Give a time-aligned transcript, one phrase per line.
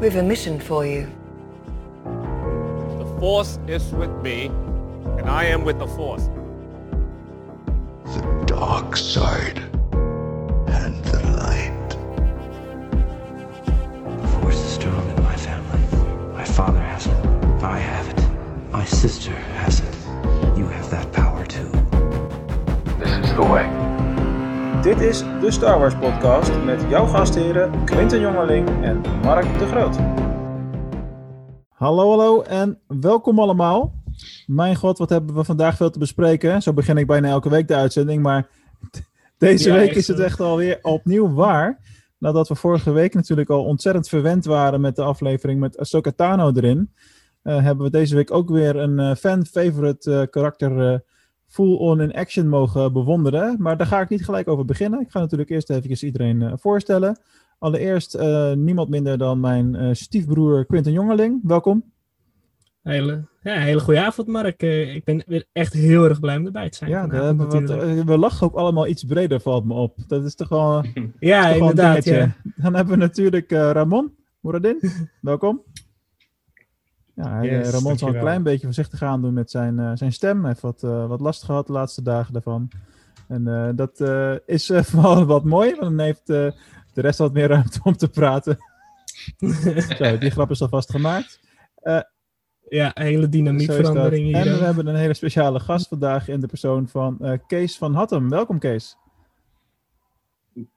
[0.00, 1.10] We've a mission for you.
[2.04, 4.46] The Force is with me,
[5.18, 6.28] and I am with the Force.
[8.04, 9.58] The dark side
[10.68, 11.90] and the light.
[14.22, 16.32] The force is strong in my family.
[16.32, 17.26] My father has it.
[17.64, 18.70] I have it.
[18.70, 19.94] My sister has it.
[20.56, 21.70] You have that power too.
[23.00, 23.67] This is the way.
[24.88, 29.96] Dit is de Star Wars podcast met jouw gastheren Quinten Jongerling en Mark de Groot.
[31.68, 33.94] Hallo, hallo en welkom allemaal.
[34.46, 36.62] Mijn god, wat hebben we vandaag veel te bespreken.
[36.62, 38.48] Zo begin ik bijna elke week de uitzending, maar
[39.38, 40.24] deze Ja, week is het eh.
[40.24, 41.80] echt alweer opnieuw waar.
[42.18, 46.52] Nadat we vorige week natuurlijk al ontzettend verwend waren met de aflevering met Ahsoka Tano
[46.54, 46.92] erin,
[47.42, 50.98] eh, hebben we deze week ook weer een eh, fan-favorite eh, karakter eh,
[51.48, 53.56] full-on in action mogen bewonderen.
[53.58, 55.00] Maar daar ga ik niet gelijk over beginnen.
[55.00, 57.20] Ik ga natuurlijk eerst even iedereen eh, voorstellen.
[57.58, 61.40] Allereerst eh, niemand minder dan mijn eh, stiefbroer Quinten Jongerling.
[61.42, 61.84] Welkom.
[62.82, 64.62] Hele, ja, hele goede avond, Mark.
[64.62, 66.90] Ik ben weer echt heel erg blij om erbij te zijn.
[66.90, 69.98] Ja, we, wat, lachen ook allemaal iets breder, valt me op.
[70.06, 70.84] Dat is toch wel,
[71.18, 72.04] ja, toch inderdaad.
[72.04, 72.36] Ja.
[72.56, 74.80] Dan hebben we natuurlijk Ramon Moradin.
[75.20, 75.62] Welkom.
[77.22, 80.12] Ja, Yes, eh, Ramon zal een klein beetje voorzichtig aan doen met zijn, eh, zijn
[80.12, 80.38] stem.
[80.38, 82.70] Hij heeft wat, eh, wat last gehad de laatste dagen daarvan.
[83.28, 86.50] En eh, dat eh, is eh, vooral wat mooi, want dan heeft eh,
[86.92, 88.58] de rest wat meer ruimte om te praten.
[89.98, 91.40] Zo, die grap is alvast gemaakt.
[92.68, 94.36] ja, hele dynamiekverandering hier.
[94.36, 97.94] En we hebben een hele speciale gast vandaag in de persoon van eh, Kees van
[97.94, 98.28] Hattem.
[98.30, 98.96] Welkom Kees.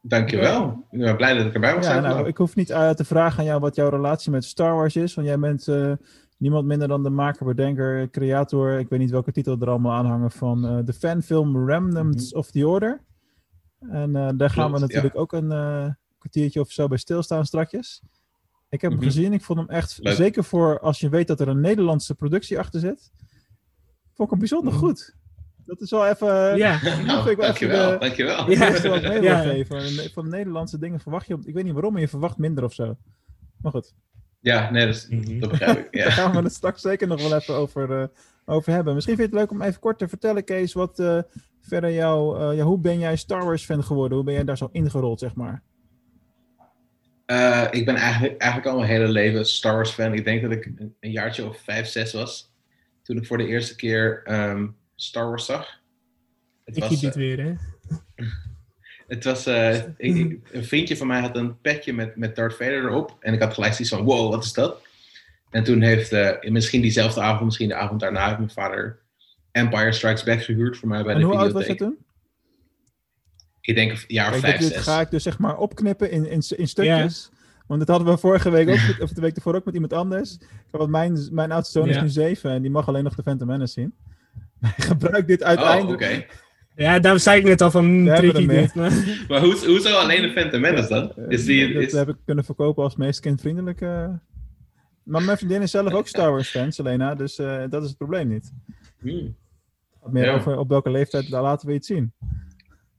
[0.02, 0.88] Dankjewel.
[0.92, 2.04] Ik ben blij dat ik erbij mag Ja, zijn.
[2.04, 5.14] nou, ik hoef niet te vragen aan jou wat jouw relatie met Star Wars is,
[5.14, 5.92] want jij bent eh,
[6.42, 10.32] niemand minder dan de maker, bedenker, creator, ik weet niet welke titel er allemaal aanhangen,
[10.32, 13.02] van eh, de fanfilm Remnants of the Order.
[13.80, 18.02] En eh, daar gaan we natuurlijk ook een eh, kwartiertje of zo bij stilstaan strakjes.
[18.70, 19.00] Ik heb Mhm.
[19.02, 20.16] hem gezien, ik vond hem echt, Leuk.
[20.16, 23.12] zeker voor als je weet dat er een Nederlandse productie achter zit,
[24.14, 24.82] vond ik hem bijzonder Mhm.
[24.82, 25.16] goed.
[25.66, 26.58] Dat is wel even...
[26.58, 27.92] Ja, dat vind Nou, ik wel dankjewel.
[27.92, 28.50] de- dankjewel.
[28.52, 29.42] ja, wat mee Ja.
[29.42, 30.12] geven.
[30.12, 32.74] Van de Nederlandse dingen verwacht je, ik weet niet waarom, maar je verwacht minder of
[32.74, 32.98] zo.
[33.58, 33.94] Maar goed,
[34.42, 35.40] Ja, nee, dat, is- Mhm.
[35.40, 35.92] dat begrijp ik.
[35.98, 36.12] daar Ja.
[36.12, 38.08] gaan we het straks zeker nog wel even over, eh,
[38.46, 38.94] over hebben.
[38.94, 41.20] Misschien vind je het leuk om even kort te vertellen, Kees, wat eh,
[41.62, 44.16] verder jou, eh, ja, hoe ben jij Star Wars fan geworden?
[44.18, 45.64] Hoe ben jij daar zo ingerold, zeg maar?
[47.72, 50.14] Ik ben eigenlijk, eigenlijk al mijn hele leven Star Wars fan.
[50.14, 52.54] Ik denk dat ik een, een jaartje of vijf, zes was.
[53.04, 55.80] Toen ik voor de eerste keer ehm, Star Wars zag.
[56.66, 57.54] Het ik was, zie eh, weer, hè.
[59.12, 62.56] het was eh, ik- ik- een vriendje van mij had een petje met, met Darth
[62.56, 63.18] Vader erop.
[63.20, 64.82] En ik had gelijk zoiets van, wow, wat is dat?
[65.50, 69.00] En toen heeft, eh, misschien diezelfde avond, misschien de avond daarna, heeft mijn vader
[69.52, 71.88] Empire Strikes Back gehuurd voor mij bij En de hoe oud was videotheek.
[71.90, 72.06] je toen?
[73.62, 74.84] Ik denk een jaar of vijf, dit, zes.
[74.84, 77.30] ga ik dus zeg maar opknippen in, in, in stukjes.
[77.68, 80.38] Want dat hadden we vorige week ook, of de week ervoor ook met iemand anders.
[80.72, 83.48] Want mijn, mijn oudste zoon is nu zeven en die mag alleen nog de Phantom
[83.48, 83.94] Menace zien.
[84.90, 86.42] Gebruik dit Oh, uiteindelijk.
[86.76, 88.76] Ja, daar zei ik net al van, tricky dit.
[88.76, 88.92] Maar,
[89.30, 91.12] Maar hoe, hoezo alleen de Phantom Menace dan?
[91.16, 94.20] Eh, Is die, dat is, heb ik kunnen verkopen als meest kindvriendelijke.
[95.04, 97.98] Maar mijn vriendin is zelf ook Star Wars fan, Selena, dus eh, dat is het
[97.98, 98.54] probleem niet.
[99.00, 99.36] Hmm.
[100.06, 100.34] Meer Ja.
[100.34, 102.14] over op welke leeftijd, daar laten we iets zien.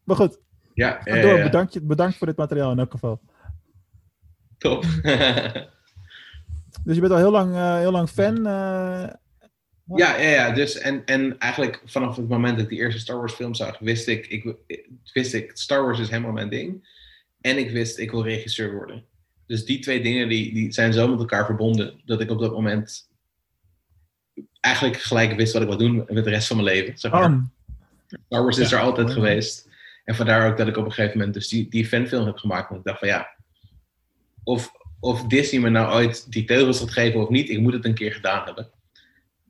[0.05, 0.41] Maar goed,
[0.75, 1.43] Ja, door.
[1.43, 3.21] Bedankt, je- bedankt voor dit materiaal in elk geval.
[4.59, 4.84] top.
[6.84, 8.47] Dus je bent al heel lang, eh, heel lang fan.
[8.47, 9.09] eh,
[9.87, 10.50] ja, ja, ja.
[10.50, 13.78] Dus, en, en eigenlijk vanaf het moment dat ik die eerste Star Wars film zag,
[13.78, 14.54] wist ik, ik,
[15.12, 16.88] wist ik, Star Wars is helemaal mijn ding.
[17.41, 19.04] En ik wist, ik wil regisseur worden.
[19.47, 22.53] Dus die twee dingen die, die zijn zo met elkaar verbonden, dat ik op dat
[22.53, 23.10] moment
[24.60, 26.99] eigenlijk gelijk wist wat ik wil doen met de rest van mijn leven.
[26.99, 27.20] Zeg maar.
[27.20, 27.53] bam.
[28.26, 29.69] Star Wars is Ja, er altijd geweest.
[30.04, 32.69] En vandaar ook dat ik op een gegeven moment dus die, die fanfilm heb gemaakt.
[32.69, 33.28] Want ik dacht van ja,
[34.44, 37.84] of, of Disney me nou ooit die teugels gaat geven of niet, ik moet het
[37.84, 38.70] een keer gedaan hebben.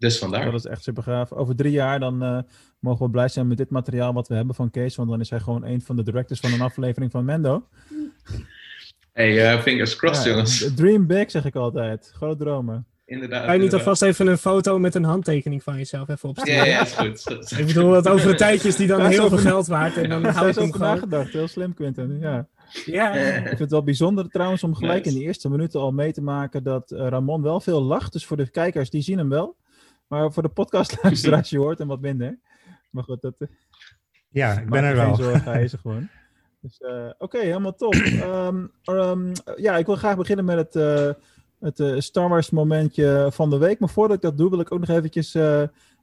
[0.02, 0.44] Dus vandaar.
[0.44, 1.32] Dat is echt super gaaf.
[1.32, 2.38] Over drie jaar dan eh,
[2.78, 4.96] mogen we blij zijn met dit materiaal wat we hebben van Kees.
[4.96, 7.66] Want dan is hij gewoon een van de directors van een aflevering van Mendo.
[9.12, 10.74] Hey, eh, fingers crossed Ja, jongens.
[10.74, 12.10] Dream big zeg ik altijd.
[12.14, 12.86] Grote dromen.
[13.06, 13.44] Inderdaad.
[13.44, 16.54] kan je niet alvast even een foto met een handtekening van jezelf even opsturen?
[16.54, 17.54] Ja, ja, is goed.
[17.58, 19.96] Ik bedoel, dat over een tijdje is die dan heel veel geld waard.
[19.96, 20.88] En dan Daar hou is ik hem gewoon.
[20.94, 21.32] nagedacht.
[21.32, 22.18] Heel slim, Quinten.
[22.20, 22.46] Ja.
[22.84, 25.14] Ja, Ik vind het wel bijzonder trouwens om gelijk Nice.
[25.16, 28.12] in de eerste minuten al mee te maken dat eh, Ramon wel veel lacht.
[28.12, 29.56] Dus voor de kijkers, die zien hem wel.
[30.12, 32.38] Maar voor de podcastluisteraars, je hoort hem wat minder.
[32.90, 33.48] Maar goed, dat, eh,
[34.28, 35.14] Ja, ik ben er geen wel.
[35.14, 36.08] zorgen, hij is er gewoon.
[36.60, 37.94] Dus, eh, Oké, helemaal top.
[37.94, 41.10] Ehm, ehm, ja, ik wil graag beginnen met het, eh,
[41.60, 43.78] het Star Wars momentje van de week.
[43.78, 45.36] Maar voordat ik dat doe, wil ik ook nog eventjes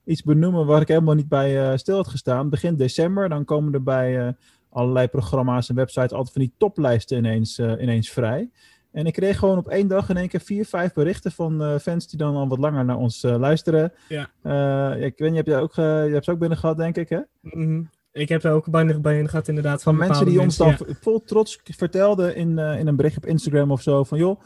[0.05, 2.49] iets benoemen waar ik helemaal niet bij stil had gestaan.
[2.49, 4.35] Begin december, dan komen er bij
[4.69, 8.49] allerlei programma's en websites altijd van die toplijsten ineens, ineens vrij.
[8.91, 11.77] En ik kreeg gewoon op één dag in één keer vier, vijf berichten van eh,
[11.77, 13.93] fans die dan al wat langer naar ons eh, luisteren.
[14.07, 14.29] Ja.
[14.41, 15.81] Eh, ik weet niet, heb jij ook, je
[16.11, 17.19] hebt ze ook binnen gehad, denk ik, hè?
[17.41, 17.83] Mhm.
[18.11, 19.83] Ik heb er ook bijna bij in gehad, inderdaad.
[19.83, 23.81] Van mensen die ons dan vol trots vertelden in, in een bericht op Instagram of
[23.81, 24.03] zo.
[24.03, 24.41] Van joh,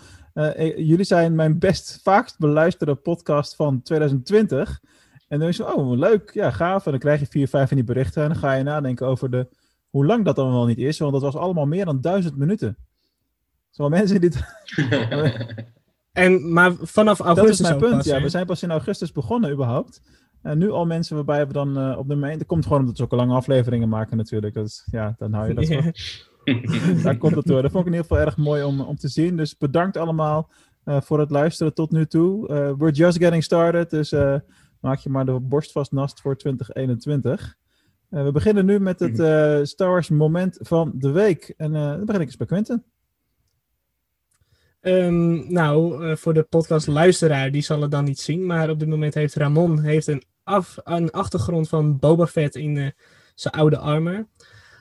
[0.75, 4.81] jullie zijn mijn best vaakst beluisterde podcast van 2020.
[5.27, 6.85] En dan is je, oh leuk, ja gaaf.
[6.85, 8.23] En dan krijg je vier, vijf van die berichten.
[8.23, 9.47] En dan ga je nadenken over de,
[9.89, 10.99] hoe lang dat dan wel niet is.
[10.99, 12.77] Want dat was allemaal meer dan duizend minuten.
[13.73, 14.31] Zo mensen die...
[16.11, 17.95] En, maar vanaf Dat augustus is mijn ook punt.
[17.95, 20.01] pas, ja, we zijn pas in augustus begonnen überhaupt.
[20.41, 22.37] En nu al mensen waarbij we dan eh, op nummer 1...
[22.37, 24.53] Dat komt gewoon omdat we zulke lange afleveringen maken natuurlijk.
[24.53, 25.67] Dat is, ja, dan hou je dat.
[27.03, 27.61] Daar komt het door.
[27.61, 29.37] Dat vond ik in ieder geval erg mooi om, om te zien.
[29.37, 30.49] Dus bedankt allemaal
[30.83, 32.47] eh, voor het luisteren tot nu toe.
[32.47, 33.89] Eh, we're just getting started.
[33.89, 34.35] Dus eh,
[34.79, 37.57] maak je maar de borst vast nast voor 2021.
[38.13, 41.53] Eh, we beginnen nu met het eh, Star Wars moment van de week.
[41.57, 42.83] En eh, dan begin ik eens bij Quentin.
[44.83, 48.45] Ehm, nou, eh, voor de podcastluisteraar, die zal het dan niet zien.
[48.45, 52.77] Maar op dit moment heeft Ramon heeft een, af, een achtergrond van Boba Fett in
[52.77, 52.87] eh,
[53.35, 54.27] zijn oude armor.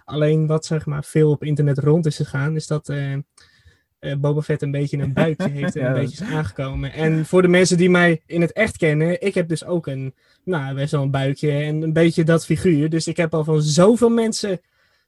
[0.05, 3.17] Alleen wat zeg maar veel op internet rond is gegaan, is dat eh,
[4.19, 6.93] Boba Fett een beetje een buikje heeft en Ja, een beetje is aangekomen.
[6.93, 10.15] En voor de mensen die mij in het echt kennen, ik heb dus ook een,
[10.45, 12.91] nou, best wel een buikje en een beetje dat figuur.
[12.91, 14.61] Dus ik heb al van zoveel mensen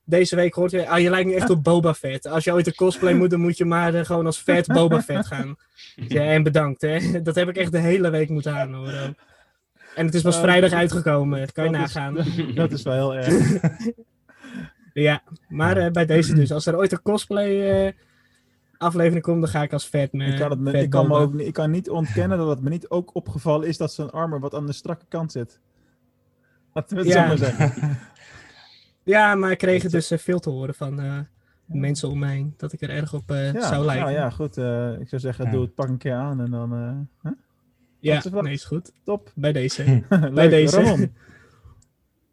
[0.04, 2.26] deze week gehoord, ah, je lijkt nu echt op Boba Fett.
[2.26, 5.02] Als je ooit een cosplay moet, dan moet je maar eh, gewoon als vet Boba
[5.02, 5.56] Fett gaan.
[6.08, 6.98] Ja, en bedankt, hè.
[7.22, 9.16] Dat heb ik echt de hele week moeten aanhoren.
[9.94, 12.14] En het is pas Eh, vrijdag uitgekomen, dat kan je dat is- nagaan.
[12.54, 13.58] Dat is wel heel erg.
[14.92, 16.52] Ja, maar eh, bij deze dus.
[16.52, 17.92] Als er ooit een cosplay eh,
[18.78, 20.24] aflevering komt, dan ga ik als vet me.
[20.26, 22.48] Ik kan, het me- vet ik, kan me ook, niet- ik kan niet ontkennen dat
[22.48, 25.60] het me niet ook opgevallen is dat zijn armor wat aan de strakke kant zit.
[26.72, 27.20] Laten we het Ja.
[27.22, 27.98] zo maar zeggen.
[29.04, 31.18] Ja, maar ik kreeg het dus eh, veel te horen van eh,
[31.66, 32.52] mensen om mij.
[32.56, 34.04] Dat ik er erg op eh, Ja, zou lijken.
[34.04, 34.56] nou ja, goed.
[34.58, 35.50] eh, ik zou zeggen, Ja.
[35.50, 36.72] doe het pak een keer aan en dan...
[37.22, 37.30] eh?
[37.98, 38.92] Ja, Dat is wel- nee, is goed.
[39.04, 39.32] top.
[39.34, 40.02] Bij deze.
[40.32, 40.76] Leuk, deze.
[40.82, 41.12] Ramon.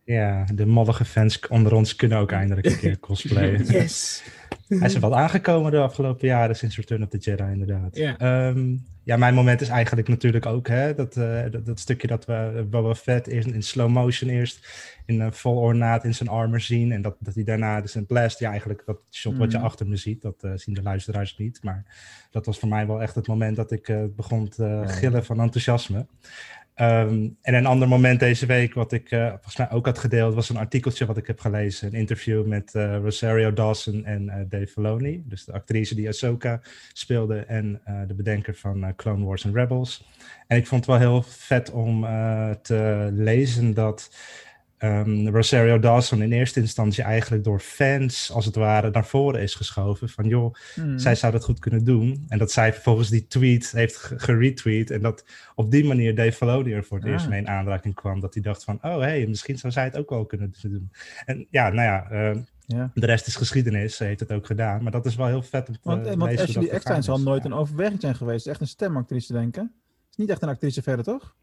[0.04, 3.66] Ja, de mollige fans onder ons kunnen ook eindelijk een keer cosplayen.
[3.66, 4.24] Yes.
[4.68, 7.96] Hij is er wat aangekomen de afgelopen jaren sinds Return of the Jedi, inderdaad.
[7.96, 8.18] Ja.
[8.18, 12.25] Ehm, ja, mijn moment is eigenlijk natuurlijk ook hè, dat, eh, dat, dat stukje dat
[12.25, 14.68] we eh, Boba Fett eerst in slow motion eerst
[15.06, 16.92] in een vol ornaat in zijn armor zien.
[16.92, 19.65] En dat, dat hij daarna dus een blast, ja eigenlijk dat shot wat je Mhm.
[19.65, 21.59] achter me ziet, dat eh, zien de luisteraars niet.
[21.63, 21.86] Maar
[22.31, 26.06] dat was voor mij wel echt het moment dat ik begon te gillen van enthousiasme.
[26.74, 30.34] Ehm, en een ander moment deze week, wat ik eh, volgens mij ook had gedeeld,
[30.34, 31.88] was een artikeltje wat ik heb gelezen.
[31.88, 35.24] Een interview met eh, Rosario Dawson en eh, Dave Filoni.
[35.26, 36.62] Dus de actrice die Ahsoka
[36.94, 40.08] speelde en de bedenker van Clone Wars en Rebels.
[40.48, 42.02] En ik vond het wel heel vet om
[42.62, 44.10] te lezen dat
[44.81, 49.56] ehm, Rosario Dawson in eerste instantie eigenlijk door fans, als het ware, naar voren is
[49.56, 50.10] geschoven.
[50.10, 51.00] Van joh, Hmm.
[51.00, 52.25] zij zou dat goed kunnen doen.
[52.28, 54.92] En dat zij vervolgens die tweet heeft ge- geretweet.
[54.92, 55.25] En dat
[55.56, 57.12] op die manier Dave Filoni er voor het Ah.
[57.13, 58.19] eerst mee in aanraking kwam.
[58.19, 60.92] Dat hij dacht van, oh hé, hey, misschien zou zij het ook wel kunnen doen.
[61.25, 62.92] En ja, nou ja, eh, Ja.
[62.94, 63.95] de rest is geschiedenis.
[63.95, 64.84] Ze heeft het ook gedaan.
[64.84, 67.44] Maar dat is wel heel vet om te Want, lezen want Ashley Eckstein zal nooit
[67.44, 67.50] Ja.
[67.50, 68.48] een overweging zijn geweest.
[68.48, 69.63] Echt een stemactrice, denk ik.
[70.12, 71.36] is niet echt een actrice verder, toch?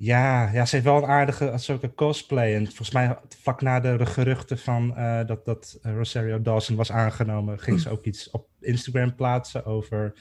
[0.00, 2.54] Ja, ja, ze heeft wel een aardige Ahsoka cosplay.
[2.54, 6.92] En volgens mij vlak na de geruchten van eh, dat, dat eh, Rosario Dawson was
[6.92, 10.12] aangenomen, ging ze ook iets op Instagram plaatsen over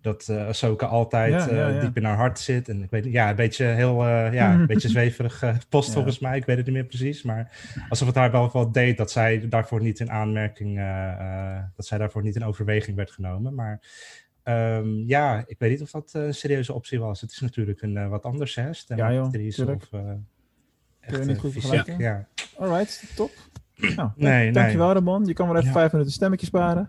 [0.00, 2.68] dat eh Ahsoka altijd Ja, diep in haar hart zit.
[2.68, 6.36] En ik weet ja, een beetje heel, ja, een beetje zweverig post volgens mij.
[6.36, 7.50] Ik weet het niet meer precies, maar
[7.88, 10.80] alsof het haar wel wat deed dat zij daarvoor niet in aanmerking,
[11.76, 13.54] dat zij daarvoor niet in overweging werd genomen.
[13.54, 13.80] Maar
[14.42, 17.20] ehm, ja, ik weet niet of dat eh, een serieuze optie was.
[17.20, 18.72] Het is natuurlijk een eh, wat anders, hè?
[18.72, 19.82] Stemactrice tuurlijk.
[19.82, 19.92] of...
[20.00, 20.12] eh,
[21.00, 21.98] je echt, niet goed fysiek, vergelijken.
[22.04, 22.28] Ja.
[22.56, 23.30] Alright, top.
[23.96, 24.52] Nou, Nee, nee.
[24.52, 25.24] dankjewel Ramon.
[25.24, 25.74] Je kan maar even Ja.
[25.74, 26.88] vijf minuten stemmetje sparen.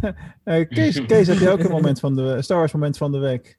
[0.44, 3.18] Eh, Kees, Kees, heb jij ook een moment van de Star Wars moment van de
[3.18, 3.58] week?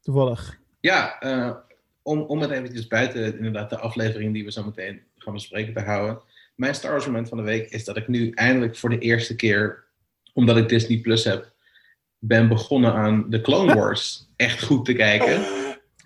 [0.00, 0.58] Toevallig.
[0.80, 1.54] Ja, eh,
[2.02, 5.80] om, om het eventjes buiten inderdaad de aflevering die we zo meteen gaan bespreken te
[5.80, 6.20] houden.
[6.56, 9.36] Mijn Star Wars moment van de week is dat ik nu eindelijk voor de eerste
[9.36, 9.84] keer,
[10.32, 11.52] omdat ik Disney Plus heb,
[12.18, 15.40] ben begonnen aan de Clone Wars echt goed te kijken.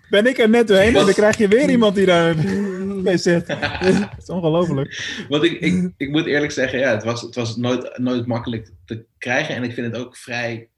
[0.09, 2.35] Ben ik er net doorheen en dan krijg je weer iemand die daar
[3.07, 3.47] mee zit.
[3.57, 5.23] Het is ongelooflijk.
[5.29, 8.69] Want ik, ik, ik moet eerlijk zeggen, ja, het was, het was nooit, nooit makkelijk
[8.85, 9.55] te krijgen.
[9.55, 10.69] En ik vind het ook vrij.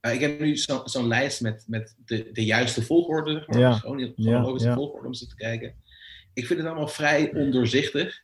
[0.00, 3.32] eh, ik heb nu zo- zo'n lijst met, met de, de juiste volgorde.
[3.32, 3.58] Zeg maar.
[3.58, 3.72] Ja.
[3.72, 4.74] Gewoon Ja, chronologische ja.
[4.74, 5.74] volgorde om ze te kijken.
[6.34, 8.22] Ik vind het allemaal vrij ondoorzichtig.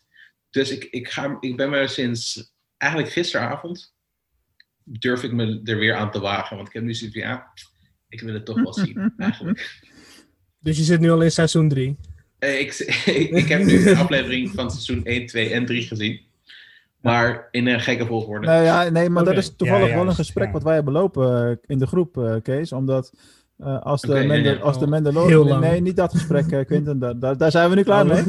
[0.50, 3.94] Dus ik, ik, ga, ik ben me sinds eigenlijk gisteravond.
[4.84, 6.56] Durf ik me er weer aan te wagen.
[6.56, 7.46] Want ik heb nu zoiets van ja,
[8.08, 9.12] ik wil het toch wel zien.
[9.16, 9.80] Eigenlijk.
[10.58, 11.96] Dus je zit nu al in seizoen 3.
[12.38, 12.72] Eh, ik,
[13.04, 16.20] ik, ik heb nu de aflevering van seizoen 1, 2 en 3 gezien.
[17.00, 18.46] Maar in een gekke volgorde.
[18.46, 20.52] Nou ja, nee, maar dat is toevallig Ja, ja, wel een gesprek ja.
[20.52, 22.72] wat wij hebben lopen eh, in de groep, eh, Kees.
[22.72, 23.12] Omdat
[23.60, 24.54] eh, als, de Mandal- ja.
[24.56, 25.60] als de Oh, Mandalorian...
[25.60, 26.98] Nee, niet dat gesprek, eh, Quinten.
[26.98, 28.22] Daar, daar, daar zijn we nu klaar mee.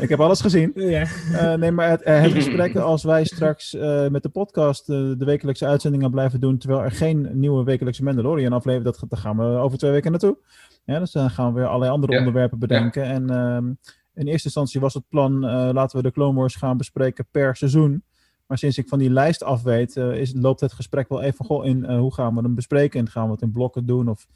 [0.00, 0.72] Ik heb alles gezien.
[0.96, 1.06] ja.
[1.32, 5.66] Eh, nee, maar het, het gesprek als wij straks eh, met de podcast de wekelijkse
[5.66, 9.78] uitzendingen blijven doen, terwijl er geen nieuwe wekelijkse Mandalorian aflevering, dat, daar gaan we over
[9.78, 10.36] twee weken naartoe.
[10.84, 12.18] Ja, dus dan gaan we weer allerlei andere Ja.
[12.18, 13.02] onderwerpen bedenken.
[13.04, 13.66] En ehm,
[14.14, 17.56] in eerste instantie was het plan, eh, laten we de Clone Wars gaan bespreken per
[17.56, 18.02] seizoen.
[18.46, 21.66] Maar sinds ik van die lijst af weet, is, loopt het gesprek wel even goh,
[21.66, 24.26] in hoe gaan we hem bespreken en gaan we het in blokken doen of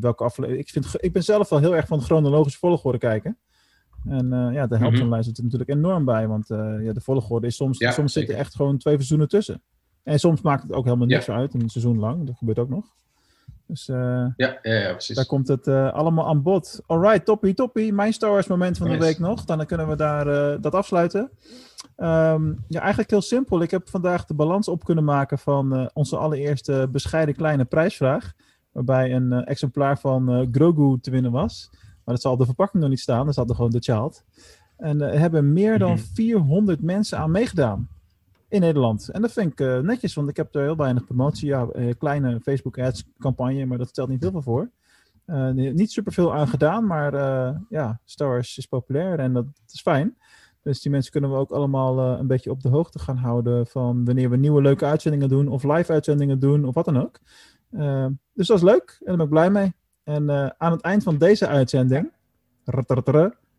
[0.00, 0.62] welke aflevering.
[0.62, 3.38] Ik, vind, ik ben zelf wel heel erg van chronologische volgorde kijken.
[4.06, 5.02] En eh, ja, daar helpt Mhm.
[5.02, 6.28] zo'n lijst het natuurlijk enorm bij.
[6.28, 9.62] Want eh, ja, de volgorde is soms, Ja, soms zitten echt gewoon twee seizoenen tussen.
[10.02, 11.34] En soms maakt het ook helemaal niks Ja.
[11.34, 12.26] uit, een seizoen lang.
[12.26, 12.86] Dat gebeurt ook nog.
[13.66, 13.96] Dus eh,
[14.36, 15.16] Ja, ja, ja, precies.
[15.16, 16.80] daar komt het allemaal aan bod.
[16.86, 17.92] Alright, toppie, toppie.
[17.92, 19.44] Mijn Star Wars moment van de week nog.
[19.44, 21.30] Dan kunnen we daar dat afsluiten.
[21.96, 23.62] Ehm, ja, eigenlijk heel simpel.
[23.62, 28.32] Ik heb vandaag de balans op kunnen maken van onze allereerste bescheiden kleine prijsvraag.
[28.72, 31.68] Waarbij een eh, exemplaar van eh, Grogu te winnen was.
[31.72, 33.24] Maar dat zal op de verpakking nog niet staan.
[33.24, 34.24] Daar staat er gewoon The Child.
[34.76, 36.00] En eh, er hebben meer dan Mhm.
[36.14, 37.88] 400 mensen aan meegedaan.
[38.48, 39.08] In Nederland.
[39.08, 41.48] En dat vind ik eh, netjes, want ik heb er heel weinig promotie.
[41.48, 44.70] Ja, eh, kleine Facebook ads campagne, maar dat stelt niet heel veel voor.
[45.24, 49.44] Eh, nee, niet superveel aan gedaan, maar eh, ja, Star Wars is populair en dat,
[49.72, 50.16] is fijn.
[50.62, 53.66] Dus die mensen kunnen we ook allemaal eh, een beetje op de hoogte gaan houden
[53.66, 57.20] van wanneer we nieuwe leuke uitzendingen doen of live uitzendingen doen of wat dan ook.
[57.72, 59.74] Eh, dus dat is leuk en daar ben ik blij mee.
[60.02, 62.10] En eh, aan het eind van deze uitzending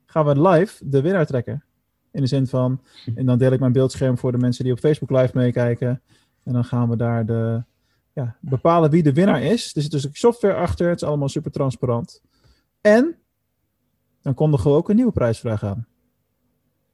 [0.06, 1.64] gaan we live de winnaar trekken.
[2.12, 2.82] In de zin van,
[3.16, 6.02] en dan deel ik mijn beeldscherm voor de mensen die op Facebook live meekijken.
[6.44, 7.64] En dan gaan we daar de,
[8.14, 9.76] ja, bepalen wie de winnaar is.
[9.76, 12.22] Er zit dus software achter, het is allemaal super transparant.
[12.82, 13.16] En
[14.22, 15.88] dan kondigen we ook een nieuwe prijsvraag aan.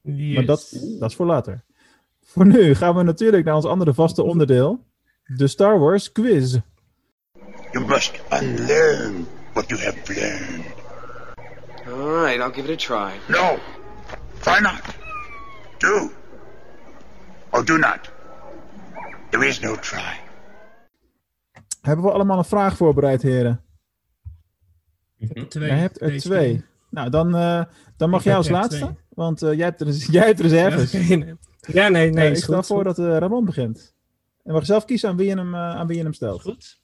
[0.01, 1.63] Maar dat, dat is voor later.
[2.21, 4.83] Voor nu gaan we natuurlijk naar ons andere vaste onderdeel.
[5.25, 6.57] De Star Wars quiz.
[7.73, 10.65] You must unlearn what you have learned.
[11.87, 13.11] All right, I'll give it a try.
[13.27, 13.57] No,
[14.41, 14.81] try not.
[15.77, 16.11] Do.
[17.51, 18.09] Or do not.
[19.29, 20.19] There is no try.
[21.81, 23.61] Hebben we allemaal een vraag voorbereid, heren?
[25.49, 25.67] Twee.
[25.67, 26.63] Jij hebt er twee.
[26.89, 27.63] Nou, dan, eh,
[27.97, 28.75] dan mag jij als laatste.
[28.77, 28.97] twee.
[29.09, 30.91] Want eh, jij, hebt res- jij hebt reserves.
[30.91, 31.35] Ja, nee.
[31.61, 32.25] Ja, nee, nee.
[32.25, 33.93] Eh, ik stel voor dat eh, Ramon begint.
[34.43, 36.41] En mag zelf kiezen aan wie je hem, aan wie je hem stelt.
[36.41, 36.78] Goed.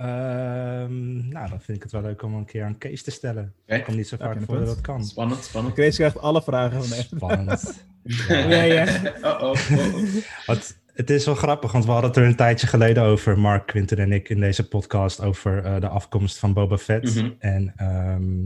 [0.00, 3.54] Ehm, nou, dan vind ik het wel leuk om een keer een case te stellen.
[3.66, 5.04] Ik kom niet zo Ja, vaak voor dat kan.
[5.04, 5.74] Spannend, spannend.
[5.74, 7.84] Chris krijgt alle vragen van Spannend.
[8.28, 8.84] Ja, ja.
[9.22, 10.04] Oh, oh, oh, oh.
[10.46, 13.66] Wat, het is wel grappig, want we hadden het er een tijdje geleden over, Mark,
[13.66, 17.14] Quinten en ik, in deze podcast over eh, de afkomst van Boba Fett.
[17.14, 17.30] Mhm.
[17.38, 18.40] En ehm,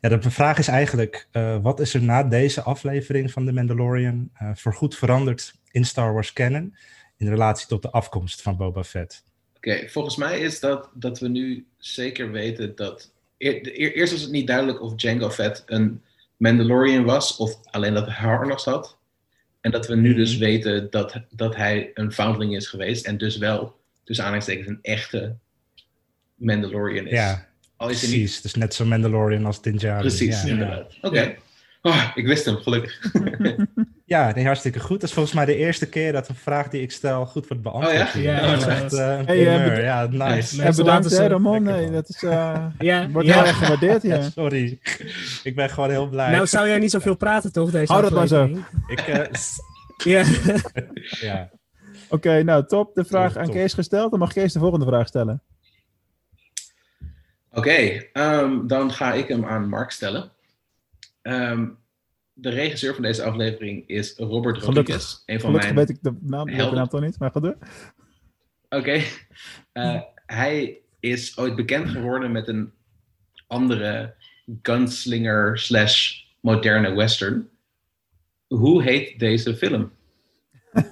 [0.00, 4.30] ja, de vraag is eigenlijk, eh, wat is er na deze aflevering van The Mandalorian
[4.34, 6.76] eh voorgoed veranderd in Star Wars canon
[7.16, 9.24] in relatie tot de afkomst van Boba Fett?
[9.64, 13.10] Oké, volgens mij is dat dat we nu zeker weten dat.
[13.38, 16.02] eer- de- eer- eerst was het niet duidelijk of Jango Fett een
[16.36, 18.96] Mandalorian was of alleen dat hij harnas had.
[19.60, 20.18] En dat we nu Mhm.
[20.18, 24.78] dus weten dat, dat hij een foundling is geweest en dus wel, tussen aanhalingstekens, een
[24.82, 25.36] echte
[26.34, 27.12] Mandalorian is.
[27.12, 28.40] Ja, Al is hij niet precies.
[28.40, 30.00] Dus net zo Mandalorian als Din Djarin.
[30.00, 30.94] precies, Ja, inderdaad.
[31.02, 31.34] Oké.
[31.82, 33.00] Oh, ik wist hem, gelukkig.
[34.04, 35.00] ja nee, hartstikke goed.
[35.00, 37.62] Dat is volgens mij de eerste keer dat een vraag die ik stel goed wordt
[37.62, 38.14] beantwoord.
[38.16, 38.40] Oh ja?
[38.50, 40.72] Dat is Ja, echt eh, een Hey, eh, bed- ja, nice.
[40.76, 41.62] Bedankt, Ramon.
[41.62, 43.34] Nee, dat is, eh, Ja, wordt ja.
[43.34, 44.22] heel erg gewaardeerd hier.
[44.34, 44.78] Sorry.
[45.42, 46.30] ik ben gewoon heel blij.
[46.30, 47.70] Nou, zou jij niet zoveel praten, toch?
[47.70, 48.44] Deze Hou dat maar zo.
[48.86, 49.26] ik, eh,
[49.96, 50.24] Ja.
[51.20, 51.50] ja.
[52.08, 52.94] Oké, nou top.
[52.94, 53.54] De vraag aan top.
[53.54, 54.10] Kees gesteld.
[54.10, 55.42] Dan mag Kees de volgende vraag stellen.
[57.52, 60.30] Oké, ehm, dan ga ik hem aan Mark stellen.
[61.22, 61.68] Ehm,
[62.32, 64.94] de regisseur van deze aflevering is Robert Gelukkig.
[64.94, 65.22] Rodriguez.
[65.26, 67.56] Een van Gelukkig mijn weet ik de naam, de naam toch niet, maar ga door.
[68.68, 69.00] Oké.
[69.72, 72.72] Eh, hij is ooit bekend geworden met een
[73.46, 74.14] andere
[74.62, 77.48] gunslinger slash moderne western.
[78.46, 79.92] Hoe heet deze film?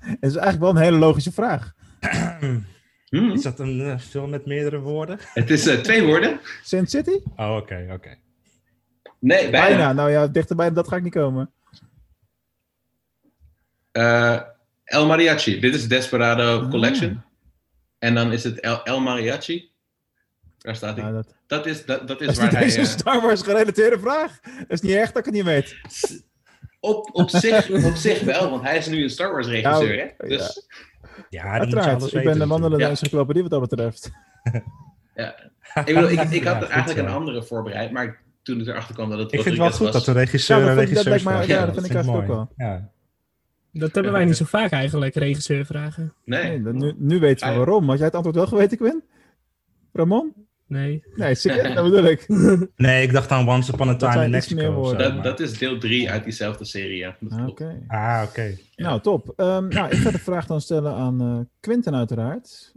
[0.00, 1.72] Het is eigenlijk wel een hele logische vraag.
[3.10, 5.18] Hmm, Is dat een eh, film met meerdere woorden?
[5.20, 6.40] Het is eh, twee woorden.
[6.62, 7.18] Sin City?
[7.36, 8.18] Oh, oké, oké.
[9.20, 9.66] Nee, bijna.
[9.66, 9.92] Bijna.
[9.92, 11.50] Nou ja, dichterbij dat ga ik niet komen.
[13.92, 14.40] Eh,
[14.84, 15.60] El Mariachi.
[15.60, 16.70] Dit is Desperado Ah.
[16.70, 17.22] Collection.
[17.98, 19.70] En dan is het El, El Mariachi.
[20.58, 21.02] Daar staat hij.
[21.04, 22.62] Nou, dat, Dat is, dat, dat is dat is waar hij...
[22.62, 24.40] eens een eh, Star Wars gerelateerde vraag.
[24.42, 25.76] Dat is niet echt dat ik het niet weet.
[26.80, 29.96] op, op, zich, op zich wel, want hij is nu een Star Wars regisseur.
[29.96, 30.28] Ja, hè?
[30.28, 30.68] Dus,
[31.28, 32.12] Ja, Uiteraard.
[32.14, 32.88] Ik ben de wandelende Ja.
[32.90, 34.10] encyclopedie wat dat betreft.
[35.74, 38.20] ik, bedoel, ik, ik Ja, had goed eigenlijk een andere voorbereid, maar
[38.50, 40.64] toen ik erachter kwam dat het Ik vind het wel goed dat de regisseur Ja,
[40.66, 42.90] dat dat regisseur mij- ja, dat vind ik eigenlijk ook Ja.
[43.72, 46.14] Dat hebben wij niet zo vaak eigenlijk, regisseur vragen.
[46.24, 46.42] Nee.
[46.44, 47.56] Nee, dan nu, nu weten we Ah, ja.
[47.64, 47.88] waarom.
[47.88, 49.02] Had jij het antwoord wel geweten, Quinn?
[49.92, 50.32] Ramon?
[50.66, 51.02] Nee.
[51.14, 52.28] Nee, serieus, dat bedoel ik.
[52.76, 54.94] Nee, ik dacht aan Once Upon a Dat Time in Mexico.
[54.96, 57.16] Dat, dat is deel 3 uit diezelfde serie, ja.
[57.20, 57.66] Dat Ah.
[57.88, 58.56] Ah, oké.
[58.76, 59.32] Nou, top.
[59.36, 62.72] Ehm, nou, ik ga de vraag dan stellen aan eh Quinten uiteraard.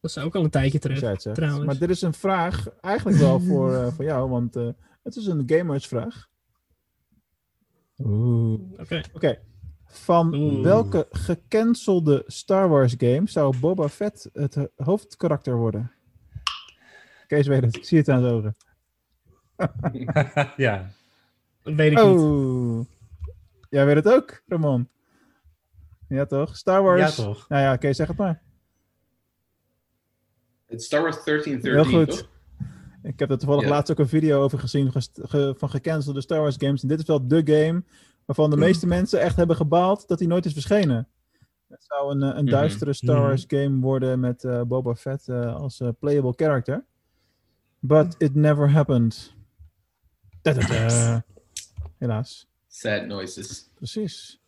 [0.00, 1.34] Dat is ook al een tijdje Als terug.
[1.34, 1.66] trouwens.
[1.66, 4.68] Maar dit is een vraag eigenlijk wel voor, eh, voor jou, want eh,
[5.02, 6.28] het is een gamersvraag.
[7.98, 8.60] Oeh.
[8.80, 9.00] Oké.
[9.12, 9.38] Oké.
[9.84, 10.62] Van Oeh.
[10.62, 15.92] welke gecancelde Star Wars game zou Boba Fett het hoofdkarakter worden?
[17.26, 18.56] Kees weet het, ik zie het aan zijn ogen.
[20.56, 20.90] ja.
[21.62, 22.06] Dat weet ik niet.
[22.20, 22.84] Oh.
[23.70, 24.88] Jij weet het ook, Ramon?
[26.08, 26.56] Ja toch?
[26.56, 27.16] Star Wars.
[27.16, 27.48] ja, toch?
[27.48, 28.42] Nou ja, Kees, zeg het maar.
[30.68, 32.18] Het is Star Wars 1313, Heel goed.
[32.18, 32.28] toch?
[33.02, 33.68] Ik heb er toevallig Ja.
[33.70, 36.82] laatst ook een video over gezien ge- van gecancelde Star Wars games.
[36.82, 37.82] En dit is wel de game
[38.24, 41.08] waarvan de meeste mensen echt hebben gebaald dat hij nooit is verschenen.
[41.68, 42.52] Het zou een, eh, een Mhm.
[42.54, 43.24] duistere Star Mhm.
[43.26, 46.84] Wars game worden met eh, Boba Fett eh, als eh, playable character.
[47.78, 49.32] But it never happened.
[51.98, 52.48] Helaas.
[52.68, 53.70] Sad noises.
[53.74, 54.40] Precies.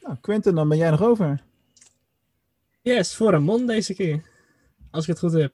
[0.00, 1.42] Nou, Quentin, dan ben jij nog over.
[2.82, 4.30] Yes, voor een mond deze keer.
[4.92, 5.52] Als ik het goed heb.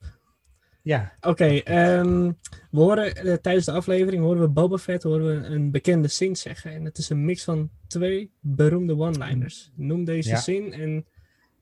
[0.82, 1.12] Ja.
[1.20, 2.32] Oké, ehm,
[2.70, 6.36] we horen eh, tijdens de aflevering horen we Boba Fett horen we een bekende zin
[6.36, 6.72] zeggen.
[6.72, 9.72] En het is een mix van twee beroemde one-liners.
[9.74, 10.36] Noem deze Ja.
[10.40, 11.06] zin en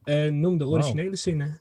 [0.04, 1.60] eh, noem de originele zinnen.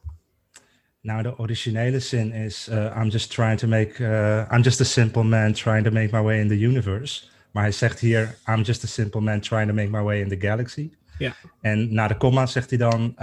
[1.01, 4.03] Nou, de originele zin is: uh, I'm just trying to make.
[4.51, 7.23] I'm just a simple man trying to make my way in the universe.
[7.51, 10.29] Maar hij zegt hier: I'm just a simple man trying to make my way in
[10.29, 10.91] the galaxy.
[11.17, 11.35] Ja.
[11.61, 13.13] En na de komma zegt hij dan: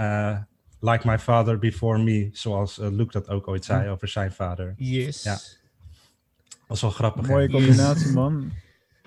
[0.83, 2.29] Like my father before me.
[2.31, 4.73] Zoals uh, Luke dat ook ooit zei over zijn vader.
[4.77, 5.23] Yes.
[5.23, 5.31] Ja.
[5.31, 7.27] Dat was wel grappig.
[7.27, 7.33] hè?
[7.33, 8.51] Mooie combinatie, man.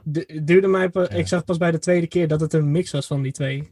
[0.03, 3.07] Du- duurde mij Ik zag pas bij de tweede keer dat het een mix was
[3.07, 3.71] van die twee.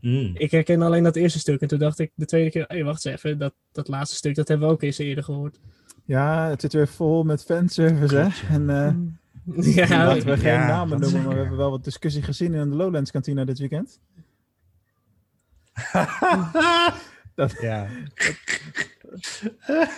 [0.00, 0.30] Mm.
[0.34, 1.60] Ik herken alleen dat eerste stuk.
[1.60, 3.38] En toen dacht ik de tweede keer, hé, hey, wacht eens even.
[3.38, 5.58] Dat, dat laatste stuk, dat hebben we ook eens eerder gehoord.
[6.04, 8.54] Ja, het zit weer vol met fanservice, hè?
[8.54, 12.22] En eh, ja, laten we geen Ja, namen noemen, maar we hebben wel wat discussie
[12.22, 14.00] gezien in de Lowlands kantine dit weekend.
[17.60, 17.86] Ja.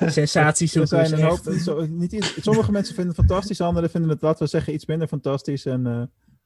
[0.10, 4.10] sensaties Er zijn een hoop, zo, niet, iets- sommige mensen vinden het fantastisch, anderen vinden
[4.10, 5.66] het, laten we zeggen, iets minder fantastisch.
[5.66, 6.02] En eh,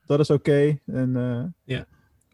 [0.07, 0.79] dat is oké.
[0.87, 1.45] En eh,
[1.77, 1.87] Ja.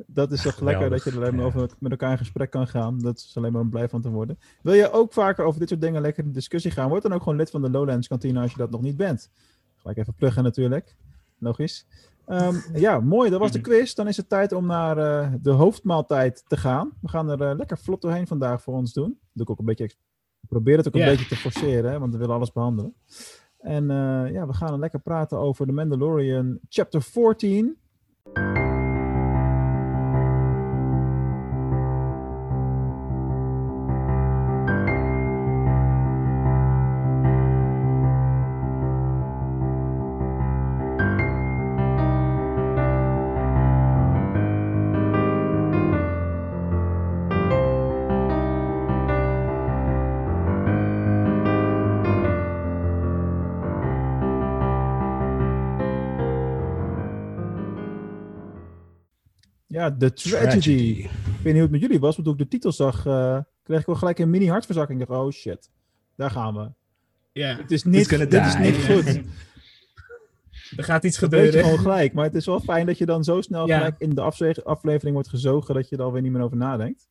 [0.06, 1.46] dat is toch lekker dat je er alleen maar Ja.
[1.46, 2.98] over met elkaar in gesprek kan gaan.
[2.98, 4.38] Dat is alleen maar om blij van te worden.
[4.62, 6.88] Wil je ook vaker over dit soort dingen lekker in discussie gaan?
[6.88, 9.30] Word dan ook gewoon lid van de Lowlands kantine als je dat nog niet bent.
[9.76, 10.94] Gelijk even pluggen natuurlijk.
[11.38, 11.86] Logisch.
[12.26, 13.30] Ehm, ja, mooi.
[13.30, 13.94] Dat was de quiz.
[13.94, 16.90] Dan is het tijd om naar eh, de hoofdmaaltijd te gaan.
[17.00, 19.18] We gaan er eh, lekker vlot doorheen vandaag voor ons doen.
[19.32, 19.90] Doe ik ook een beetje.
[20.48, 22.94] Probeer het ook een beetje te forceren, hè, want we willen alles behandelen.
[23.58, 27.76] En eh, ja, we gaan lekker praten over The Mandalorian Chapter 14.
[59.72, 60.70] Ja, The Tragedy.
[60.72, 63.38] Ik weet niet hoe het met jullie was, maar toen ik de titel zag, eh,
[63.62, 65.00] kreeg ik wel gelijk een mini hartverzakking.
[65.00, 65.70] Ik dacht, oh shit,
[66.16, 66.70] daar gaan we.
[67.32, 69.06] Ja, Het is niet, dit is niet goed.
[70.76, 71.64] er gaat iets Dat weet je gebeuren.
[71.64, 72.12] gewoon gelijk.
[72.12, 73.76] Maar het is wel fijn dat je dan zo snel Ja.
[73.76, 74.20] gelijk in de
[74.64, 77.08] aflevering wordt gezogen dat je er alweer niet meer over nadenkt.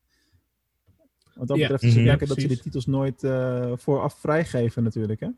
[1.34, 1.62] Wat dat Ja.
[1.62, 2.08] betreft is het Mhm.
[2.08, 5.20] lekker dat ze de titels nooit eh, vooraf vrijgeven natuurlijk.
[5.20, 5.28] Hè?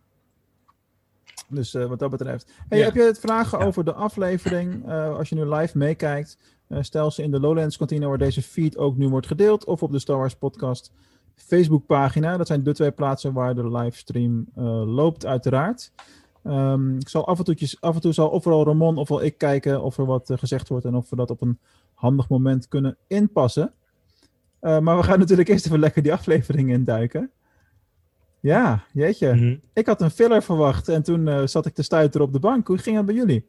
[1.48, 2.52] Dus eh, wat dat betreft.
[2.68, 2.84] Hey, Ja.
[2.84, 3.64] Heb je het vragen Ja.
[3.64, 4.86] over de aflevering?
[4.88, 8.76] eh, als je nu live meekijkt, stel ze in de Lowlands kantine waar deze feed
[8.76, 9.64] ook nu wordt gedeeld.
[9.64, 10.92] Of op de Star Wars podcast
[11.34, 12.36] Facebookpagina.
[12.36, 15.92] Dat zijn de twee plaatsen waar de livestream eh, loopt uiteraard.
[16.42, 19.82] Ehm, ik zal af en, toe, af en toe zal ofwel Ramon ofwel ik kijken
[19.82, 21.58] of er wat eh, gezegd wordt en of we dat op een
[21.94, 23.72] handig moment kunnen inpassen.
[24.60, 27.30] Eh, maar we gaan natuurlijk eerst even lekker die aflevering induiken.
[28.40, 29.34] Ja, jeetje.
[29.34, 29.56] Mhm.
[29.72, 32.66] Ik had een filler verwacht en toen eh, zat ik te stuiteren op de bank.
[32.66, 33.48] Hoe ging het bij jullie?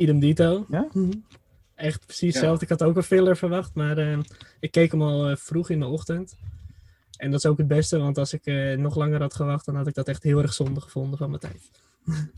[0.00, 0.66] Idem dito.
[0.68, 0.88] Ja?
[0.92, 1.10] Mhm.
[1.74, 2.38] Echt precies Ja.
[2.38, 2.64] hetzelfde.
[2.64, 4.18] Ik had ook een filler verwacht, maar eh,
[4.60, 6.36] ik keek hem al eh, vroeg in de ochtend.
[7.16, 9.76] En dat is ook het beste, want als ik eh, nog langer had gewacht, dan
[9.76, 11.70] had ik dat echt heel erg zonde gevonden van mijn tijd.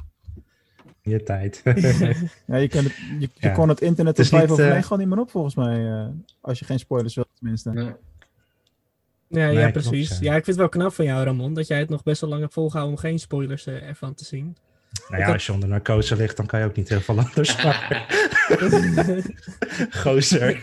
[1.03, 1.62] Je tijd.
[2.46, 3.51] Ja, je, kan het, je, je Ja.
[3.53, 5.87] kon het internet vijf niet, over negen gewoon niet meer op volgens mij.
[5.90, 6.07] eh,
[6.40, 7.70] als je geen spoilers wilt tenminste.
[7.72, 7.85] Nee.
[9.29, 10.09] Ja, ja Nee, precies.
[10.09, 10.31] klopt, ja.
[10.31, 10.37] ja.
[10.37, 12.42] ik vind het wel knap van jou, Ramon, dat jij het nog best wel lang
[12.42, 14.57] hebt volgehouden om geen spoilers eh, ervan te zien.
[15.09, 17.63] Nou ja, als je onder narcose ligt, dan kan je ook niet heel veel anders
[17.63, 18.03] maken.
[20.03, 20.61] Gozer.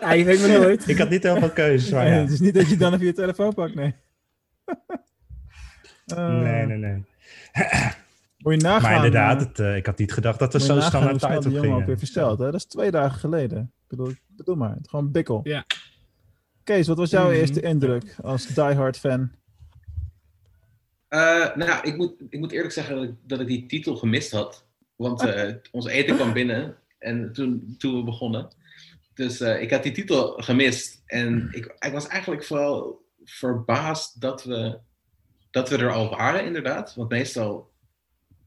[0.00, 0.88] Ja, je weet maar nooit.
[0.88, 2.12] Ik had niet heel veel keuzes, maar ja.
[2.12, 3.94] Het is niet dat je dan even je telefoon pakt, nee.
[6.06, 7.04] Eh, Nee, nee, nee.
[8.38, 10.80] Moet je nagaan, Maar inderdaad, eh, het, eh, ik had niet gedacht dat we zo
[10.80, 12.38] snel tijd op jongen ook weer versteld.
[12.38, 12.44] Hè?
[12.44, 13.58] Dat is twee dagen geleden.
[13.58, 15.40] Ik bedoel, ik bedoel maar, het is gewoon bikkel.
[15.44, 15.64] Ja.
[16.64, 17.34] Kees, wat was jouw Mhm.
[17.34, 19.30] eerste indruk als diehard fan?
[21.08, 24.30] Eh, nou, ik moet, ik moet eerlijk zeggen dat ik, dat ik die titel gemist
[24.30, 24.64] had.
[24.96, 28.48] Want eh, ons eten kwam binnen en toen, toen we begonnen.
[29.14, 31.02] Dus eh, ik had die titel gemist.
[31.06, 34.78] En ik, ik was eigenlijk vooral verbaasd dat we,
[35.50, 36.94] dat we er al waren, inderdaad.
[36.94, 37.70] Want meestal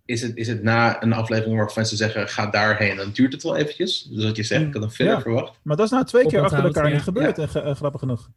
[0.05, 2.95] is het, is het na een aflevering waarvan ze zeggen: ga daarheen.
[2.95, 4.03] Dan duurt het wel eventjes.
[4.03, 5.21] Dus wat je zegt, ik had een verder Ja.
[5.21, 5.59] verwacht.
[5.61, 6.93] Maar dat is nou twee keer achter elkaar ja.
[6.93, 8.29] niet gebeurd, grappig genoeg.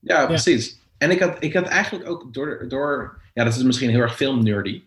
[0.00, 0.80] Ja, precies.
[1.02, 4.16] En ik had, ik had eigenlijk ook door, door, ja, dat is misschien heel erg
[4.16, 4.82] filmnerdy,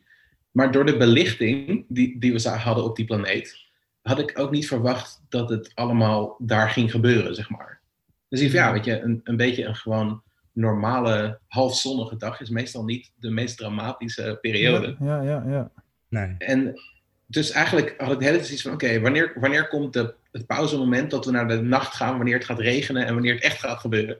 [0.51, 3.65] maar door de belichting die, die we hadden op die planeet,
[4.01, 7.79] had ik ook niet verwacht dat het allemaal daar ging gebeuren, zeg maar.
[8.27, 12.83] Dus ik ja, weet je, een, een beetje een gewoon normale halfzonnige dag is meestal
[12.83, 14.95] niet de meest dramatische periode.
[14.99, 15.71] Ja, ja, ja.
[16.07, 16.35] Nee.
[16.37, 16.79] En
[17.25, 20.45] dus eigenlijk had ik de hele tijd zoiets van: oké, wanneer, wanneer komt de, het
[20.45, 23.59] pauzemoment dat we naar de nacht gaan, wanneer het gaat regenen en wanneer het echt
[23.59, 24.19] gaat gebeuren?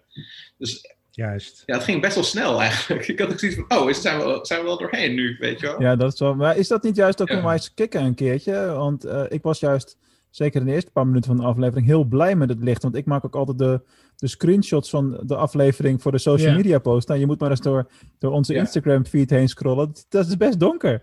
[0.58, 1.63] Dus Juist.
[1.65, 3.08] ja, het ging best wel snel eigenlijk.
[3.13, 5.60] Ik had ook zoiets van: oh, is, zijn, we, zijn we wel doorheen nu, weet
[5.60, 5.82] je wel?
[5.82, 6.36] Ja, dat is wel.
[6.36, 7.39] Maar is dat niet juist ook Ja.
[7.43, 8.65] om eens kicken een keertje?
[8.65, 9.97] Want eh, ik was juist,
[10.30, 12.84] zeker in de eerste paar minuten van de aflevering, heel blij met het licht.
[12.84, 13.82] Want ik maak ook altijd de,
[14.15, 16.56] de screenshots van de aflevering voor de social Ja.
[16.56, 17.08] media post.
[17.08, 17.88] Nou, je moet maar eens door,
[18.19, 18.60] door onze Ja.
[18.60, 19.93] Instagram feed heen scrollen.
[20.10, 21.01] Dat, is best donker.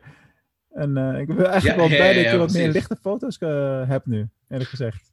[0.70, 3.38] En eh, ik ben eigenlijk Ja, wel blij ja, dat ja, wat meer lichte foto's
[3.38, 5.11] eh, heb nu, eerlijk gezegd.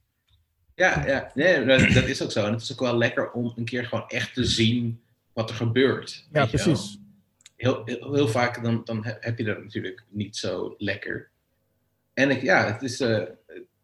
[0.80, 2.46] Ja, ja nee, dat, dat is ook zo.
[2.46, 5.00] En het is ook wel lekker om een keer gewoon echt te zien
[5.32, 6.26] wat er gebeurt.
[6.32, 6.98] Ja, precies.
[7.56, 11.28] Heel, heel, heel vaak dan, dan he- heb je dat natuurlijk niet zo lekker.
[12.14, 13.18] En ik, ja, het is, eh,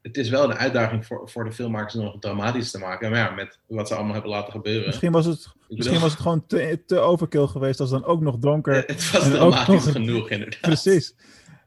[0.02, 3.10] het is wel een uitdaging voor, voor de filmmakers om nog dramatisch te maken.
[3.10, 4.86] Maar ja, met wat ze allemaal hebben laten gebeuren.
[4.86, 8.20] Misschien was het, bedoel- misschien was het gewoon te, te overkill geweest als dan ook
[8.20, 8.74] nog donker.
[8.86, 10.60] Het was ook dramatisch nog- genoeg, inderdaad.
[10.60, 11.14] Precies.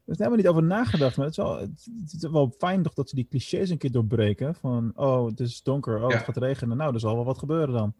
[0.10, 2.84] Er is helemaal niet over nagedacht, maar het is, wel, het, het is wel fijn
[2.84, 4.56] toch dat ze die clichés een keer doorbreken.
[4.56, 6.16] Van, oh, het is donker, oh, Ja.
[6.16, 6.78] het gaat regenen.
[6.78, 7.94] Nou, er zal wel wat gebeuren dan.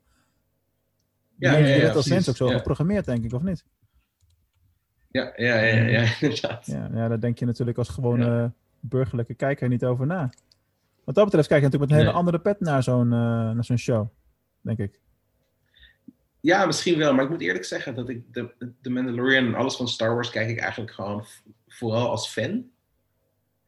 [1.36, 3.66] Ja, Ja, ja, ja, bent als mens ook zo geprogrammeerd, denk ik, of niet?
[5.12, 6.66] Ja, ja, ja, ja, ja, inderdaad.
[6.66, 10.30] Ja, ja, daar denk je natuurlijk als gewone burgerlijke kijker niet over na.
[11.04, 12.26] Wat dat betreft kijk je natuurlijk met een hele Nee.
[12.32, 13.20] andere pet naar zo'n eh,
[13.52, 14.08] naar zo'n show,
[14.62, 15.00] denk ik.
[16.40, 17.14] Ja, misschien wel.
[17.14, 20.30] Maar ik moet eerlijk zeggen dat ik de, de Mandalorian en alles van Star Wars
[20.30, 21.24] kijk ik eigenlijk gewoon
[21.70, 22.64] vooral als fan.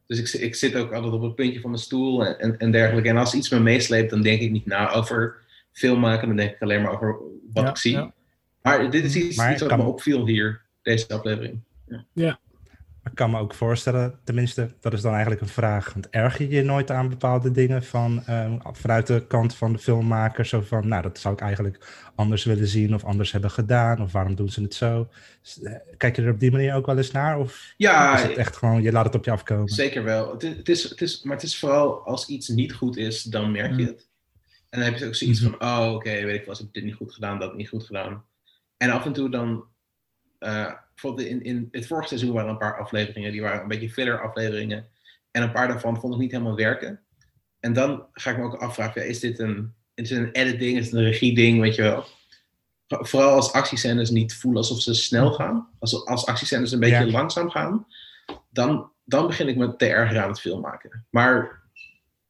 [0.06, 2.58] Dus ik, zi- ik zit ook altijd op het puntje van mijn stoel en, en,
[2.58, 3.08] en dergelijke.
[3.08, 5.36] En als iets me meesleept, dan denk ik niet na over
[5.72, 6.28] film maken.
[6.28, 7.16] Dan denk ik alleen maar over
[7.52, 7.92] wat Ja, ik zie.
[7.92, 8.12] ja.
[8.62, 11.60] Maar dit is iets, Maar iets wat kan- me opviel hier, deze aflevering.
[13.04, 15.92] Ik kan me ook voorstellen, tenminste, dat is dan eigenlijk een vraag.
[15.92, 19.78] Want erger je je nooit aan bepaalde dingen van, ehm, vanuit de kant van de
[19.78, 20.46] filmmaker?
[20.46, 24.02] Zo van, nou, dat zou ik eigenlijk anders willen zien of anders hebben gedaan.
[24.02, 25.08] Of waarom doen ze het zo?
[25.62, 27.38] Eh, Kijk je er op die manier ook wel eens naar?
[27.38, 29.68] Of Ja, is het echt gewoon, je laat het op je afkomen?
[29.68, 30.32] Zeker wel.
[30.32, 33.22] Het is, het is, het is, maar het is vooral als iets niet goed is,
[33.22, 33.86] dan merk je Mm.
[33.86, 34.08] het.
[34.70, 35.50] En dan heb je ook zoiets Mhm.
[35.58, 37.84] van, oh oké, weet ik wel, ik heb dit niet goed gedaan, dat niet goed
[37.84, 38.24] gedaan.
[38.76, 39.64] En af en toe dan,
[40.38, 43.68] eh, bijvoorbeeld in, in het vorige seizoen waren er een paar afleveringen, die waren een
[43.68, 44.86] beetje filler afleveringen.
[45.30, 47.00] En een paar daarvan vond ik niet helemaal werken.
[47.60, 50.58] En dan ga ik me ook afvragen, ja, is dit een, is dit een edit
[50.58, 52.04] ding, is het een regie ding, weet je wel.
[52.88, 55.68] Vo- Vooral als actiescènes niet voelen alsof ze snel gaan.
[55.78, 57.10] Als, als actiescènes een beetje Ja.
[57.10, 57.86] langzaam gaan
[58.50, 61.06] dan, dan begin ik me te erger aan het film maken.
[61.10, 61.60] Maar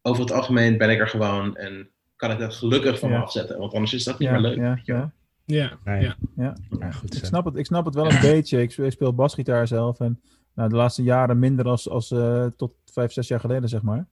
[0.02, 3.20] over het algemeen ben ik er gewoon en kan ik dat gelukkig van me Ja.
[3.22, 3.58] afzetten.
[3.58, 4.56] Want anders is dat niet meer leuk.
[4.56, 5.12] ja, ja.
[5.44, 6.02] Ja, Nee.
[6.02, 6.14] ja.
[6.36, 6.56] Ja.
[6.78, 7.26] Ja, goed Ik zo.
[7.26, 8.62] snap het, ik snap het wel een beetje.
[8.62, 10.20] Ik speel, ik speel basgitaar zelf en
[10.54, 14.06] nou, de laatste jaren minder als, als eh, tot vijf, zes jaar geleden, zeg maar.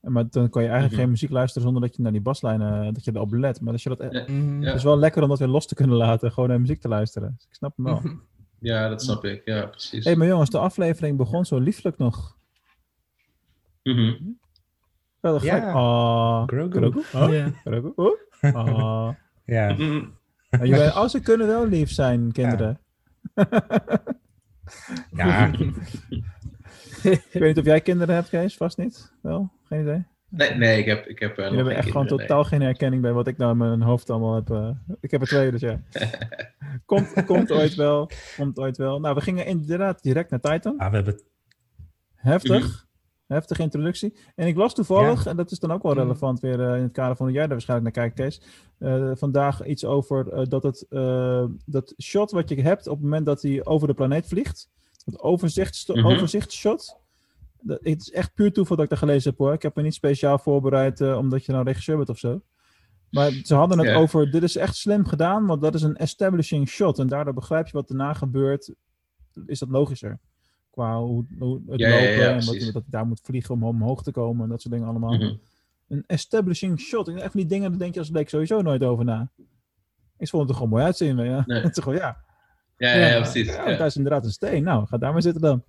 [0.00, 1.00] En Maar dan kan je eigenlijk Mhm.
[1.00, 3.60] geen muziek luisteren zonder dat je naar die baslijnen, dat je erop let.
[3.60, 4.22] Maar als je dat, Ja.
[4.26, 4.62] Mhm.
[4.62, 4.72] Ja.
[4.72, 7.32] is wel lekker om dat weer los te kunnen laten, gewoon naar muziek te luisteren.
[7.36, 8.02] Dus ik snap hem wel.
[8.62, 9.42] Ja, dat snap ik.
[9.44, 10.04] Ja, precies.
[10.04, 12.36] Hé, maar jongens, de aflevering begon zo lieflijk nog.
[13.82, 14.14] Mhm.
[15.20, 15.54] Wel Ja.
[15.60, 15.74] gek.
[15.74, 16.78] Ah, Grogu.
[16.78, 17.02] Grogu?
[17.18, 17.50] Ah, Ja.
[17.64, 17.92] Grogu?
[17.96, 18.54] Oh.
[18.54, 19.08] Ah.
[19.44, 20.04] Ja, Mhm.
[20.50, 22.80] Jullie- oh, ze kunnen wel lief zijn, kinderen.
[25.10, 25.50] ja.
[27.02, 28.56] Ik weet niet of jij kinderen hebt, Kees.
[28.56, 29.12] Vast niet?
[29.22, 29.52] Wel?
[29.64, 30.04] Geen idee?
[30.28, 33.12] Nee, nee, ik heb, ik heb eh, Jullie hebben echt gewoon totaal geen herkenning bij
[33.12, 34.50] wat ik nou in mijn hoofd allemaal heb.
[34.50, 34.70] eh.
[35.00, 35.80] ik heb er twee, dus ja.
[36.86, 38.10] komt, komt ooit wel.
[38.36, 39.00] Komt ooit wel.
[39.00, 40.78] Nou, we gingen inderdaad direct naar Titan.
[40.78, 41.20] Ah, we hebben
[42.14, 42.86] Heftig.
[43.30, 44.14] Heftige introductie.
[44.34, 46.92] En ik las toevallig, en dat is dan ook wel relevant weer eh, in het
[46.92, 48.42] kader van hoe jij daar waarschijnlijk naar kijkt, Kees.
[48.78, 50.86] eh, vandaag iets over eh, dat het
[51.66, 54.68] dat shot wat je hebt op het moment dat hij over de planeet vliegt.
[55.04, 56.98] het overzicht, overzichtshot.
[57.60, 59.52] Dat, het is echt puur toeval dat ik dat gelezen heb hoor.
[59.52, 62.42] Ik heb me niet speciaal voorbereid omdat je nou regisseur bent of zo.
[63.10, 66.68] Maar ze hadden het over, dit is echt slim gedaan, want dat is een establishing
[66.68, 66.98] shot.
[66.98, 68.74] En daardoor begrijp je wat daarna gebeurt,
[69.46, 70.18] is dat logischer.
[70.80, 73.54] Qua hoe, hoe het Ja, ja, ja, lopen en wat, dat hij daar moet vliegen
[73.54, 75.12] om omhoog te komen en dat soort dingen allemaal.
[75.14, 75.34] Mhm.
[75.88, 77.08] Een establishing shot.
[77.08, 79.30] En echt van die dingen, daar denk je als bleek sowieso nooit over na.
[80.18, 81.16] Ik vond het er gewoon mooi uitzien.
[81.24, 81.42] Ja.
[81.46, 81.60] Nee.
[81.62, 82.16] Het is gewoon, ja,
[82.76, 83.46] Ja, ja, ja, precies.
[83.46, 84.62] ja, daar is inderdaad een steen.
[84.62, 85.62] Nou, ga daar maar zitten dan.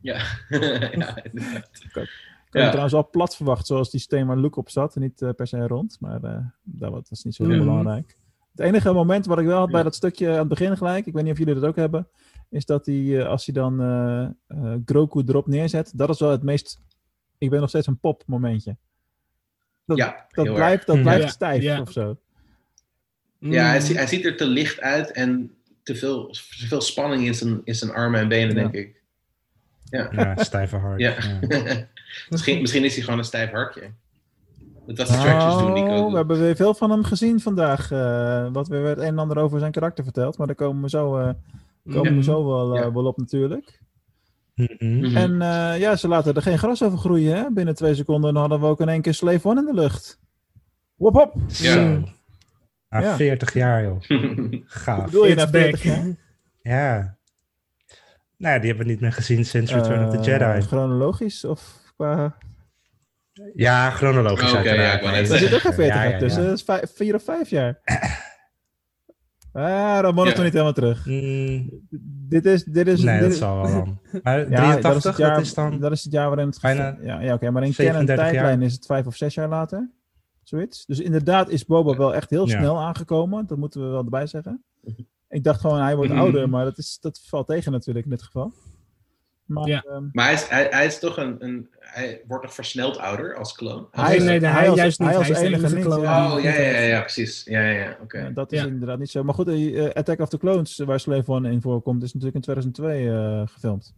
[0.00, 0.16] ja.
[0.48, 1.70] ja inderdaad.
[1.82, 2.66] Ik had Ja.
[2.66, 4.96] trouwens wel plat verwacht, zoals die steen waar Luke op zat.
[4.96, 7.64] Niet eh, per se rond, maar eh, dat wa- was niet zo heel Mhm.
[7.64, 8.16] belangrijk.
[8.50, 11.12] Het enige moment wat ik wel had bij dat stukje aan het begin gelijk, ik
[11.12, 12.08] weet niet of jullie dat ook hebben,
[12.54, 16.30] is dat hij, eh, als hij dan eh eh, Grogu erop neerzet, dat is wel
[16.30, 16.80] het meest,
[17.38, 18.76] ik ben nog steeds een pop momentje.
[19.86, 21.04] Dat, Ja, dat blijft, dat Mhm.
[21.04, 21.80] blijft Ja, stijf ja.
[21.80, 22.16] of zo.
[23.38, 23.94] Ja, hij, Mm.
[23.96, 27.74] hij ziet er te licht uit en te veel, te veel spanning in zijn, in
[27.74, 28.62] zijn armen en benen, Ja.
[28.62, 29.02] denk ik.
[29.90, 31.00] Ja, stijve hart.
[31.00, 31.14] Ja.
[31.48, 31.86] Ja.
[32.30, 33.90] misschien, misschien is hij gewoon een stijf hartje.
[34.86, 37.90] Dat was de stretches doen, die Oh, we hebben weer veel van hem gezien vandaag.
[37.90, 40.38] eh, wat weer het een en ander over zijn karakter vertelt.
[40.38, 41.30] Maar daar komen we zo, eh,
[41.92, 42.22] komen we Ja.
[42.22, 42.92] zo wel, eh, Ja.
[42.92, 43.82] wel op natuurlijk.
[44.54, 45.00] Mhm.
[45.00, 45.16] Mhm.
[45.16, 47.36] En eh, ja, ze laten er geen gras over groeien.
[47.36, 47.50] Hè?
[47.50, 50.20] Binnen twee seconden dan hadden we ook in één keer Slave One in de lucht.
[50.96, 51.34] Wop hop.
[51.46, 51.72] Ja.
[51.72, 52.02] Zo.
[52.88, 53.16] Na Ja.
[53.16, 54.00] 40 jaar, joh.
[54.66, 55.04] Gaaf.
[55.04, 55.52] bedoel je na back.
[55.52, 56.04] 40 jaar?
[56.62, 57.16] Ja.
[58.36, 60.66] Nou ja, die hebben we niet meer gezien sinds Return of the Eh, Jedi.
[60.66, 62.36] Chronologisch of qua...
[63.54, 64.82] Ja, chronologisch Oké, uiteraard.
[64.82, 66.42] ja, ik wou net Nee, Er zit ook geen 40 Ja, jaar ja, tussen.
[66.42, 66.48] ja.
[66.48, 67.80] Dat is vijf- vier of vijf jaar.
[69.62, 70.00] Ah, Ja.
[70.12, 71.06] toch niet helemaal terug.
[71.06, 71.70] Mm,
[72.28, 72.64] Dit is...
[72.64, 73.98] Dit is nee, dit dat is- zal wel dan.
[74.22, 75.78] Maar Ja, 83, dat is het jaar, dat is dan...
[75.80, 78.66] dat is het jaar waarin het bijna Ja, ja oké, maar in 37 tijdlijn jaar.
[78.68, 79.90] is het vijf of zes jaar later.
[80.42, 80.86] Zoiets.
[80.86, 82.58] Dus inderdaad is Boba wel echt heel Ja.
[82.58, 83.46] snel aangekomen.
[83.46, 84.64] Dat moeten we wel erbij zeggen.
[85.28, 86.20] Ik dacht gewoon, hij wordt Mhm.
[86.22, 88.52] ouder, maar dat, is, dat valt tegen natuurlijk in dit geval.
[89.44, 89.82] Maar Ja.
[89.88, 91.68] ehm, Maar hij is, hij, hij is toch een, een...
[91.78, 93.88] Hij wordt nog versneld ouder als kloon?
[93.90, 95.08] hij, Nee, is, nee, hij juist niet.
[95.08, 96.00] hij als Hij is de enige enige kloon.
[96.02, 96.34] ja.
[96.36, 97.44] Oh, ja, ja, ja, ja, precies.
[97.44, 98.18] Ja, ja, ja, oké.
[98.18, 98.66] Ja, dat is Ja.
[98.66, 99.24] inderdaad niet zo.
[99.24, 102.40] Maar goed, eh, Attack of the Clones, waar Slave One in voorkomt, is natuurlijk in
[102.42, 103.94] 2002 eh, gefilmd.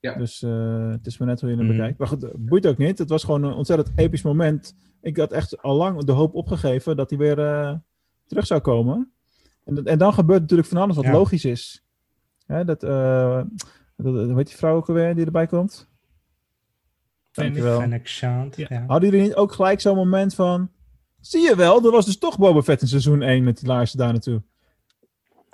[0.00, 0.14] Ja.
[0.14, 1.74] Dus eh, het is maar net hoe je hem Mhm.
[1.76, 1.98] bekijkt.
[1.98, 2.98] Maar goed, eh, boeit ook niet.
[2.98, 4.74] Het was gewoon een ontzettend episch moment.
[5.00, 7.74] Ik had echt al lang de hoop opgegeven dat hij weer eh,
[8.26, 9.12] terug zou komen.
[9.64, 11.12] En, en dan gebeurt natuurlijk van alles wat Ja.
[11.12, 11.84] logisch is.
[12.46, 12.90] Hè, dat, eh
[13.34, 13.46] dat,
[14.02, 15.88] hoe heet die vrouw ook alweer die erbij komt?
[17.32, 17.80] Dankjewel.
[17.80, 18.06] Fennec.
[18.06, 18.46] Ja.
[18.56, 18.84] Ja.
[18.86, 20.70] Hadden jullie niet ook gelijk zo'n moment van...
[21.20, 23.98] Zie je wel, er was dus toch Boba Fett in seizoen 1 met die laarzen
[23.98, 24.42] daar naartoe.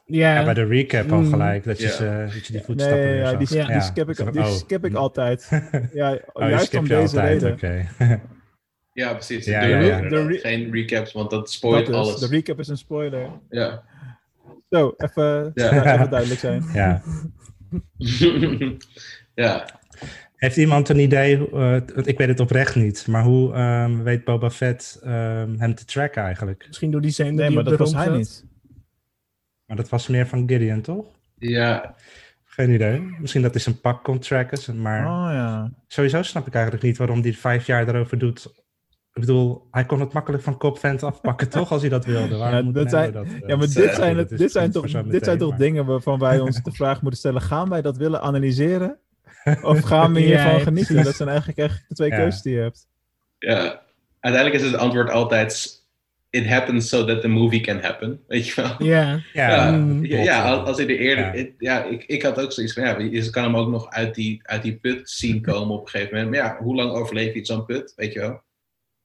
[0.07, 1.30] Ja, Ja, bij de recap al Mm.
[1.30, 1.92] gelijk, dat je, Ja.
[1.92, 3.66] ze- dat je die voetstappen Nee, weer ja, die, Ja.
[3.66, 4.46] die skip ik, die oh.
[4.50, 5.48] skip ik altijd.
[5.92, 7.52] Ja, Oh, juist skip om deze altijd, reden.
[7.52, 7.88] oké.
[8.92, 9.44] Ja, precies.
[9.44, 12.20] Ja, De re- Geen recaps, want dat Dat spoilt is, alles.
[12.20, 13.28] de recap is een spoiler.
[13.48, 13.83] Ja.
[14.70, 15.70] Zo, even, Ja.
[15.94, 16.64] even duidelijk zijn.
[16.72, 17.02] ja.
[19.34, 19.80] ja.
[20.37, 21.52] Heeft iemand een idee, eh,
[21.94, 25.84] want ik weet het oprecht niet, maar hoe ehm, weet Boba Fett ehm, hem te
[25.84, 26.64] tracken eigenlijk?
[26.66, 28.44] misschien door die zender Nee, die maar dat was hij niet.
[29.66, 31.06] Maar dat was meer van Gideon, toch?
[31.38, 31.94] Ja,
[32.54, 33.00] Geen idee.
[33.18, 35.72] Misschien dat hij zijn pak kon tracken, maar Oh ja.
[35.87, 38.63] sowieso snap ik eigenlijk niet waarom hij vijf jaar erover doet.
[39.14, 42.37] Ik bedoel, hij kon het makkelijk van Cop Vent afpakken, toch, als hij dat wilde.
[42.37, 44.29] Waarom Ja, moet dat hij zijn- dat, eh, Ja, maar is, dit eh, zijn, het,
[44.29, 47.40] dit zijn toch, dit zijn toch maar- dingen waarvan wij ons de vraag moeten stellen:
[47.42, 48.98] gaan wij dat willen analyseren?
[49.62, 51.05] Of gaan we hiervan ja, genieten?
[51.05, 52.16] Dat zijn eigenlijk echt de twee Ja.
[52.16, 52.87] keuzes die je hebt.
[53.38, 53.83] ja.
[54.20, 55.83] Uiteindelijk is het antwoord altijd...
[56.31, 58.20] It happens so that the movie can happen.
[58.29, 58.74] Weet je wel?
[58.88, 60.05] Ja, Ja, Ja, Mm.
[60.05, 61.53] ja, ja, als- hij er eerder...
[61.59, 61.85] Ja.
[61.85, 62.83] ik, ik had ook zoiets van...
[62.83, 65.88] Ja, je kan hem ook nog uit die, uit die put zien komen op een
[65.88, 66.31] gegeven moment.
[66.35, 67.92] Maar ja, hoe lang overleef je zo'n put?
[67.96, 68.42] Weet je wel?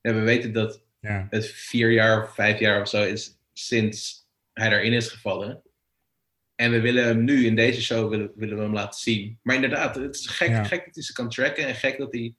[0.02, 1.28] Ja, we weten dat ja.
[1.30, 5.62] het vier jaar of vijf jaar of zo is sinds hij erin is gevallen.
[6.56, 9.40] En we willen hem nu in deze show willen, willen we hem laten zien.
[9.44, 10.64] Maar inderdaad, het is gek, Ja.
[10.64, 12.34] gek dat hij ze kan tracken en gek dat hij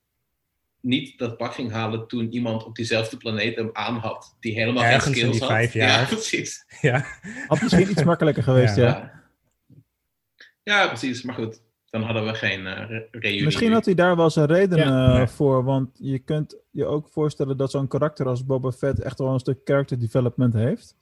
[0.80, 4.36] niet dat pak ging halen toen iemand op diezelfde planeet hem aan had.
[4.40, 5.50] Die helemaal Ergens geen in skills die had.
[5.50, 6.00] vijf jaar.
[6.00, 6.64] Ja, precies.
[6.80, 7.06] ja.
[7.46, 8.76] Had misschien iets makkelijker geweest.
[8.76, 9.22] Ja.
[10.62, 11.22] ja, precies.
[11.22, 13.44] Maar goed, dan hadden we geen eh, reunie.
[13.44, 15.20] Misschien had hij daar wel zijn redenen Ja.
[15.20, 15.64] eh, voor.
[15.64, 19.38] Want je kunt je ook voorstellen dat zo'n karakter als Boba Fett echt wel een
[19.40, 20.96] stuk character development heeft.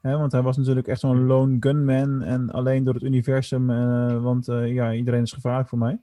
[0.00, 3.70] Hè, want hij was natuurlijk echt zo'n lone gunman en alleen door het universum.
[3.70, 6.00] eh, want eh, ja, iedereen is gevaarlijk voor mij.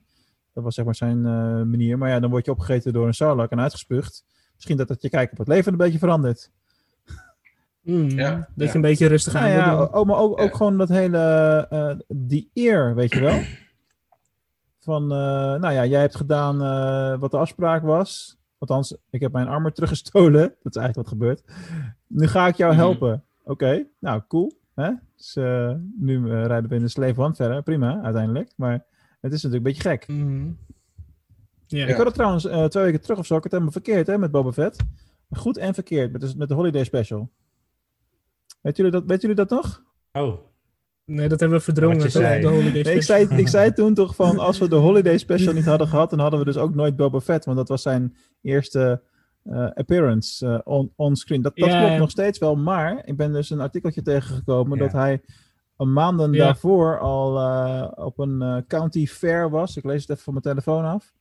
[0.54, 1.98] Dat was zeg maar zijn eh, manier.
[1.98, 4.24] Maar ja, dan word je opgegeten door een sarlak en uitgespuugd.
[4.54, 6.50] Misschien dat dat je kijk op het leven een beetje verandert.
[7.82, 8.64] Mm, Ja, dat ja.
[8.64, 9.92] je een beetje rustig aan Nou ja, doen.
[9.92, 10.56] ook, maar ook, ook Ja.
[10.56, 11.18] gewoon dat hele,
[11.70, 13.40] eh, die eer, weet je wel.
[14.90, 15.18] Van, eh,
[15.60, 18.38] nou ja, jij hebt gedaan eh, wat de afspraak was.
[18.58, 20.40] Althans, ik heb mijn armor teruggestolen.
[20.62, 21.42] Dat is eigenlijk wat gebeurt.
[22.06, 22.80] Nu ga ik jou Mhm.
[22.80, 23.24] helpen.
[23.44, 24.52] Oké, nou cool.
[24.74, 24.90] Hè?
[25.16, 27.62] Dus, eh, nu rijden we in de Slave One verder.
[27.62, 28.52] Prima, uiteindelijk.
[28.56, 28.84] Maar
[29.20, 30.08] Het is natuurlijk een beetje gek.
[30.08, 30.50] Mhm.
[31.66, 31.86] Ja.
[31.86, 33.36] Ik had het trouwens eh, twee weken terug of zo.
[33.36, 34.76] Ik had het helemaal verkeerd hè, met Boba Fett.
[35.30, 37.30] Goed en verkeerd met de, met de Holiday Special.
[38.60, 39.82] Weet jullie dat, weten jullie dat nog?
[40.12, 40.38] Oh,
[41.10, 42.10] Nee, dat hebben we verdrongen.
[42.10, 42.40] Zei.
[42.40, 43.26] De holiday Nee, ik, special.
[43.26, 46.18] zei, ik zei toen toch van als we de Holiday Special niet hadden gehad, dan
[46.18, 47.44] hadden we dus ook nooit Boba Fett.
[47.44, 49.02] Want dat was zijn eerste
[49.44, 51.42] eh, appearance eh, on, on screen.
[51.42, 51.98] Dat, dat Ja, klopt ja.
[51.98, 54.82] nog steeds wel, maar ik ben dus een artikeltje tegengekomen Ja.
[54.84, 55.22] dat hij
[55.76, 56.44] een maanden Ja.
[56.44, 59.76] daarvoor al eh, op een county fair was.
[59.76, 61.12] Ik lees het even van mijn telefoon af.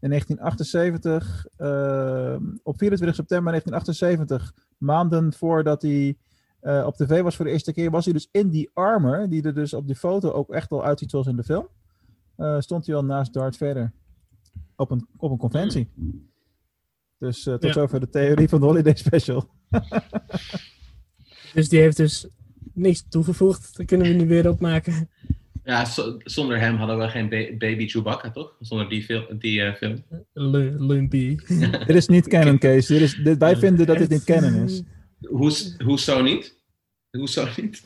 [0.00, 6.16] In 1978, eh, op 24 september 1978, maanden voordat hij
[6.60, 9.42] eh, op tv was voor de eerste keer, was hij dus in die armor, die
[9.42, 11.68] er dus op die foto ook echt al uitziet zoals in de film.
[12.36, 13.92] eh, stond hij al naast Darth Vader
[14.76, 15.88] op een, op een conventie.
[17.18, 17.72] Dus eh, tot Ja.
[17.72, 19.48] zover de theorie van de Holiday Special.
[21.54, 22.26] Dus die heeft dus
[22.74, 23.76] niks toegevoegd.
[23.76, 25.08] Dat kunnen we nu weer opmaken.
[25.64, 28.56] Ja, zo- zonder hem hadden we geen ba- baby Chewbacca, toch?
[28.60, 30.02] Zonder die, fil- die eh, film.
[30.32, 31.36] Lu- Lumpy.
[31.86, 32.86] dit is niet canon, Kees.
[32.86, 34.82] Dit is, dit, wij vinden dat dit niet canon is.
[35.28, 36.54] Hoe, hoezo niet?
[37.10, 37.82] Hoezo niet?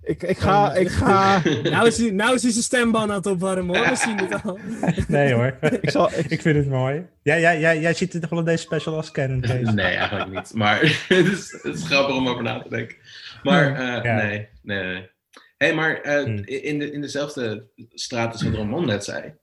[0.00, 3.26] Ik, ik ga, ik ga, Nou is, hij, nou is hij zijn stemband aan het
[3.26, 3.88] opwarmen hoor.
[3.88, 4.58] We zien het al.
[5.08, 5.56] nee hoor.
[5.80, 7.06] ik zal, ik, vind het mooi.
[7.22, 9.72] Ja, ja, ja, jij ziet de Holiday Special als canon, Kees.
[9.72, 10.54] Nee, eigenlijk niet.
[10.54, 12.96] Maar het is, het is grappig om over na te denken.
[13.42, 14.14] Maar eh, Ja.
[14.16, 15.10] nee, nee, nee.
[15.56, 16.36] hey, maar eh, Hmm.
[16.44, 19.34] in, de, in dezelfde straat als wat Ramon net zei.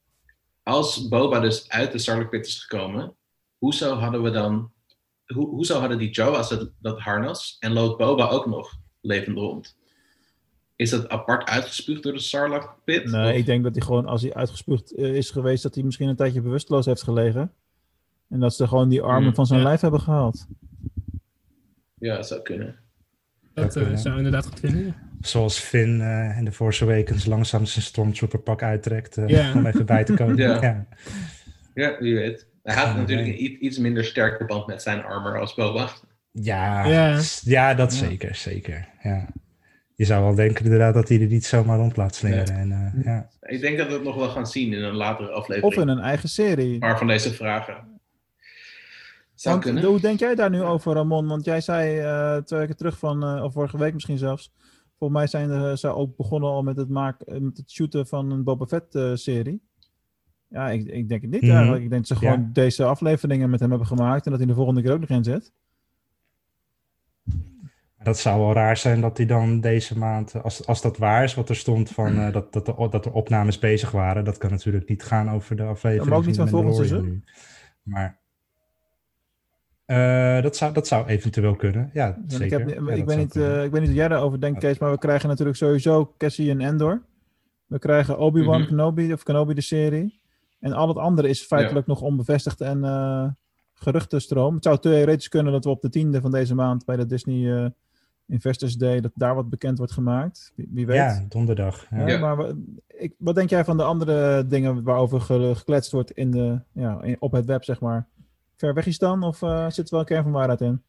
[0.63, 3.15] Als Boba dus uit de Sarlacc pit is gekomen,
[3.57, 4.73] hoezo hadden we dan...
[5.33, 9.77] Hoe, hoezo hadden die Jawas dat, dat harnas en loopt Boba ook nog levend rond?
[10.75, 13.05] Is dat apart uitgespuugd door de Sarlacc pit?
[13.05, 15.83] nee, Of- ik denk dat hij gewoon, als hij uitgespuugd eh, is geweest, dat hij
[15.83, 17.51] misschien een tijdje bewusteloos heeft gelegen.
[18.29, 19.65] En dat ze gewoon die armen Hmm, van zijn ja.
[19.65, 20.45] lijf hebben gehaald.
[21.99, 22.75] Ja, dat zou kunnen.
[23.53, 24.85] Dat kunnen, eh, zou inderdaad goed kunnen.
[24.85, 24.93] ja.
[25.21, 29.17] Zoals Finn eh in de Force Awakens langzaam zijn Stormtrooper pak uittrekt.
[29.17, 29.53] eh, Ja.
[29.53, 30.35] Om even bij te komen.
[30.45, 30.61] Ja.
[30.61, 30.87] ja.
[31.73, 32.47] Ja, wie weet.
[32.65, 33.39] Hij had Ja, natuurlijk nee.
[33.39, 35.89] een iets, minder sterke band met zijn armor als Boba.
[36.31, 37.19] Ja, Ja.
[37.43, 37.73] ja.
[37.73, 38.07] dat Ja.
[38.07, 38.87] zeker, zeker.
[39.01, 39.27] Ja.
[39.95, 42.55] Je zou wel denken inderdaad dat hij er niet zomaar rond laat slingeren.
[42.55, 43.29] En, eh, ja.
[43.41, 45.73] Ik denk dat we het nog wel gaan zien in een latere aflevering.
[45.73, 46.73] Of in een eigen serie.
[46.73, 47.75] Een paar van deze vragen.
[49.35, 49.83] Zou Want, kunnen.
[49.83, 51.27] hoe denk jij daar nu over, Ramon?
[51.27, 54.51] Want jij zei eh, twee weken terug van, eh, of vorige week misschien zelfs.
[54.97, 58.31] Volgens mij zijn er, ze ook begonnen al met het, maken, met het shooten van
[58.31, 59.61] een Boba Fett eh, serie.
[60.55, 61.51] Ja, ik, ik denk het niet Mhm.
[61.51, 61.83] eigenlijk.
[61.83, 62.31] Ik denk dat ze Ja.
[62.31, 65.09] gewoon deze afleveringen met hem hebben gemaakt en dat hij de volgende keer ook nog
[65.09, 65.51] in zit.
[68.03, 71.33] Dat zou wel raar zijn dat hij dan deze maand, als, als dat waar is
[71.33, 74.49] wat er stond van eh, dat, dat, de, dat er opnames bezig waren, dat kan
[74.49, 76.09] natuurlijk niet gaan over de aflevering.
[76.09, 77.23] maar ook niet van volgend seizoen?
[77.83, 78.19] Maar
[79.85, 81.89] eh, dat, zou, dat zou eventueel kunnen.
[81.93, 82.45] Ja, zeker.
[82.45, 84.39] ik, heb, Ja, ik, dat weet zou niet, eh, ik weet niet hoe jij daarover
[84.41, 87.01] denkt, Kees, maar we krijgen natuurlijk sowieso Cassie en Endor.
[87.65, 88.69] We krijgen Obi-Wan Mhm.
[88.69, 90.23] Kenobi, of Kenobi de serie.
[90.65, 93.27] En al het andere is feitelijk nog onbevestigd en eh
[93.73, 94.55] geruchtenstroom.
[94.55, 97.63] Het zou theoretisch kunnen dat we op de tiende van deze maand bij de Disney
[97.63, 97.69] eh,
[98.27, 100.51] Investors Day, dat daar wat bekend wordt gemaakt.
[100.55, 100.95] Wie, wie weet.
[100.95, 101.85] ja, donderdag.
[101.89, 101.97] Ja.
[101.97, 102.19] Hè, Ja.
[102.19, 102.53] Maar wa-
[102.87, 107.01] ik, wat denk jij van de andere dingen waarover ge- gekletst wordt in de, ja,
[107.01, 108.07] in- op het web, zeg maar?
[108.55, 110.81] Ver weg is dan, of eh, zit er wel een kern van waarheid in?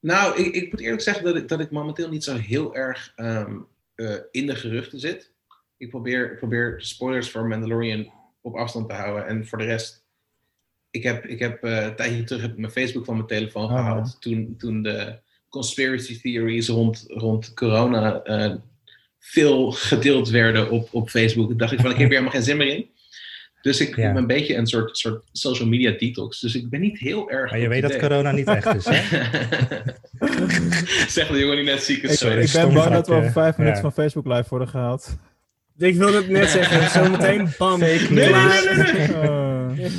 [0.00, 3.12] Nou, ik, ik moet eerlijk zeggen dat ik, dat ik momenteel niet zo heel erg
[3.16, 3.56] ehm,
[3.94, 5.32] eh, in de geruchten zit.
[5.76, 9.26] Ik probeer, ik probeer spoilers voor Mandalorian op afstand te houden.
[9.26, 10.04] En voor de rest,
[10.90, 13.76] ik heb, ik heb eh, een tijdje terug heb mijn Facebook van mijn telefoon Ah,
[13.76, 14.16] gehaald.
[14.20, 18.54] Toen, toen de conspiracy theories rond, rond corona eh,
[19.18, 21.58] veel gedeeld werden op, op Facebook.
[21.58, 22.90] Dacht ik van, ik heb hier helemaal geen zin meer in.
[23.62, 24.06] Dus ik Ja.
[24.06, 26.40] heb een beetje een soort, soort social media detox.
[26.40, 27.50] Dus ik ben niet heel erg.
[27.50, 29.28] Maar je weet dat corona niet echt is, hè?
[31.08, 32.10] zeg de jongen die net ziek is.
[32.12, 33.90] Ik, Sorry, ik ben bang dat we over vijf minuten Ja.
[33.90, 35.16] van Facebook live worden gehaald.
[35.80, 36.90] Ik wilde het net zeggen.
[37.04, 37.80] Zometeen bam.
[37.80, 39.90] Fake Nee, nee, nee, nee.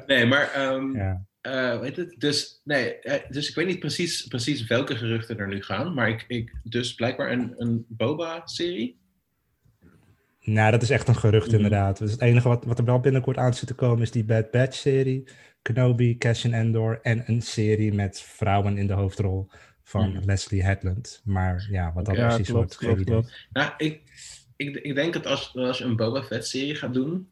[0.06, 1.24] Nee, maar ehm ja.
[1.40, 5.48] eh, weet het, dus, nee, eh, dus ik weet niet precies, precies welke geruchten er
[5.48, 5.94] nu gaan.
[5.94, 8.98] Maar ik, ik dus blijkbaar een, een Boba-serie.
[10.40, 11.56] Nou, dat is echt een gerucht Mhm.
[11.56, 11.98] inderdaad.
[11.98, 14.50] Dus het enige wat, wat er wel binnenkort aan zit te komen is die Bad
[14.50, 15.28] Batch-serie.
[15.62, 19.48] Kenobi, Cassian Endor en een serie met vrouwen in de hoofdrol
[19.82, 20.24] van Mhm.
[20.24, 21.20] Leslie Headland.
[21.24, 23.14] Maar ja, wat dat ja, precies klopt, wordt, geen klopt, idee.
[23.20, 23.46] klopt.
[23.52, 24.00] Nou, ik,
[24.56, 27.30] ik, ik denk dat als, als je een Boba Fett-serie gaat doen.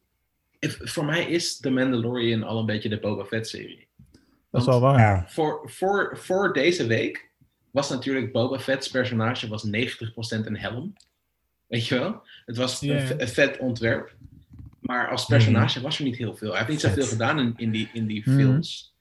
[0.59, 3.87] if- voor mij is The Mandalorian al een beetje de Boba Fett-serie.
[4.51, 4.99] Dat is wel waar.
[4.99, 7.29] Ja, Voor, voor, voor deze week
[7.71, 9.71] was natuurlijk Boba Fett's personage was 90%
[10.47, 10.93] een helm.
[11.67, 12.23] Weet je wel?
[12.47, 14.15] Het was een, een vet ontwerp.
[14.81, 16.49] Maar als personage was er niet heel veel.
[16.49, 16.91] Hij heeft niet Vet.
[16.91, 18.37] zoveel gedaan in, in die, in die Mhm.
[18.39, 18.95] films.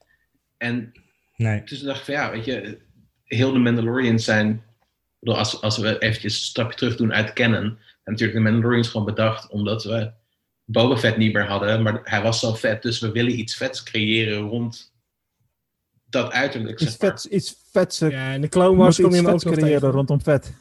[0.58, 0.92] En
[1.36, 1.62] nee.
[1.66, 2.78] dus dacht ik van ja, weet je,
[3.24, 4.64] heel de Mandalorians zijn
[5.20, 8.88] bedoel, als, als we eventjes een stapje terug doen uit Canon, hebben natuurlijk de Mandalorians
[8.90, 10.12] gewoon bedacht omdat we
[10.66, 13.84] Boba Fett niet meer hadden, maar hij was zo vet, dus we willen iets vets
[13.84, 14.94] creëren rond
[16.10, 16.80] dat uiterlijk.
[16.82, 17.10] Iets maar.
[17.10, 18.02] vets, iets vets.
[18.02, 19.90] eh, Ja, in de Clone moet Wars kom iets je hem ook creëren tegen.
[19.90, 20.54] rondom vet.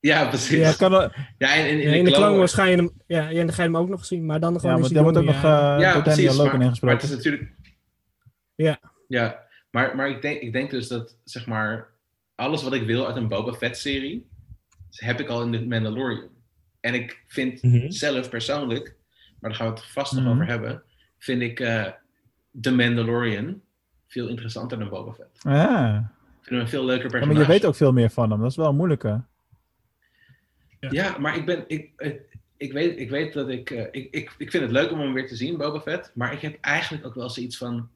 [0.00, 0.58] Ja, precies.
[0.58, 3.28] Ja, kan er, Ja, en, en- Ja, in de Clone Wars ga je hem, ja,
[3.28, 5.18] ja, dan ga je hem ook nog zien, maar dan gewoon ja, maar daar wordt
[5.18, 5.74] ook nog Sidonia.
[5.76, 6.24] eh ja, precies.
[6.24, 6.96] Daniel Logan maar, ingesproken.
[6.96, 7.52] maar het is natuurlijk...
[8.54, 8.80] Ja.
[9.08, 11.88] Ja, maar, maar ik, denk, ik denk dus dat, zeg maar,
[12.34, 14.29] alles wat ik wil uit een Boba Fett-serie,
[14.90, 16.28] heb ik al in The Mandalorian.
[16.80, 17.90] En ik vind Mhm.
[17.90, 18.94] zelf persoonlijk,
[19.40, 20.32] maar daar gaan we het vast nog Mhm.
[20.32, 20.82] over hebben,
[21.18, 21.86] vind ik eh
[22.60, 23.60] The Mandalorian
[24.06, 25.38] veel interessanter dan Boba Fett.
[25.42, 25.96] Ja.
[25.98, 27.38] Ik vind hem een veel leuker Ja, personage.
[27.38, 28.40] maar je weet ook veel meer van hem.
[28.40, 29.22] Dat is wel een moeilijke.
[30.80, 31.64] Ja, maar ik ben.
[31.66, 32.20] Ik, ik,
[32.56, 34.34] ik, weet, ik weet dat ik, eh, ik, ik.
[34.38, 36.10] Ik vind het leuk om hem weer te zien, Boba Fett.
[36.14, 37.88] Maar ik heb eigenlijk ook wel zoiets van.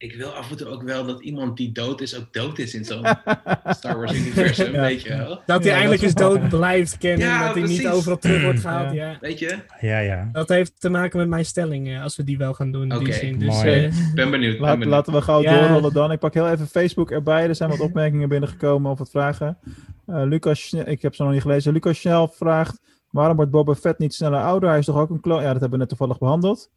[0.00, 2.74] Ik wil af en toe ook wel dat iemand die dood is, ook dood is
[2.74, 3.04] in zo'n
[3.78, 4.80] Star Wars universum, Ja.
[4.80, 5.40] weet je wel.
[5.46, 8.42] Dat hij Ja, eindelijk eens wel- dood blijft kennen, Ja, dat hij niet overal terug
[8.42, 8.92] wordt gehaald.
[8.94, 9.10] Ja.
[9.10, 9.16] Ja.
[9.20, 9.58] Weet je?
[9.80, 10.28] Ja, ja.
[10.32, 12.88] Dat heeft te maken met mijn stelling, eh, als we die wel gaan doen in
[12.88, 13.38] die Oké, zin.
[13.38, 13.68] Dus, mooi.
[13.70, 14.52] eh, Ik ben benieuwd.
[14.52, 14.94] ben Laat, benieuwd.
[14.94, 15.60] laten we gauw Ja.
[15.60, 16.12] doorrollen dan.
[16.12, 17.48] Ik pak heel even Facebook erbij.
[17.48, 19.58] Er zijn wat opmerkingen binnengekomen of wat vragen.
[20.06, 21.72] Eh, Lucas, ik heb ze nog niet gelezen.
[21.72, 22.80] Lucas Schnell vraagt:
[23.10, 24.68] waarom wordt Boba Fett niet sneller ouder?
[24.68, 25.42] Hij is toch ook een kloon?
[25.42, 26.70] Ja, dat hebben we net toevallig behandeld.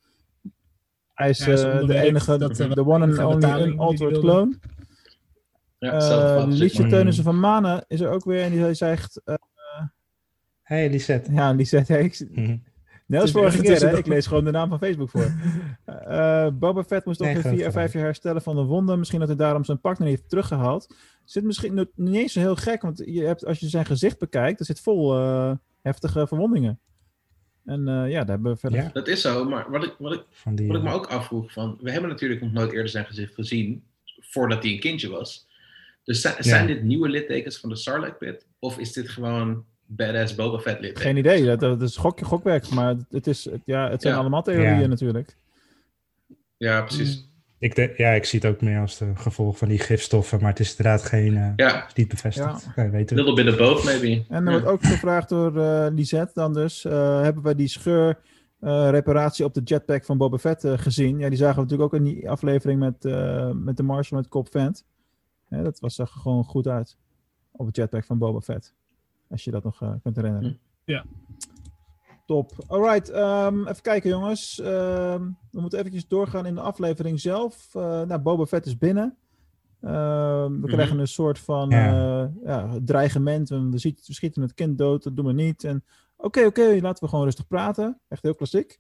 [1.22, 4.20] Hij is, Ja, hij is eh, de enige, Dat, eh, de one and only unaltered
[4.20, 4.58] clone.
[5.78, 6.90] Ja, Eh Liesje maar.
[6.90, 8.42] Teunissen van Manen is er ook weer.
[8.42, 9.36] En die zegt: eh,
[10.62, 11.34] Hey, Lisette.
[11.34, 12.58] Ja, die zegt: hey, ik, Mhm.
[13.06, 13.98] Net als vorige keer, hè?
[13.98, 15.32] ik lees gewoon de naam van Facebook voor.
[15.86, 18.98] Eh Boba Fett moest Nee, in groot vier à vijf jaar herstellen van de wonden.
[19.00, 20.96] Misschien dat hij daarom zijn niet heeft teruggehaald.
[21.24, 24.58] Zit misschien niet eens zo heel gek, want je hebt, als je zijn gezicht bekijkt,
[24.58, 25.16] dat zit vol
[25.82, 26.80] heftige verwondingen.
[27.72, 28.80] En eh, ja, daar hebben we verder...
[28.80, 28.90] Ja.
[28.94, 31.06] Dat is zo, maar wat ik, wat ik, Van die, wat ik me eh, ook
[31.06, 33.84] afvroeg, van, we hebben natuurlijk nog nooit eerder zijn gezicht gezien,
[34.20, 35.48] voordat hij een kindje was.
[36.04, 38.46] Dus zijn, zijn dit nieuwe littekens van de Sarlacc pit?
[38.60, 41.06] Of is dit gewoon badass Boba Fett littekens?
[41.06, 44.20] Geen idee, dat, dat is gok, gokwerk, maar het, is, het- ja, het zijn Ja.
[44.20, 44.88] allemaal theorieën Ja.
[44.88, 45.36] natuurlijk.
[46.58, 47.28] Ja, precies.
[47.62, 50.50] Ik denk, ja, ik zie het ook meer als de gevolg van die gifstoffen, maar
[50.50, 52.68] het is inderdaad geen, eh, Ja, is niet bevestigd.
[52.70, 53.24] Oké, weten we.
[53.24, 54.24] little bit of both maybe.
[54.30, 54.60] En er Ja.
[54.62, 58.20] wordt ook gevraagd door eh Lisette dan dus, eh, hebben we die scheur
[58.60, 61.20] eh, reparatie op de jetpack van Boba Fett gezien?
[61.20, 64.28] Ja, die zagen we natuurlijk ook in die aflevering met, eh, met de Marshal met
[64.28, 64.86] Cobb Vent.
[65.50, 66.98] Hè, dat was, zag er gewoon goed uit
[67.52, 68.74] op het jetpack van Boba Fett.
[69.30, 70.60] Als je dat nog eh, kunt herinneren.
[70.86, 71.06] Ja.
[72.32, 72.52] Top.
[72.68, 74.60] Alright, ehm, even kijken jongens.
[74.60, 75.22] Ehm,
[75.52, 77.76] we moeten eventjes doorgaan in de aflevering zelf.
[77.76, 79.18] Eh nou, Boba Fett is binnen.
[79.82, 82.22] Ehm, we krijgen een soort van Ja.
[82.24, 83.50] eh, ja, dreigement.
[83.50, 85.64] We, ziet- we schieten het kind dood, dat doen we niet.
[85.64, 85.84] En
[86.18, 88.00] oké, oké, laten we gewoon rustig praten.
[88.08, 88.80] Echt heel klassiek.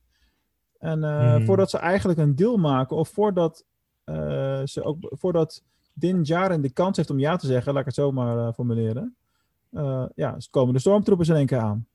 [0.78, 1.46] En eh, Mhm.
[1.46, 3.66] voordat ze eigenlijk een deal maken, of voordat,
[4.66, 7.96] ze ook, voordat Din Djarin de kans heeft om ja te zeggen, laat ik het
[7.96, 9.16] zo maar formuleren.
[10.16, 11.86] ja, komen de stormtroopers in één keer aan.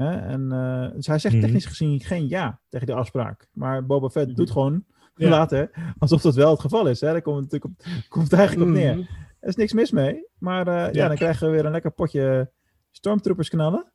[0.00, 0.16] Hè?
[0.16, 1.44] En, eh, dus hij zegt Mhm.
[1.44, 3.46] technisch gezien geen ja tegen die afspraak.
[3.52, 4.36] Maar Boba Fett Mhm.
[4.36, 4.84] doet gewoon
[5.14, 5.28] Ja.
[5.28, 7.00] later alsof dat wel het geval is.
[7.00, 7.12] Hè?
[7.12, 8.94] Daar komt het natuurlijk op, komt het eigenlijk op neer.
[8.96, 9.04] mhm.
[9.40, 10.26] Er is niks mis mee.
[10.38, 10.88] Maar eh, ja.
[10.92, 11.06] Ja.
[11.08, 12.50] dan krijgen we weer een lekker potje
[12.90, 13.92] stormtroopers knallen.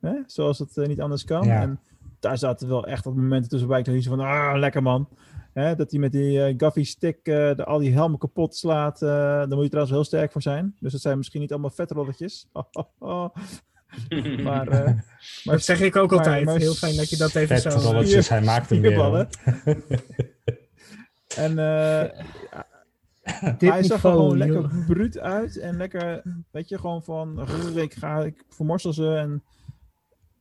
[0.00, 0.14] Hè?
[0.26, 1.46] Zoals het eh, niet anders kan.
[1.46, 1.60] Ja.
[1.60, 1.80] En
[2.20, 3.78] daar zaten wel echt wat momenten tussenbij.
[3.78, 5.08] Ik dacht van, ah, lekker man.
[5.52, 5.74] Hè?
[5.74, 9.02] Dat hij met die eh Gaffy stick eh, de, al die helmen kapot slaat.
[9.02, 10.76] eh daar moet je trouwens heel sterk voor zijn.
[10.80, 12.48] Dus dat zijn misschien niet allemaal vetrolletjes.
[14.42, 14.84] maar, eh,
[15.44, 16.44] maar Dat zeg ik ook maar- altijd.
[16.44, 17.78] maar Heel fijn dat je dat even Vet zo...
[17.78, 19.28] rolletjes, hij maakt hem weer.
[21.36, 22.24] En eh,
[23.58, 24.86] Dit hij zag er gewoon lekker joh.
[24.86, 25.56] bruut uit.
[25.58, 27.40] En lekker, weet je, gewoon van...
[27.44, 29.14] "Rrr, Ik ga, ik vermorstel ze.
[29.16, 29.42] En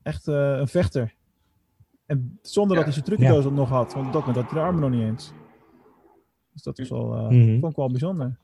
[0.02, 1.14] echt eh, een vechter.
[2.06, 3.94] En zonder dat hij zijn trucendoos ook nog had.
[3.94, 5.32] Want op dat moment had hij de armen nog niet eens.
[6.54, 7.60] Dus dat was wel, eh, Mhm.
[7.60, 8.38] vond ik wel bijzonder.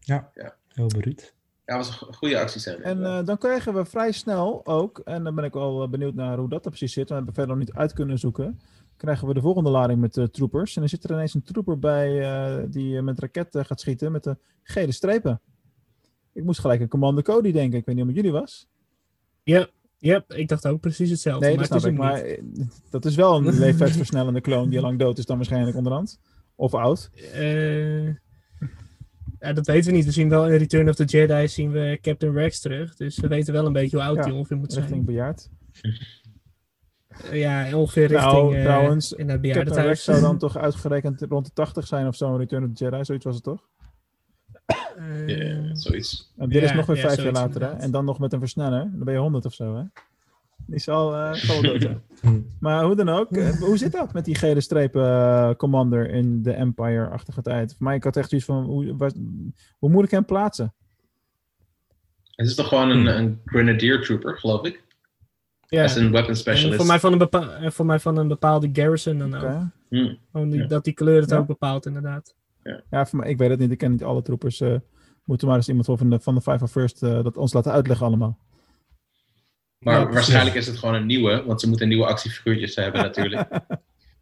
[0.00, 0.54] Ja, Ja.
[0.68, 1.34] heel beruut.
[1.68, 2.76] Ja, dat was een go- goede actiescène.
[2.82, 6.14] En eh, dan krijgen we vrij snel ook, en dan ben ik wel eh, benieuwd
[6.14, 8.60] naar hoe dat er precies zit, we hebben verder nog niet uit kunnen zoeken,
[8.96, 10.76] krijgen we de volgende lading met eh, troopers.
[10.76, 14.24] En er zit er ineens een trooper bij eh, die met raketten gaat schieten met
[14.24, 15.40] de gele strepen.
[16.32, 18.68] Ik moest gelijk aan Commando Cody denken, ik weet niet of het jullie was.
[19.42, 19.66] Ja,
[19.98, 21.46] ja, ik dacht ook precies hetzelfde.
[21.46, 22.22] Nee, maar dat het is snap ik,
[22.54, 22.58] niet.
[22.58, 26.20] maar dat is wel een leeftijdsversnellende kloon die al lang dood is dan waarschijnlijk onderhand.
[26.54, 27.10] Of oud.
[27.32, 28.08] Eh,
[29.40, 30.04] ja, dat weten we niet.
[30.04, 32.96] We zien wel in Return of the Jedi zien we Captain Rex terug.
[32.96, 34.84] Dus we weten wel een beetje hoe oud Ja, hij ongeveer moet zijn.
[34.84, 35.48] Richting bejaard.
[37.30, 41.22] Eh, ja, ongeveer Nou, richting uh, trouwens, in het Captain Rex zou dan toch uitgerekend
[41.28, 43.68] rond de 80 zijn of zo in Return of the Jedi, zoiets was het toch?
[44.66, 46.32] Eh, Ja, zoiets.
[46.36, 47.70] En dit is nog weer ja, vijf jaar later, hè?
[47.70, 48.80] En dan nog met een versneller.
[48.80, 49.82] Dan ben je 100 of zo, hè?
[50.66, 52.02] Die zal, eh zal wel dood zijn.
[52.20, 52.40] Hm.
[52.60, 56.42] Maar hoe dan ook, eh, hoe zit dat met die gele strepen eh, commander in
[56.42, 57.74] de Empire-achtige tijd?
[57.76, 59.12] Voor mij, ik had echt zoiets van, hoe, waar-
[59.78, 60.74] hoe moet ik hem plaatsen?
[62.34, 64.84] Het is toch gewoon een, een Grenadier Trooper, geloof ik?
[65.66, 65.82] Ja.
[65.82, 66.76] Als een weapon En specialist.
[66.76, 69.42] voor, mij van een bepa- voor mij van een bepaalde garrison dan ook.
[69.42, 69.70] Oké.
[69.88, 70.14] Hm.
[70.32, 70.66] Gewoon die, Ja.
[70.66, 71.36] Dat die kleur het Ja.
[71.36, 72.34] ook bepaalt, inderdaad.
[72.90, 73.70] Ja, voor mij, ik weet het niet.
[73.70, 74.60] Ik ken niet alle troepers.
[74.60, 74.74] eh
[75.24, 77.72] moeten maar eens iemand van de, van de Five of First eh, dat ons laten
[77.72, 78.38] uitleggen allemaal.
[79.78, 83.48] Maar Ja, waarschijnlijk is het gewoon een nieuwe, want ze moeten nieuwe actiefiguurtjes hebben natuurlijk.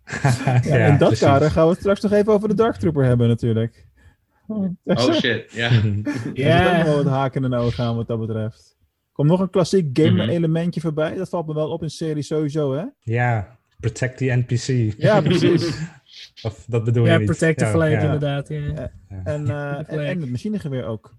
[0.63, 1.19] Ja, in dat precies.
[1.27, 3.87] kader gaan we het straks nog even over de Dark Trooper hebben natuurlijk.
[4.47, 5.71] Oh, Oh shit, ja.
[6.35, 6.77] Ja.
[6.77, 8.77] nog wel wat haken in de ogen aan wat dat betreft.
[9.13, 10.29] Komt nog een klassiek game Mhm.
[10.29, 11.15] elementje voorbij.
[11.15, 12.85] Dat valt me wel op in serie sowieso, hè?
[13.01, 14.95] Ja, protect the NPC.
[15.03, 15.79] Ja, precies.
[16.43, 17.27] Of dat bedoel je Ja, niet?
[17.27, 18.01] protect the flag, ja.
[18.01, 18.49] inderdaad.
[18.49, 18.57] Ja.
[18.59, 18.91] Ja.
[19.25, 19.99] En, eh, en, flag.
[20.05, 21.15] en het machinegeweer ook.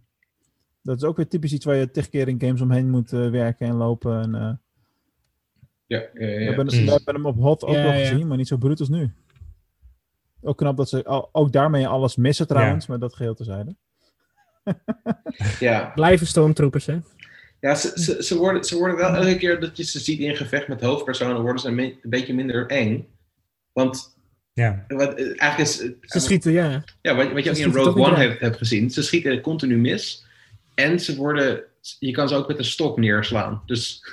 [0.87, 3.29] Dat is ook weer typisch iets waar je tig keer in games omheen moet eh,
[3.29, 4.21] werken en lopen.
[4.21, 4.53] En, eh,
[5.85, 6.45] Ja, ja, ja, we, ja.
[6.45, 6.85] hebben, precies.
[6.85, 7.99] we hebben hem op hot ook Ja, nog ja.
[7.99, 9.11] gezien, maar niet zo bruut als nu.
[10.41, 13.75] Ook knap dat ze ook daarmee alles missen trouwens, maar dat geheel terzijde.
[15.59, 15.91] ja.
[15.95, 16.99] Blijven stormtroopers, hè?
[17.59, 20.35] Ja, ze, ze, ze, worden, ze worden wel elke keer dat je ze ziet in
[20.35, 23.07] gevecht met hoofdpersonen, worden ze een, beetje minder eng.
[23.73, 24.17] Want
[24.53, 25.75] Ja, wat, eh, eigenlijk is.
[26.01, 26.83] Ze schieten, ja.
[27.01, 30.25] Ja, wat, wat je ook in Rogue One hebt gezien, ze schieten continu mis.
[30.77, 31.63] En ze worden.
[31.99, 33.61] Je kan ze ook met een stok neerslaan.
[33.65, 34.03] Dus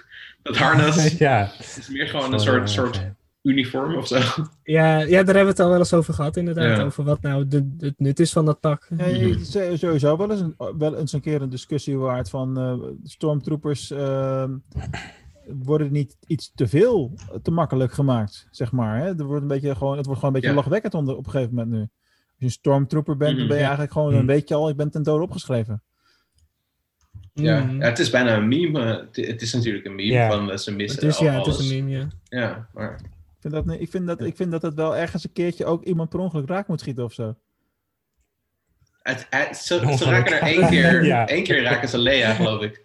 [0.42, 1.50] dat harnas ja.
[1.58, 3.00] is meer gewoon een soort, soort
[3.42, 4.18] uniform of zo.
[4.62, 6.76] Ja, ja, daar hebben we het al wel eens over gehad, inderdaad.
[6.78, 6.84] Ja.
[6.84, 8.88] Over wat nou de, het nut is van dat pak.
[8.96, 11.98] Ja, je- het is, eh, sowieso wel eens, een, wel eens een keer een discussie
[11.98, 14.50] waard van eh, stormtroopers ehm,
[15.46, 18.98] worden niet iets te veel te makkelijk gemaakt, zeg maar.
[18.98, 19.06] Hè?
[19.18, 20.62] Er wordt een beetje gewoon, het wordt gewoon een beetje Ja.
[20.62, 21.80] lachwekkend onder, op een gegeven moment nu.
[21.80, 21.88] Als
[22.36, 23.48] je een stormtrooper bent, dan Mhm.
[23.48, 24.16] ben je eigenlijk gewoon, Mhm.
[24.16, 25.82] dan weet je al, ik ben ten dode opgeschreven.
[27.34, 27.80] Ja, Mm.
[27.80, 29.08] ja, het is bijna een meme.
[29.12, 30.28] Het, is natuurlijk een meme Ja.
[30.28, 32.08] van eh, ze missen Het is, ja, het is een meme, ja.
[32.28, 35.32] Ja, maar Ik vind, dat, ik, vind dat, ik vind dat het wel ergens een
[35.32, 37.36] keertje ook iemand per ongeluk raak moet schieten of zo.
[39.02, 41.28] het, het- ze, ze raken er één keer, Ja.
[41.28, 42.82] één keer raken ze Leia, geloof ik.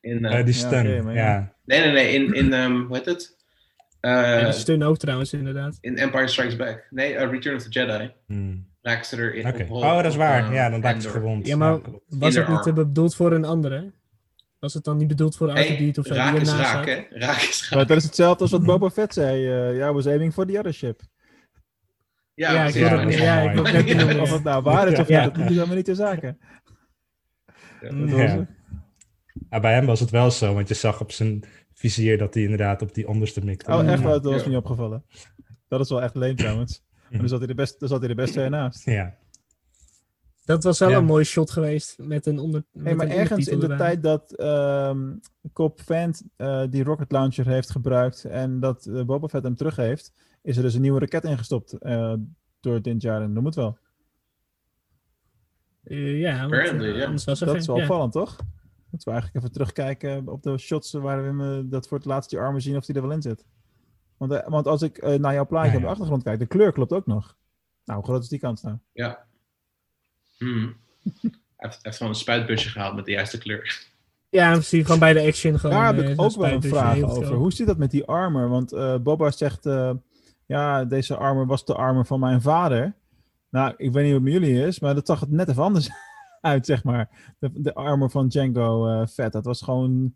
[0.00, 1.10] In, Eh, die Ja, stun, ja.
[1.12, 1.52] ja.
[1.64, 3.36] nee, nee, nee, in, in ehm, hoe heet het?
[4.00, 5.78] Eh, En die stun ook trouwens, inderdaad.
[5.80, 6.86] in Empire Strikes Back.
[6.90, 8.12] Nee, Return of the Jedi.
[8.26, 8.66] Hmm.
[8.86, 9.70] Raken ze erin.
[9.70, 10.46] Oh, dat is waar.
[10.46, 11.46] op, ja, dan eh, raakt ze gewond.
[11.46, 11.78] Ja, maar
[12.08, 13.92] was het niet eh, bedoeld voor een andere?
[14.58, 16.14] Was het dan niet bedoeld voor de Hey, Arthur of zo?
[16.14, 17.02] raak is raak, hè?
[17.10, 17.74] Raak is raak.
[17.78, 19.48] Maar dat is hetzelfde als wat Boba Fett zei.
[19.48, 21.00] eh ja, was aiming for the other ship.
[22.34, 23.14] Ja, Ja, ik Ja, niet.
[23.18, 24.34] Ja, wel ik Of ja.
[24.34, 25.24] het nou waar is of Ja.
[25.24, 26.36] niet, dat doet helemaal niet ter zake.
[27.80, 27.88] Ja.
[27.90, 28.46] Dat Ja.
[29.48, 32.42] Ah, bij hem was het wel zo, want je zag op zijn vizier dat hij
[32.42, 33.72] inderdaad op die onderste mikte.
[33.72, 34.08] Oh, echt ja.
[34.08, 34.42] dat was Ja.
[34.42, 35.04] me niet opgevallen.
[35.68, 36.84] Dat is wel echt leem trouwens.
[37.10, 38.84] Maar dan zat hij er best, dan zat hij er best ver naast.
[38.84, 39.14] Ja.
[40.44, 40.96] Dat was wel Ja.
[40.96, 42.64] een mooie shot geweest met een onder.
[42.72, 43.76] Hey, met maar een ergens in de erbij.
[43.78, 45.14] tijd dat ehm
[45.52, 49.76] Cobb Vant eh, die rocket launcher heeft gebruikt en dat eh, Boba Fett hem terug
[49.76, 52.14] heeft, is er dus een nieuwe raket ingestopt eh,
[52.60, 53.34] door Din Djarin.
[53.34, 53.78] Dat moet wel.
[55.84, 57.04] Eh, ja, want, Apparently, eh, ja.
[57.04, 57.82] anders was er Dat geen- is wel ja.
[57.82, 58.36] opvallend, toch?
[58.90, 62.30] Moeten we eigenlijk even terugkijken op de shots waar we hem, dat voor het laatst
[62.30, 63.44] die armen zien of die er wel in zit.
[64.16, 66.46] Want, eh, want als ik eh, naar jouw plaatje Ja, op de achtergrond kijk, de
[66.46, 67.36] kleur klopt ook nog.
[67.84, 68.76] Nou, hoe groot is die kans nou?
[68.92, 69.26] Ja.
[70.38, 70.76] Hmm.
[71.56, 73.94] Hij heeft, gewoon een spuitbusje gehaald met de juiste kleur.
[74.28, 74.84] Ja, precies.
[74.84, 75.58] Gewoon bij de action.
[75.58, 77.34] Gewoon, Daar heb eh, ik ook wel een vraag over.
[77.34, 78.48] Hoe zit dat met die armor?
[78.48, 79.90] Want eh Boba zegt, eh,
[80.46, 82.94] ja, deze armor was de armor van mijn vader.
[83.50, 85.90] Nou, ik weet niet het met jullie is, maar dat zag het net even anders
[86.40, 87.34] uit, zeg maar.
[87.38, 90.14] De, de armor van Django eh Fett, dat was gewoon...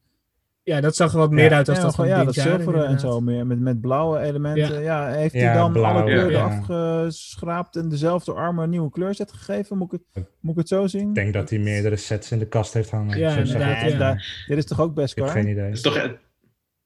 [0.62, 1.56] Ja, dat zag er wat meer Ja.
[1.56, 4.18] uit als ja, dat gewoon, van ja, dat zilveren en zo meer, met, met blauwe
[4.18, 4.82] elementen.
[4.82, 6.44] Ja, heeft hij Ja, dan blauw, alle kleuren ja.
[6.44, 9.78] afgeschraapt en dezelfde armor een nieuwe kleurset gegeven?
[9.78, 11.08] Moet ik het, moet ik het zo zien?
[11.08, 13.18] Ik denk dat hij meerdere sets in de kast heeft hangen.
[13.18, 15.64] Ja, inderdaad, dit is toch ook best Ik heb geen idee.
[15.64, 15.94] Dat is toch,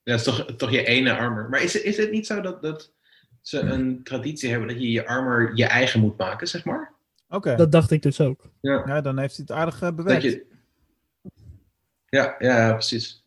[0.03, 1.49] dat is toch, toch je ene armor.
[1.49, 2.93] Maar is het, is het niet zo dat, dat
[3.41, 6.93] ze een traditie hebben dat je je armor je eigen moet maken, zeg maar?
[7.29, 8.49] Oké, Dat dacht ik dus ook.
[8.61, 8.83] Ja.
[8.85, 10.23] ja, dan heeft hij het aardig eh, Dat bewerkt.
[10.23, 10.45] je...
[12.09, 13.24] ja, ja, precies.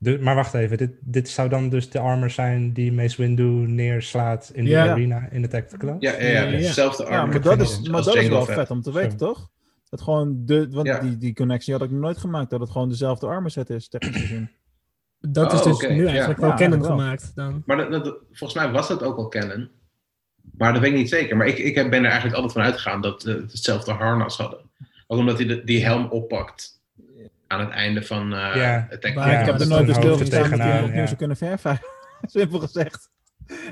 [0.00, 3.42] De- maar wacht even, dit, dit zou dan dus de armor zijn die Mace Windu
[3.66, 4.90] neerslaat in Ja.
[4.90, 5.96] arena in de Tactical?
[5.98, 7.28] Ja, ja, ja, Ja, armor.
[7.28, 8.58] maar dat is, maar dat is wel Fett.
[8.58, 9.48] vet om te weten, toch?
[9.88, 10.98] Dat gewoon de, want Ja.
[10.98, 13.88] die, die connectie had ik nog nooit gemaakt, dat het gewoon dezelfde armor set is,
[13.88, 14.50] technisch gezien.
[15.20, 16.82] Dat is Oh, dus nu eigenlijk Ja, wel wel.
[16.90, 17.62] gemaakt dan.
[17.66, 19.68] Maar dat, dat- volgens mij was dat ook al canon.
[20.56, 21.36] Maar dat weet ik niet zeker.
[21.36, 24.58] Maar ik, ik heb- ben er eigenlijk altijd van uitgegaan dat ze hetzelfde harnas hadden.
[25.06, 26.77] Ook omdat hij de, die helm oppakt
[27.48, 28.88] aan het einde van eh Ja.
[28.92, 31.06] Attack Maar ik heb er dat nooit hoofd stilgestaan dat hij tegenaan, opnieuw ja.
[31.06, 31.80] zou kunnen verven.
[32.22, 33.10] Simpel gezegd.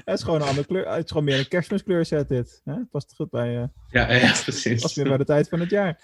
[0.04, 0.88] Het is gewoon een andere kleur.
[0.88, 2.60] Het is gewoon meer een kerstmiskleur set dit.
[2.64, 2.74] Hè?
[2.90, 4.94] Past goed bij, eh Ja, ja, past precies.
[4.94, 5.98] weer bij de tijd van het jaar.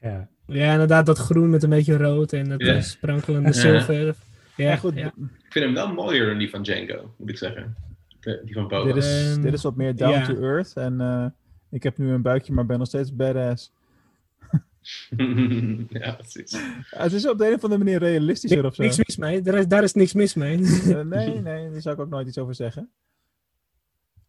[0.00, 0.28] Ja.
[0.46, 2.74] Ja, inderdaad, dat groen met een beetje rood en het Ja.
[2.74, 3.54] eh, sprankelende Ja.
[3.54, 4.14] zilver.
[4.56, 4.94] Ja, goed.
[4.94, 5.06] ja.
[5.06, 5.12] Ik
[5.52, 7.76] vind hem wel mooier dan die van Django, moet ik zeggen.
[8.20, 8.92] De- die van Boba.
[8.92, 10.24] Dit is, Ehm, dit is wat meer down ja.
[10.26, 10.72] to earth.
[10.76, 11.26] En eh,
[11.70, 13.72] ik heb nu een buikje, maar ben nog steeds badass.
[15.88, 16.58] ja, precies.
[16.90, 18.82] Het is op de een of andere manier realistischer of zo.
[18.82, 19.42] Niks mis mee.
[19.42, 20.58] Daar is, daar is niks mis mee.
[20.62, 22.90] Eh, nee, nee, daar zou ik ook nooit iets over zeggen.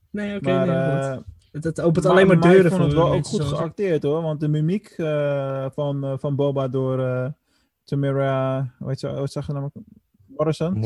[0.10, 0.50] nee, oké.
[0.52, 0.76] maar nee,
[1.16, 1.26] goed.
[1.26, 4.04] eh, Het, het opent maar- alleen maar maar deuren voor het wel ook goed geacteerd
[4.04, 4.22] hoor.
[4.22, 7.28] Want de mimiek eh, van, van Boba door eh
[7.84, 9.70] Tamara, hoe heet ze, hoe zag je nou?
[10.28, 10.78] Morrison.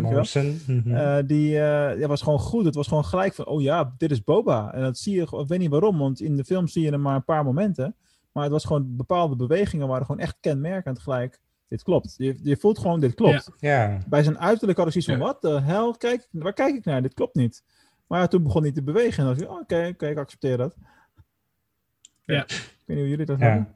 [0.00, 0.94] Morrison, mhm.
[0.94, 2.64] Eh, die eh, ja, was gewoon goed.
[2.64, 4.72] Het was gewoon gelijk van, oh ja, dit is Boba.
[4.74, 6.90] En dat zie je, gewoon- ik weet niet waarom, want in de film zie je
[6.90, 7.94] er maar een paar momenten.
[8.40, 11.40] Maar het was gewoon, bepaalde bewegingen waren gewoon echt kenmerkend gelijk.
[11.68, 12.14] Dit klopt.
[12.16, 13.50] Je, je voelt gewoon, dit klopt.
[13.58, 15.24] ja, Bij zijn uiterlijk had ik zoiets van, Ja.
[15.24, 17.02] wat de hel, kijk, waar kijk ik naar?
[17.02, 17.64] Dit klopt niet.
[18.06, 20.18] Maar ja, toen begon hij te bewegen en dan dacht ik, oh, oké, oké, ik
[20.18, 20.76] accepteer dat.
[22.22, 22.42] Ja.
[22.44, 23.44] Ik weet niet hoe jullie dat ja.
[23.46, 23.74] hebben.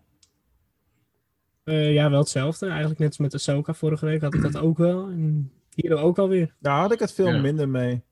[1.65, 2.67] Eh, ja, wel hetzelfde.
[2.67, 5.07] Eigenlijk net als met Ahsoka vorige week had ik dat ook wel.
[5.09, 6.55] En hier ook alweer.
[6.59, 7.41] Daar had ik het veel Ja.
[7.41, 8.03] minder mee.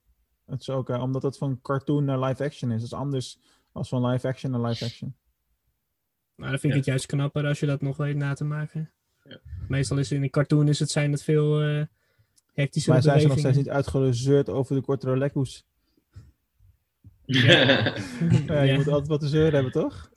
[0.47, 2.77] Het is ook, eh, omdat het van cartoon naar live action is.
[2.77, 3.39] Dat is anders
[3.73, 5.15] als van live action naar live action.
[6.35, 6.77] Maar dan vind ik Ja.
[6.77, 8.91] het juist knapper als je dat nog weet na te maken.
[9.25, 9.39] Ja.
[9.69, 11.83] Meestal is in een cartoon is het zijn het veel eh
[12.55, 15.65] hectische Maar zijn ze nog steeds niet uitgezeurd over de kortere lekkoes?
[17.25, 17.95] ja,
[18.47, 20.11] Ja, je moet altijd wat te zeuren hebben, toch?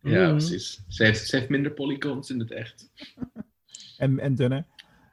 [0.00, 0.12] Mm.
[0.12, 0.84] precies.
[0.88, 2.90] Ze heeft, ze heeft minder polygons in het echt.
[3.98, 4.64] En, en dunner.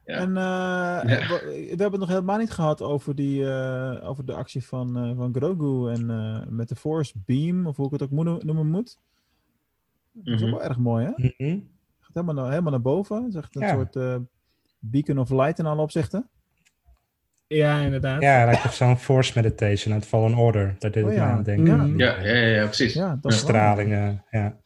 [0.05, 0.15] Ja.
[0.17, 4.33] En eh, we, we hebben het nog helemaal niet gehad over, die, eh, over de
[4.33, 8.01] actie van, eh, van Grogu en eh, met de Force Beam, of hoe ik het
[8.03, 8.97] ook moet, noemen moet.
[10.13, 10.57] Dat is ook Mhm.
[10.57, 11.11] wel erg mooi, hè?
[11.15, 11.59] Mhm.
[11.99, 13.15] Gaat helemaal naar, helemaal naar boven.
[13.23, 13.73] Het is echt een Ja.
[13.73, 14.15] soort eh,
[14.79, 16.29] beacon of light in alle opzichten.
[17.47, 18.21] Ja, inderdaad.
[18.21, 20.75] Ja, lijkt op zo'n force meditation uit Fallen Order.
[20.79, 21.25] Daar deed Oh ik ja.
[21.25, 21.97] me aan denken.
[21.97, 22.93] Ja, ja, ja, ja, precies.
[22.93, 24.57] Ja, dat is Stralingen, ja.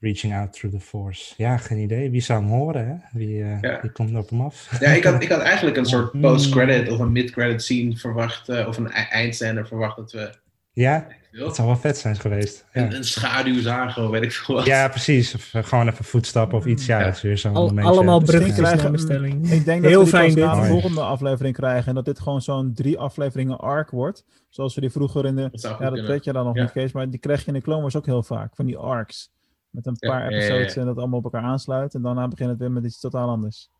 [0.00, 1.34] Reaching out through the force.
[1.36, 2.10] Ja, geen idee.
[2.10, 3.18] Wie zou hem horen, hè?
[3.18, 3.80] Wie, eh, Ja.
[3.82, 4.80] wie komt er op hem af?
[4.80, 6.20] Ja, ik had, ik had eigenlijk een soort Mm.
[6.20, 10.30] post-credit of een mid-credit scene verwacht, eh, of een e- eindscène verwacht dat we
[10.72, 11.06] Ja,
[11.44, 12.64] dat zou wel vet zijn geweest.
[12.72, 14.64] een, Ja, een schaduw zagen, of weet ik veel wat.
[14.66, 15.34] ja precies.
[15.34, 16.86] Of eh, gewoon even voetstappen of iets.
[16.86, 17.04] Ja, Ja.
[17.04, 17.92] dat is weer zo'n Al- momentje.
[17.92, 19.50] allemaal Misschien bruggetjes krijgen- naar bestelling.
[19.50, 20.62] Ik denk dat we pas na dit.
[20.62, 21.88] de volgende aflevering krijgen.
[21.88, 24.24] En dat dit gewoon zo'n drie afleveringen arc wordt.
[24.48, 25.48] Zoals we die vroeger in de...
[25.50, 26.06] Dat Ja, dat kunnen.
[26.06, 26.62] weet je dan nog Ja.
[26.62, 26.92] niet, Kees.
[26.92, 28.54] Maar die krijg je in de Clone Wars ook heel vaak.
[28.56, 29.30] Van die arcs.
[29.70, 30.42] Met een Ja, paar ja, ja, ja.
[30.42, 31.94] episodes en dat allemaal op elkaar aansluit.
[31.94, 33.70] En daarna begint het weer met iets totaal anders.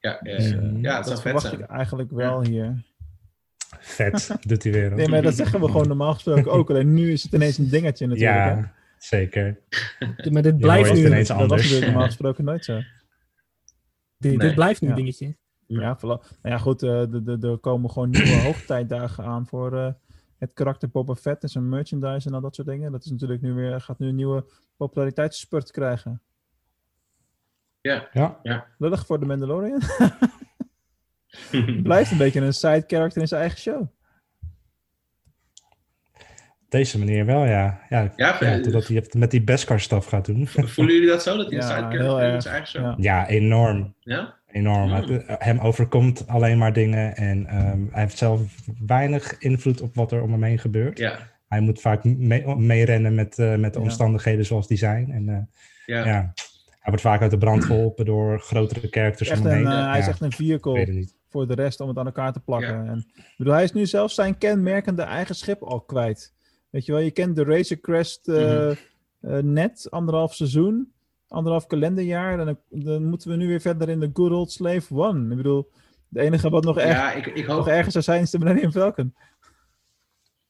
[0.00, 0.56] Ja, ja, Dus, ja.
[0.56, 1.60] eh, ja het dat zou vet verwacht zijn.
[1.60, 2.84] ik eigenlijk wel hier.
[3.80, 4.94] Vet, doet hij weer.
[4.94, 6.70] Nee, maar dat zeggen we gewoon normaal gesproken ook.
[6.70, 8.38] Alleen nu is het ineens een dingetje natuurlijk.
[8.38, 8.50] hè.
[8.50, 9.58] ja, zeker.
[10.30, 11.80] Maar dit blijft nu, ineens Dat was anders.
[11.80, 12.80] normaal gesproken nooit zo.
[14.18, 14.38] dit, Nee.
[14.38, 14.94] dit blijft nu Ja.
[14.94, 15.36] een dingetje.
[15.66, 15.80] Ja.
[15.80, 15.96] Ja.
[16.02, 16.82] Nou ja, goed.
[16.82, 19.92] eh, de- de- er komen gewoon nieuwe hoogtijdagen aan voor eh,
[20.38, 22.92] het karakter Boba Fett en zijn merchandise en al dat soort dingen.
[22.92, 24.44] Dat is natuurlijk nu weer, gaat nu een nieuwe
[24.76, 26.22] populariteitsspurt krijgen.
[27.80, 28.08] Ja.
[28.42, 29.80] Ja, Lullig voor de Mandalorian.
[31.82, 33.80] Blijft een beetje een side character in zijn eigen show.
[36.60, 37.80] op deze manier wel, ja.
[37.88, 40.46] Ja, Ja, ja, eh, totdat hij het met die Beskar staf gaat doen.
[40.46, 41.36] Voelen jullie dat zo?
[41.36, 42.22] Dat hij een heel is?
[42.24, 42.36] erg.
[42.36, 43.02] Is eigenlijk zo?
[43.02, 43.20] Ja.
[43.20, 43.94] Ja, enorm.
[44.00, 44.36] Ja?
[44.46, 44.88] Enorm.
[44.88, 44.94] Mm.
[44.94, 48.40] Het- Hem overkomt alleen maar dingen en ehm, hij heeft zelf
[48.86, 50.98] weinig invloed op wat er om hem heen gebeurt.
[50.98, 51.18] Ja.
[51.48, 53.84] Hij moet vaak mee- meerennen met, eh, met de Ja.
[53.84, 55.10] omstandigheden zoals die zijn.
[55.10, 55.36] En eh,
[55.86, 56.04] Ja.
[56.06, 56.32] ja.
[56.68, 59.78] hij wordt vaak uit de brand geholpen door grotere characters Echt om hem een, heen.
[59.80, 61.16] eh, hij is echt een ik vehicle weet het niet.
[61.28, 62.86] Voor de rest om het aan elkaar te plakken.
[62.86, 66.32] En, ik bedoel, hij is nu zelfs zijn kenmerkende eigen schip al kwijt.
[66.70, 68.74] Weet je wel, je kent de Razor Crest eh, Mhm.
[69.20, 70.92] eh, net, anderhalf seizoen,
[71.28, 72.38] anderhalf kalenderjaar.
[72.38, 75.30] En dan, dan moeten we nu weer verder in de good old Slave One.
[75.30, 75.70] Ik bedoel,
[76.12, 78.38] het enige wat nog, erg, Ja, ik, ik, nog hoop, erger zou zijn is de
[78.38, 79.14] Millennium Falcon.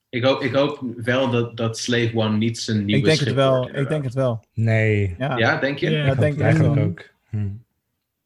[0.08, 3.26] ik, hoop, ik hoop wel dat, dat Slave One niet zijn nieuwe Ik denk schip
[3.28, 4.44] het wel, wordt, ik denk het wel.
[4.54, 5.90] Nee, Ja, Ja, denk je?
[5.90, 5.98] Ja.
[6.00, 6.84] ik dat hoop denk het ik eigenlijk wel.
[6.84, 7.04] ook.
[7.28, 7.48] Hm.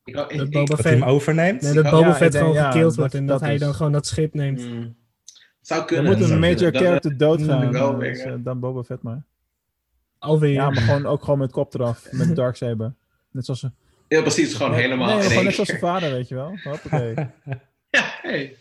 [0.05, 1.63] Ik, Dat Boba hij hem Fett, overneemt?
[1.63, 4.07] nee, dat Boba Fett gewoon ja, gekild wordt en dat, dat hij dan gewoon dat
[4.07, 4.61] schip neemt.
[4.69, 4.97] Mm.
[5.61, 6.19] zou er kunnen.
[6.19, 6.81] moet een major kunnen.
[6.83, 9.23] Character doodgaan, moet ik wel eh, dus, dan Boba Fett maar.
[10.19, 10.53] Alweer.
[10.53, 12.95] Ja, maar gewoon, ook gewoon met kop eraf, met Darksaber.
[13.31, 13.71] Net zoals ze.
[14.09, 14.55] Ja, precies.
[14.55, 16.59] Gewoon helemaal Nee, gewoon net zoals zijn vader, weet je wel.
[16.63, 17.15] Hoppakee.
[17.91, 18.57] Ja, hey.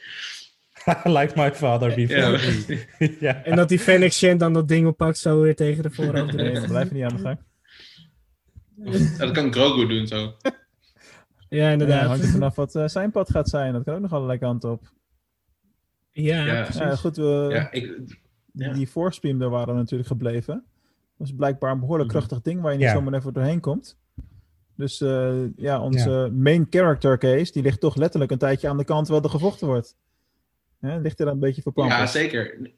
[1.20, 3.18] like my father before Ja, me.
[3.20, 3.44] ja.
[3.44, 6.34] En dat die Fennec Shen dan dat ding oppakt zo weer tegen de voorhoofd.
[6.34, 7.38] Nee, blijven niet aan de gang.
[9.18, 10.34] dat kan Grogu doen zo.
[11.52, 12.08] Ja, Ja, inderdaad.
[12.08, 13.74] hangt er vanaf wat eh, zijn pad gaat zijn.
[13.74, 14.92] Dat kan ook nog allerlei kanten op.
[16.12, 16.62] Ja, Ja.
[16.64, 16.82] precies.
[16.82, 18.20] Ja, goed, we, Ja, ik, die,
[18.54, 18.74] ja.
[18.74, 20.66] die daar waren natuurlijk gebleven.
[21.18, 22.18] Dat is blijkbaar een behoorlijk Mhm.
[22.18, 22.94] krachtig ding waar je niet Ja.
[22.94, 24.00] zomaar even doorheen komt.
[24.76, 28.84] Dus eh, ja, onze main character case, die ligt toch letterlijk een tijdje aan de
[28.84, 29.96] kant waar er gevochten wordt.
[30.80, 31.92] Hè, ligt er een beetje verpand.
[31.92, 32.72] ja, zeker.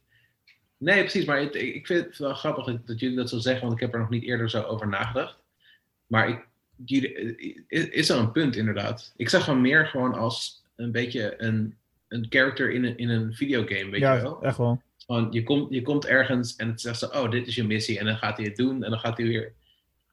[0.77, 1.25] Nee, precies.
[1.25, 3.73] Maar het- ik, ik vind het wel grappig dat, dat jullie dat zo zeggen, want
[3.73, 5.39] ik heb er nog niet eerder zo over nagedacht.
[6.07, 6.47] Maar ik,
[6.85, 9.13] jullie, is, er een punt inderdaad.
[9.15, 13.33] Ik zag hem meer gewoon als een beetje een, een character in een, in een
[13.33, 14.43] videogame, weet je ja, wel?
[14.43, 14.81] echt wel.
[14.97, 17.99] Gewoon, je, komt, je komt ergens en het zegt zo, oh, dit is je missie.
[17.99, 19.53] En dan gaat hij het doen en dan gaat hij weer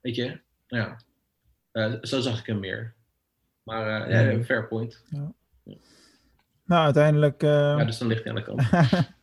[0.00, 0.40] Weet je?
[0.66, 1.00] Ja.
[1.72, 2.94] Eh, zo zag ik hem meer.
[3.62, 5.04] Maar eh, ja, fair point.
[6.64, 7.42] Nou, uiteindelijk...
[7.42, 8.62] eh, Ja, dus dan ligt hij aan de kant.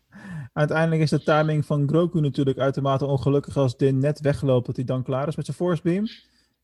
[0.53, 4.85] Uiteindelijk is de timing van Grogu natuurlijk uitermate ongelukkig als Din net wegloopt, dat hij
[4.85, 6.07] dan klaar is met zijn Force Beam.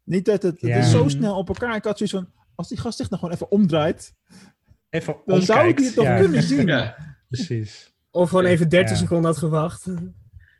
[0.03, 0.77] Niet dat het, het Ja.
[0.77, 1.75] is zo snel op elkaar.
[1.75, 4.13] Ik had zoiets van, als die gast zich nou gewoon even omdraait,
[4.89, 6.67] Even dan zou ik die toch ja, kunnen zien.
[6.67, 6.95] Ja.
[7.29, 7.93] Precies.
[8.11, 8.95] Of gewoon even 30 Ja.
[9.01, 9.87] seconden had gewacht.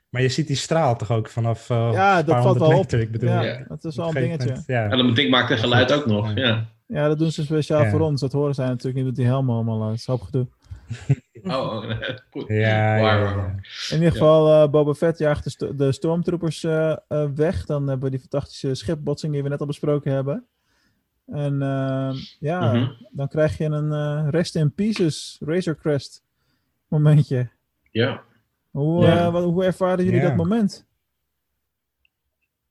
[0.10, 2.92] Maar je ziet die straal toch ook vanaf eh Ja, dat paar valt wel op.
[2.92, 3.66] Ik bedoel, Ja, Ja.
[3.68, 4.48] dat is wel een dingetje.
[4.48, 4.90] moment, ja.
[4.90, 6.34] En dat ding maakt een geluid ook nog.
[6.36, 6.66] Ja.
[6.88, 7.08] Ja.
[7.08, 7.90] Dat doen ze speciaal Ja.
[7.90, 8.22] voor ons.
[8.22, 9.80] Dat horen zij natuurlijk niet met die helmen allemaal.
[9.80, 10.48] Dat is een hoop gedoe.
[11.44, 11.92] Oh, oh,
[12.32, 12.48] goed.
[12.48, 13.56] Ja, Waar, ja, ja.
[13.90, 17.66] In ieder geval, eh, Boba Fett jaagt de, sto- de stormtroopers eh, eh, weg.
[17.66, 20.46] Dan hebben we die fantastische schipbotsing die we net al besproken hebben.
[21.28, 22.92] En eh, ja, Mhm.
[23.12, 26.24] dan krijg je een eh, rest in pieces, Razor Crest
[26.88, 27.50] momentje.
[27.92, 28.22] Ja.
[28.72, 29.32] Hoe, Ja.
[29.32, 30.28] wat, hoe ervaren jullie Ja.
[30.28, 30.86] dat moment?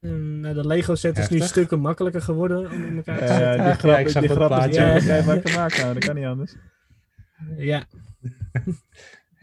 [0.01, 3.65] Mm, nou, de Lego set is nu stukken makkelijker geworden om in elkaar te zetten.
[3.65, 4.81] die grap, ik zag die dat grap plaatje.
[4.81, 4.99] Ja.
[5.41, 5.77] gemaakt.
[5.83, 6.55] Nou, dat kan niet anders.
[7.57, 7.85] Ja.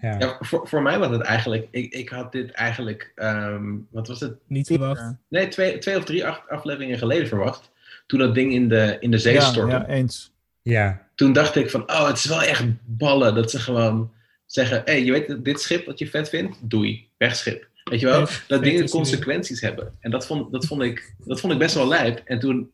[0.02, 0.20] Ja.
[0.20, 4.20] Ja, voor, voor mij was het eigenlijk, ik, ik had dit eigenlijk, ehm, wat was
[4.20, 4.38] het?
[4.48, 5.16] Niet verwacht.
[5.30, 7.72] Nee, twee, twee of drie afleveringen geleden verwacht.
[8.06, 9.72] Toen dat ding in de, in de zee Ja, stortte.
[9.76, 10.34] ja, eens.
[10.62, 11.08] ja.
[11.16, 14.12] Toen dacht ik van, oh, het is wel echt ballen dat ze gewoon
[14.46, 16.58] zeggen, hé, hey, je weet dit schip wat je vet vindt?
[16.70, 17.68] Doei, wegschip.
[17.84, 18.28] Weet je wel?
[18.28, 19.96] Vet- Dat vet dingen het consequenties hebben.
[20.00, 22.22] En dat vond, dat, vond ik, dat vond ik best wel lijp.
[22.26, 22.72] En toen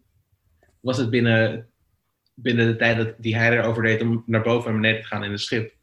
[0.80, 1.68] was het binnen,
[2.34, 5.24] binnen de tijd dat die hij erover deed om naar boven en beneden te gaan
[5.24, 5.75] in het schip,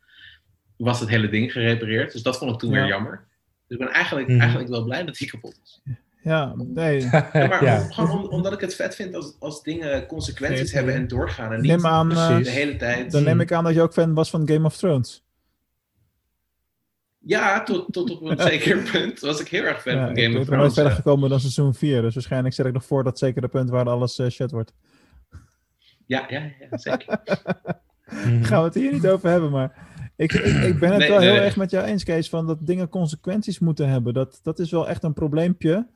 [0.84, 2.12] was het hele ding gerepareerd.
[2.12, 2.80] Dus dat vond ik toen Ja.
[2.80, 3.24] weer jammer.
[3.66, 4.40] Dus ik ben eigenlijk, Mhm.
[4.40, 5.80] eigenlijk wel blij dat hij kapot is.
[6.22, 7.00] Ja, nee.
[7.10, 7.80] Ja, maar Ja.
[7.82, 11.52] om- gewoon om- omdat ik het vet vind als, als dingen consequenties hebben en doorgaan.
[11.52, 12.46] En Neem niet aan, eh, Precies.
[12.46, 13.10] de hele tijd.
[13.12, 15.24] dan neem ik aan dat je ook fan was van Game of Thrones.
[17.24, 20.24] Ja, tot, tot op een zeker punt was ik heel erg fan Ja, van ik
[20.24, 20.74] Game of ben nooit Thrones.
[20.74, 20.98] verder ja.
[20.98, 22.02] gekomen dan seizoen 4.
[22.02, 24.72] Dus waarschijnlijk zit ik nog voor dat zekere punt waar alles eh, shit wordt.
[26.06, 27.20] Ja, ja, ja, zeker.
[28.48, 29.90] Gaan we het hier niet over hebben, maar
[30.22, 31.44] ik, ik, ik ben het Nee, wel nee, heel nee.
[31.44, 34.14] erg met jou eens, Kees, van dat dingen consequenties moeten hebben.
[34.14, 35.86] Dat, dat is wel echt een probleempje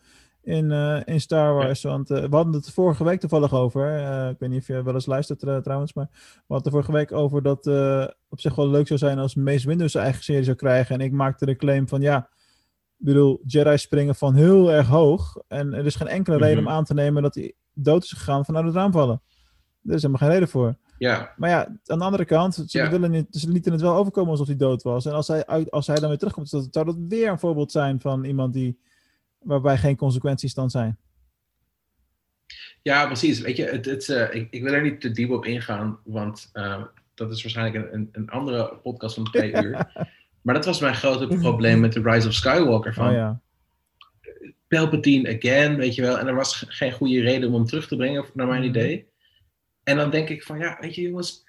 [0.43, 1.83] in, eh, in Star Wars.
[1.83, 3.97] Want eh, we hadden het vorige week toevallig over.
[3.99, 6.19] eh, ik weet niet of je wel eens luistert trouwens, maar we
[6.55, 7.67] hadden het er vorige week over dat
[8.29, 10.95] op zich wel leuk zou zijn als Mace Windu zijn eigen serie zou krijgen.
[10.95, 12.29] En ik maakte de claim van ja,
[12.99, 15.37] ik bedoel, Jedi springen van heel erg hoog.
[15.49, 16.67] En er is geen enkele reden Mhm.
[16.67, 19.21] om aan te nemen dat hij dood is gegaan vanuit het raam vallen.
[19.89, 20.77] Er is helemaal geen reden voor.
[20.99, 22.91] Ja, Maar ja, aan de andere kant, ze, Ja.
[22.91, 25.07] willen niet, ze lieten het wel overkomen alsof hij dood was.
[25.07, 28.01] En als hij, uit- als hij dan weer terugkomt, zou dat weer een voorbeeld zijn
[28.01, 28.79] van iemand die,
[29.39, 30.99] waarbij geen consequenties dan zijn.
[32.83, 33.41] ja precies.
[33.41, 36.51] Weet je, het, het, eh, ik, ik wil er niet te diep op ingaan, want
[36.53, 36.83] eh,
[37.15, 39.93] dat is waarschijnlijk een, een, andere podcast van twee uur.
[40.43, 42.95] Maar dat was mijn grote probleem met The Rise of Skywalker.
[42.95, 43.41] Van Oh ja.
[44.69, 46.19] Palpatine again, weet je wel.
[46.19, 48.69] En er was ge- geen goede reden om hem terug te brengen, naar mijn Mhm.
[48.69, 49.09] idee.
[49.87, 51.45] En dan denk ik van, ja, weet je jongens,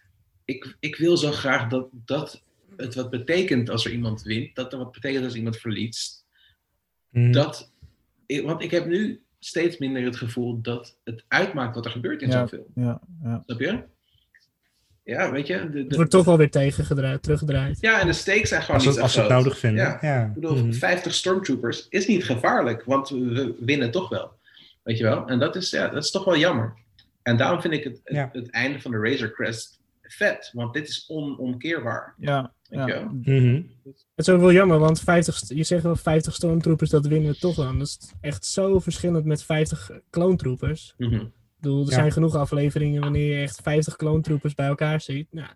[0.45, 2.43] ik, ik wil zo graag dat, dat
[2.77, 4.55] het wat betekent als er iemand wint.
[4.55, 6.25] Dat er wat betekent als iemand verliest.
[7.09, 7.31] Mhm.
[7.31, 7.71] Dat,
[8.43, 12.29] want ik heb nu steeds minder het gevoel dat het uitmaakt wat er gebeurt in
[12.29, 12.37] Ja.
[12.37, 12.65] zo'n film.
[12.75, 13.41] Ja, ja.
[13.45, 13.83] Snap je?
[15.03, 15.69] Ja, weet je?
[15.69, 17.77] De, Het wordt toch wel weer tegengedraaid, teruggedraaid.
[17.81, 19.83] ja, en de stakes zijn gewoon Als, niet het, zo als ze het nodig vinden.
[19.83, 19.97] Ja.
[20.01, 20.25] Ja.
[20.25, 20.71] Ik bedoel, Mhm.
[20.73, 24.31] 50 stormtroopers is niet gevaarlijk, want we winnen toch wel.
[24.83, 25.27] Weet je wel?
[25.27, 26.73] En dat is, ja, dat is toch wel jammer.
[27.27, 28.29] En daarom vind ik het, het, Ja.
[28.31, 32.13] het einde van de Razor Crest vet, want dit is onomkeerbaar.
[32.17, 33.11] Ja, je ja.
[33.23, 33.61] Mhm.
[33.83, 37.31] Het is ook wel jammer, want 50, st- je zegt wel 50 stormtroopers, dat winnen
[37.31, 37.77] we toch wel.
[37.77, 40.93] Dat is echt zo verschillend met 50 kloontroopers.
[40.97, 41.13] Mhm.
[41.15, 41.93] Ik bedoel, er Ja.
[41.95, 45.27] zijn genoeg afleveringen wanneer je echt 50 kloontroopers bij elkaar ziet.
[45.31, 45.49] Nou,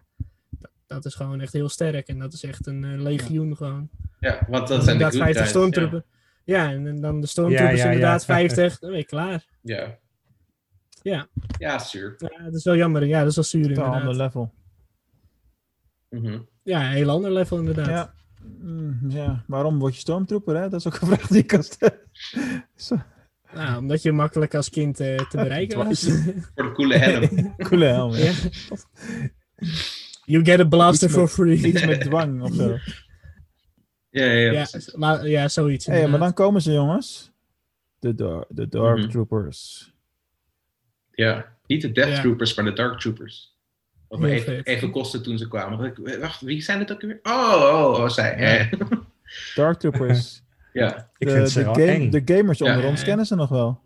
[0.50, 2.08] dat, dat is gewoon echt heel sterk.
[2.08, 3.90] En dat is echt een eh, legioen gewoon.
[4.20, 6.04] Ja, want dat zijn de inderdaad good 50 guys, stormtroopers.
[6.44, 6.72] Ja.
[6.72, 7.96] en, en dan de stormtroopers Ja, ja, ja.
[7.96, 8.78] inderdaad 50.
[8.80, 9.46] Dan ben je klaar.
[9.62, 9.98] Ja.
[11.02, 11.28] Ja.
[11.58, 11.80] Ja.
[11.80, 12.16] Zuur.
[12.18, 13.06] Ja, dat is wel jammer.
[13.06, 14.16] Ja, dat is wel zuur ander inderdaad.
[14.16, 14.54] level.
[16.10, 16.40] Mhm.
[16.64, 17.88] Ja, een heel ander level inderdaad.
[17.88, 18.14] Ja.
[18.62, 19.44] Mm, ja.
[19.48, 20.70] Waarom word je stormtrooper, hè?
[20.70, 22.00] Dat is ook een vraag die ik kan stellen.
[22.76, 22.98] Zo,
[23.54, 26.04] Nou, omdat je makkelijk als kind eh, te bereiken was.
[26.56, 27.56] Voor de coole helm.
[27.58, 28.14] coole helm.
[28.16, 28.32] ja.
[30.26, 31.32] You get a blaster Iets for met-
[31.62, 31.72] free.
[31.74, 32.78] Iets met dwang of zo.
[34.10, 34.68] ja, ja, ja.
[34.96, 35.86] Maar, ja, zoiets.
[35.86, 37.32] Hé, maar dan komen ze, jongens.
[38.00, 39.10] De, dar de Dark Mhm.
[39.10, 39.91] Troopers.
[41.22, 41.46] Ja.
[41.68, 42.22] Niet de Death Ja.
[42.22, 43.56] Troopers, maar de Dark Troopers.
[44.08, 45.86] Wat me even, even kostte toen ze kwamen.
[45.86, 47.20] Ik- Wacht, wie zijn het ook weer?
[47.24, 48.34] Oh, oh, oh, zij.
[48.36, 48.80] Eh,
[49.56, 50.42] Dark Troopers.
[50.74, 51.10] ja.
[51.18, 52.10] Ik de, vind ze de, wel game- eng.
[52.10, 52.66] de gamers Ja.
[52.76, 53.82] onder ons kennen ze nog wel.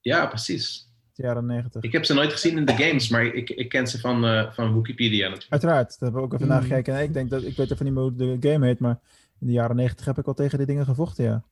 [0.00, 0.86] ja, precies.
[1.14, 1.82] De jaren negentig.
[1.82, 4.52] Ik heb ze nooit gezien in de games, maar ik, ik ken ze van, eh,
[4.52, 5.52] van Wikipedia natuurlijk.
[5.52, 6.52] Uiteraard, daar hebben we ook even Mm.
[6.52, 6.94] naar gekeken.
[6.94, 8.98] En ik denk dat, ik weet even niet meer hoe de game heet, maar
[9.40, 11.42] in de jaren negentig heb ik al tegen die dingen gevochten, ja.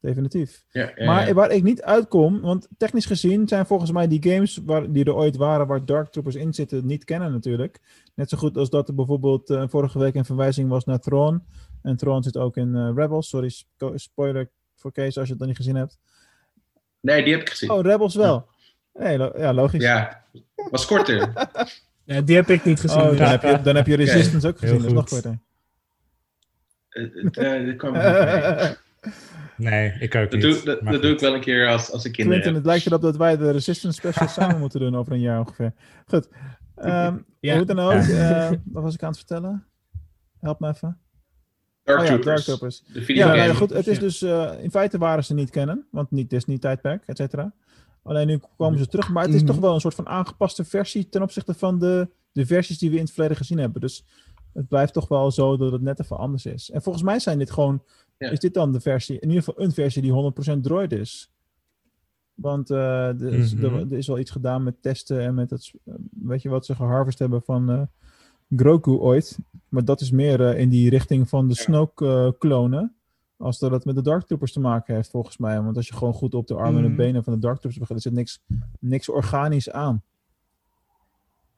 [0.00, 0.64] Definitief.
[0.70, 1.32] Ja, ja, Maar ja.
[1.34, 5.14] waar ik niet uitkom, want technisch gezien zijn volgens mij die games waar, die er
[5.14, 7.80] ooit waren, waar Dark Troopers in zitten, niet kennen natuurlijk.
[8.14, 11.42] Net zo goed als dat er bijvoorbeeld eh, vorige week een verwijzing was naar Thrawn.
[11.82, 13.28] En Thrawn zit ook in eh, Rebels.
[13.28, 15.98] Sorry, spo- spoiler voor Kees als je het nog niet gezien hebt.
[17.00, 17.70] Nee, die heb ik gezien.
[17.70, 18.46] Oh, Rebels wel.
[18.94, 19.82] Nee, lo- ja, logisch.
[19.82, 20.24] Ja,
[20.70, 21.32] was korter.
[22.04, 23.00] Ja, die heb ik niet gezien.
[23.00, 25.22] Oh, dan, heb je, dan heb je Resistance ook gezien, dat is nog goed.
[25.22, 25.38] korter.
[26.88, 27.94] Eh, eh, dat kwam.
[29.58, 30.64] Nee, ik ook Dat, niet.
[30.64, 32.54] doe, dat, doe ik wel een keer als, als ik kinderen Quinten, heb.
[32.54, 35.72] het lijkt erop dat wij de Resistance Special samen moeten doen over een jaar ongeveer.
[36.06, 36.28] Goed.
[36.76, 37.56] Ehm Ja.
[37.56, 39.64] Hoe dan ook, eh, wat was ik aan het vertellen?
[40.40, 40.98] Help me even.
[41.82, 42.24] Dark oh ja, Troopers.
[42.24, 42.82] Dark Troopers.
[42.86, 43.36] De Ja, videogame.
[43.36, 43.70] nou ja, goed.
[43.70, 44.00] Het is Ja.
[44.00, 47.52] dus, eh, in feite waren ze niet kennen, want niet Disney-tijdperk, et cetera.
[48.02, 49.50] Alleen nu komen ze terug, maar het is Mhm.
[49.50, 52.96] toch wel een soort van aangepaste versie ten opzichte van de, de versies die we
[52.96, 53.80] in het verleden gezien hebben.
[53.80, 54.04] Dus
[54.54, 56.70] het blijft toch wel zo dat het net even anders is.
[56.70, 57.82] En volgens mij zijn dit gewoon,
[58.18, 58.30] Ja.
[58.30, 60.12] is dit dan de versie, in ieder geval een versie die
[60.56, 61.30] 100% droid is.
[62.34, 63.64] Want eh, er, is, Mhm.
[63.64, 66.66] er, er is wel iets gedaan met testen en met het, eh, weet je wat
[66.66, 67.82] ze geharvest hebben van eh,
[68.56, 69.38] Grogu ooit.
[69.68, 72.92] Maar dat is meer in die richting van de Snoke-klonen.
[73.36, 75.60] als dat met de Dark Troopers te maken heeft, volgens mij.
[75.62, 76.96] Want als je gewoon goed op de armen en de Mhm.
[76.96, 78.40] benen van de Dark Troopers begint, er zit niks,
[78.80, 80.02] niks organisch aan.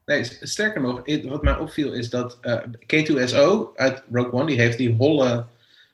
[0.05, 2.57] Nee, sterker nog, wat mij opviel is dat eh,
[2.87, 5.45] K2SO uit Rogue One, die heeft die holle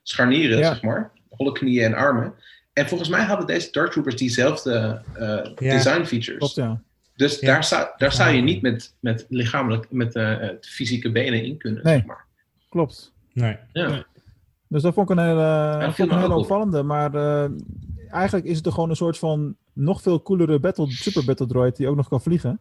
[0.10, 0.68] scharnieren, Ja.
[0.68, 1.12] zeg maar.
[1.30, 2.34] Holle knieën en armen.
[2.74, 6.38] En volgens mij hadden deze Dark Troopers diezelfde eh, design features.
[6.38, 6.82] Klopt, ja.
[7.16, 7.48] Dus Ja.
[7.48, 11.58] daar, zou, daar zou je niet met, met lichamelijk, met eh, eh, fysieke benen in
[11.58, 11.96] kunnen, Nee.
[11.96, 12.26] zeg maar.
[12.70, 13.14] Klopt.
[13.34, 13.58] Nee.
[13.74, 13.90] Ja.
[13.90, 14.04] Nee.
[14.68, 16.84] Dus dat vond ik een hele, vond ik een opvallende.
[16.84, 17.50] Maar eh,
[18.12, 21.76] eigenlijk is het er gewoon een soort van nog veel coolere battle, super battle droid
[21.76, 22.60] die ook nog kan vliegen.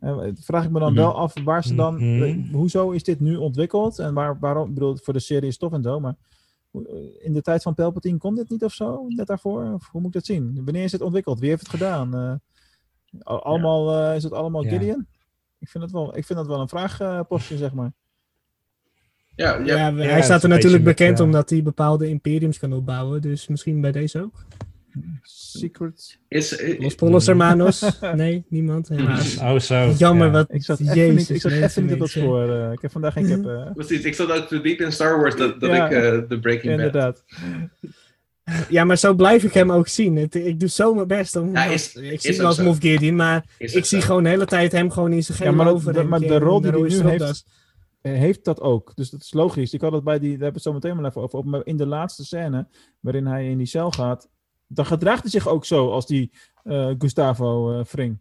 [0.00, 1.00] En vraag ik me dan Mhm.
[1.00, 2.52] wel af waar ze dan, Mhm.
[2.52, 5.72] hoezo is dit nu ontwikkeld en waar, waarom, ik bedoel, voor de serie is tof
[5.72, 6.14] en zo, maar
[7.18, 9.72] in de tijd van Palpatine kon dit niet of zo, net daarvoor?
[9.72, 10.64] Of hoe moet ik dat zien?
[10.64, 11.38] Wanneer is het ontwikkeld?
[11.40, 12.14] Wie heeft het gedaan?
[12.14, 12.34] Eh,
[13.22, 14.70] al- allemaal, eh, is het allemaal Ja.
[14.70, 15.06] Gideon?
[15.58, 17.92] Ik vind, het wel, ik vind dat wel een vraagpostje, zeg maar.
[19.36, 23.22] Ja, ja, hij staat er natuurlijk bekend met, eh, omdat hij bepaalde imperiums kan opbouwen.
[23.22, 24.44] Dus misschien bij deze ook.
[25.22, 26.18] Secret.
[26.28, 27.98] is, eh, Los Polos Hermanos.
[28.14, 28.88] Nee, niemand.
[28.88, 29.36] Helaas.
[29.42, 29.90] Oh, zo.
[29.98, 30.32] Jammer, ja.
[30.32, 32.50] wat Ik zat even Jezus, niet, ik zat even niet op dat spoor.
[32.50, 33.46] eh, ik heb vandaag geen cap.
[33.46, 35.86] eh, precies, ik zat ook te diep in Star Wars dat, dat Ja.
[35.90, 36.84] ik eh, de Breaking Bad...
[36.84, 37.24] inderdaad.
[38.68, 40.16] Ja, maar zo blijf ik hem ook zien.
[40.16, 41.52] Het, ik doe zo mijn best om...
[41.52, 42.58] Ja, is- ik is zie hem als.
[42.58, 44.06] Moff Gideon, maar Is ik zie zo.
[44.06, 46.60] gewoon de hele tijd hem gewoon in zijn Ja, gele maar, dat- maar de rol
[46.60, 47.44] die hij nu heeft,
[48.00, 48.92] eh, heeft dat ook.
[48.94, 49.72] Dus dat is logisch.
[49.72, 51.38] Ik had het bij die, daar hebben we het zo meteen wel even over.
[51.38, 52.66] op, Maar in de laatste scène,
[53.00, 54.28] waarin hij in die cel gaat,
[54.72, 56.30] dan gedraagt hij zich ook zo als die
[56.62, 58.18] eh, Gustavo eh Fring.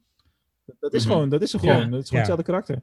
[0.79, 1.11] Dat is Mhm.
[1.13, 1.73] gewoon, dat is er Ja.
[1.73, 1.91] gewoon.
[1.91, 2.29] Dat is gewoon Ja.
[2.31, 2.81] hetzelfde karakter.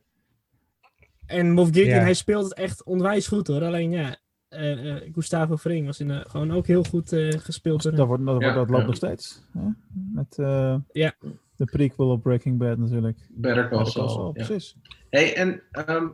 [1.27, 2.01] En Moff Gideon, Ja.
[2.03, 3.63] hij speelt het echt onwijs goed hoor.
[3.65, 4.17] Alleen ja,
[4.49, 7.83] eh, eh, Gustavo Fring was in, de- gewoon ook heel goed eh, gespeeld.
[7.83, 8.87] Dat, wordt, dat, wordt- Ja, dat loopt ja.
[8.87, 9.43] nog steeds.
[9.53, 9.69] Hè?
[10.13, 11.15] Met eh, Ja.
[11.57, 13.19] de prequel op Breaking Bad natuurlijk.
[13.31, 14.31] Better Call Ja, Saul.
[14.35, 14.45] ja.
[14.45, 14.77] Precies.
[15.11, 16.07] Hey, en ehm,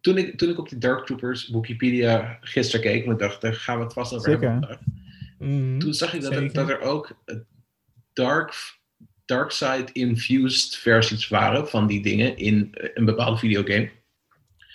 [0.00, 3.84] toen, ik, toen ik op die Dark Troopers Wikipedia gisteren keek, dacht, daar gaan we
[3.84, 4.50] het vast over Zeker.
[4.50, 4.78] hebben
[5.44, 5.78] Mhm.
[5.78, 7.16] Toen zag ik dat er, dat er ook
[8.12, 8.78] dark,
[9.24, 13.90] dark side infused versies waren van die dingen in eh, een bepaalde videogame.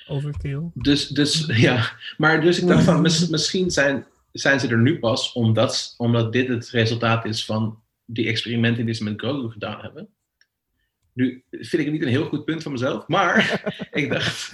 [0.07, 0.71] Overkill.
[0.73, 4.99] Dus, dus ja, maar dus ik dacht van mis- misschien zijn, zijn ze er nu
[4.99, 9.81] pas omdat, omdat dit het resultaat is van die experimenten die ze met Grogu gedaan
[9.81, 10.09] hebben.
[11.13, 14.53] Nu vind ik het niet een heel goed punt van mezelf, maar ik dacht,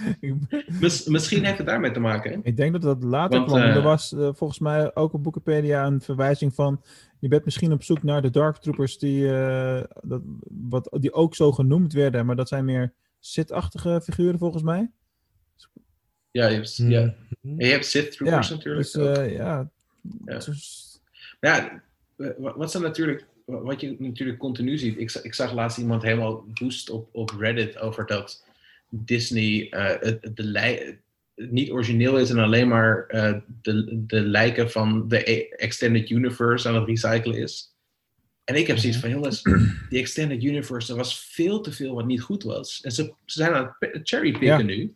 [0.80, 2.40] mis- misschien heeft het daarmee te maken.
[2.42, 3.62] Ik denk dat dat later Want, kwam.
[3.62, 6.82] eh, er was eh, volgens mij ook op Wikipedia een verwijzing van...
[7.20, 10.22] Je bent misschien op zoek naar de Dark Troopers die, eh, dat,
[10.68, 12.26] wat, die ook zo genoemd werden.
[12.26, 14.90] Maar dat zijn meer Sith-achtige figuren volgens mij.
[16.30, 16.90] Ja, je hebt, Mhm.
[16.90, 17.00] ja.
[17.42, 18.92] En je hebt Sith Troopers ja, natuurlijk.
[18.92, 18.92] Dus,
[19.32, 19.70] ja.
[20.24, 20.34] Ja.
[20.38, 21.00] Dus-
[21.40, 21.82] Ja,
[22.16, 24.98] wa- wat ze natuurlijk, wat je natuurlijk continu ziet.
[24.98, 28.44] Ik, ik zag laatst iemand helemaal woest op, op Reddit over dat
[28.88, 31.00] Disney eh, het, de lij-
[31.34, 36.68] niet origineel is en alleen maar eh, de, de lijken van de e- Extended Universe
[36.68, 37.74] aan het recyclen is.
[38.44, 39.42] En ik heb zoiets van, jongens,
[39.88, 42.80] die Extended Universe, er was veel te veel wat niet goed was.
[42.82, 44.62] En ze, ze zijn aan het cherrypicken Ja.
[44.62, 44.94] nu.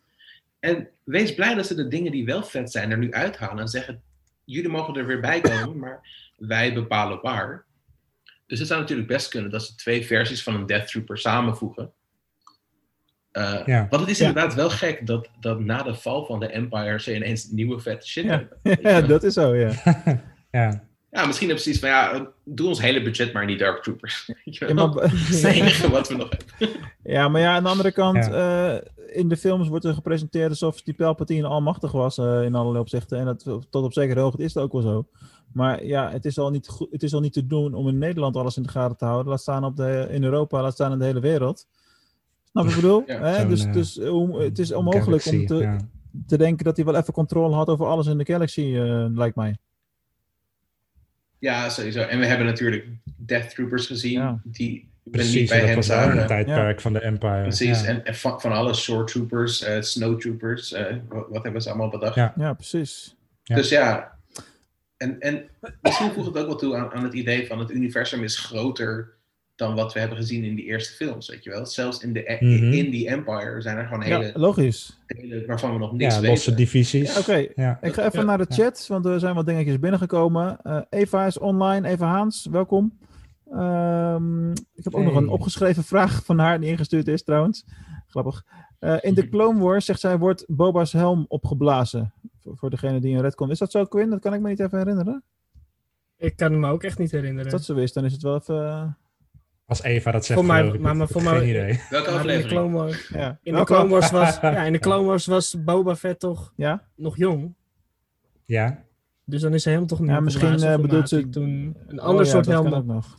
[0.61, 3.69] En wees blij dat ze de dingen die wel vet zijn er nu uithalen en
[3.69, 4.03] zeggen,
[4.45, 7.65] jullie mogen er weer bij komen, maar wij bepalen waar.
[8.51, 11.93] Dus het zou natuurlijk best kunnen dat ze twee versies van een Death Trooper samenvoegen.
[13.31, 13.87] Eh, Ja.
[13.91, 14.27] Want het is Ja.
[14.27, 18.07] inderdaad wel gek dat, dat na de val van de Empire ze ineens nieuwe vette
[18.09, 18.31] shit Ja.
[18.63, 18.79] hebben.
[18.93, 19.71] ja, dat is zo, ja.
[20.51, 20.89] ja.
[21.11, 24.31] Ja, misschien hebben ze iets van, ja, doe ons hele budget maar niet Dark Troopers.
[24.45, 26.29] Ja, maar, Dat is het enige wat we nog
[26.59, 26.77] hebben.
[27.03, 28.75] ja, maar ja, aan de andere kant, eh,
[29.13, 33.19] in de films wordt er gepresenteerd alsof die Palpatine almachtig was eh, in allerlei opzichten.
[33.19, 35.07] En dat, tot op zekere hoogte is het ook wel zo.
[35.53, 37.99] Maar ja, het is, al niet goed, het is al niet te doen om in
[37.99, 39.31] Nederland alles in de gaten te houden.
[39.31, 41.67] Laat staan op de, in Europa, laat staan in de hele wereld.
[42.51, 43.03] Snap je wat ik bedoel?
[43.17, 43.47] Ja, Hè?
[43.49, 45.77] Dus, eh, dus hoe- het is onmogelijk om te, ja.
[46.27, 49.37] te denken dat hij wel even controle had over alles in de Galaxy, eh, lijkt
[49.37, 49.57] mij.
[51.39, 52.01] Ja, sowieso.
[52.01, 52.87] En we hebben natuurlijk
[53.17, 54.41] Death Troopers gezien, Ja.
[54.45, 54.71] die
[55.03, 57.43] ben niet Precies, bij dat hem was wel een tijdperk van de Empire.
[57.43, 57.87] Precies, Ja.
[57.87, 61.69] en, en van, van alle Sword Troopers, eh, Snow Troopers, eh, wat, wat hebben ze
[61.69, 62.15] allemaal bedacht.
[62.15, 62.33] Ja.
[62.37, 63.17] Ja, precies.
[63.43, 63.55] Ja.
[63.55, 64.19] Dus ja,
[65.01, 65.45] en, en
[65.83, 69.19] misschien voegt het ook wel toe aan, aan het idee van het universum is groter
[69.55, 71.67] dan wat we hebben gezien in die eerste films, weet je wel.
[71.67, 72.73] Zelfs in, de, e- Mhm.
[72.73, 75.01] in die Empire zijn er gewoon Ja, hele logisch.
[75.07, 76.29] delen waarvan we nog niks Ja, weten.
[76.35, 77.19] losse divisies.
[77.19, 77.79] Oké, Ja.
[77.83, 78.25] ik ga even Ja.
[78.25, 80.59] naar de chat, want er zijn wat dingetjes binnengekomen.
[80.63, 81.89] Eh, Eva is online.
[81.89, 82.99] Eva Haans, welkom.
[83.53, 87.65] Ehm, ik heb ook nog een opgeschreven vraag van haar die ingestuurd is trouwens.
[88.09, 88.45] Grappig.
[88.79, 92.13] Eh, in de Clone Wars, zegt zij, wordt Boba's helm opgeblazen.
[92.43, 93.51] Voor, voor degene die in red komt.
[93.51, 94.11] Is dat zo, Quinn?
[94.11, 95.23] Dat kan ik me niet even herinneren.
[96.17, 97.53] Ik kan me ook echt niet herinneren.
[97.53, 98.67] Als dat zo is, dan is het wel even...
[98.67, 98.85] eh,
[99.67, 101.81] Als Eva dat zegt, Voor mij- maar- maar voor Geen mij- idee.
[101.91, 102.49] Welke Maar in de aflevering?
[102.61, 103.39] Clone Wars, ja.
[103.43, 106.89] in de Clone Wars was, ja, in de Clone Wars was Boba Fett toch Ja?
[106.97, 107.55] nog jong.
[108.45, 108.85] Ja,
[109.25, 112.05] Dus dan is hij hem toch niet Ja, misschien, eh, bedoelt ze- toen een Oh
[112.07, 112.81] ander ja, soort dat helm kan op.
[112.81, 113.19] ook nog.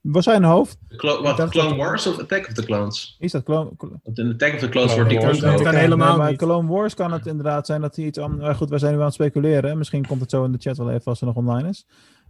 [0.00, 0.78] Was zijn hoofd?
[0.96, 3.16] Clo- wat, Clone Wars of Attack of the Clones?
[3.18, 3.70] Is dat Clone...
[4.02, 5.40] Want in Attack of the Clones Clone wordt die Wars.
[5.40, 6.38] kans Dat kan helemaal nee, maar niet.
[6.38, 8.42] Clone Wars kan het inderdaad zijn dat hij iets anders...
[8.42, 9.78] Maar goed, wij zijn nu aan het speculeren.
[9.78, 11.86] Misschien komt het zo in de chat wel even als er nog online is.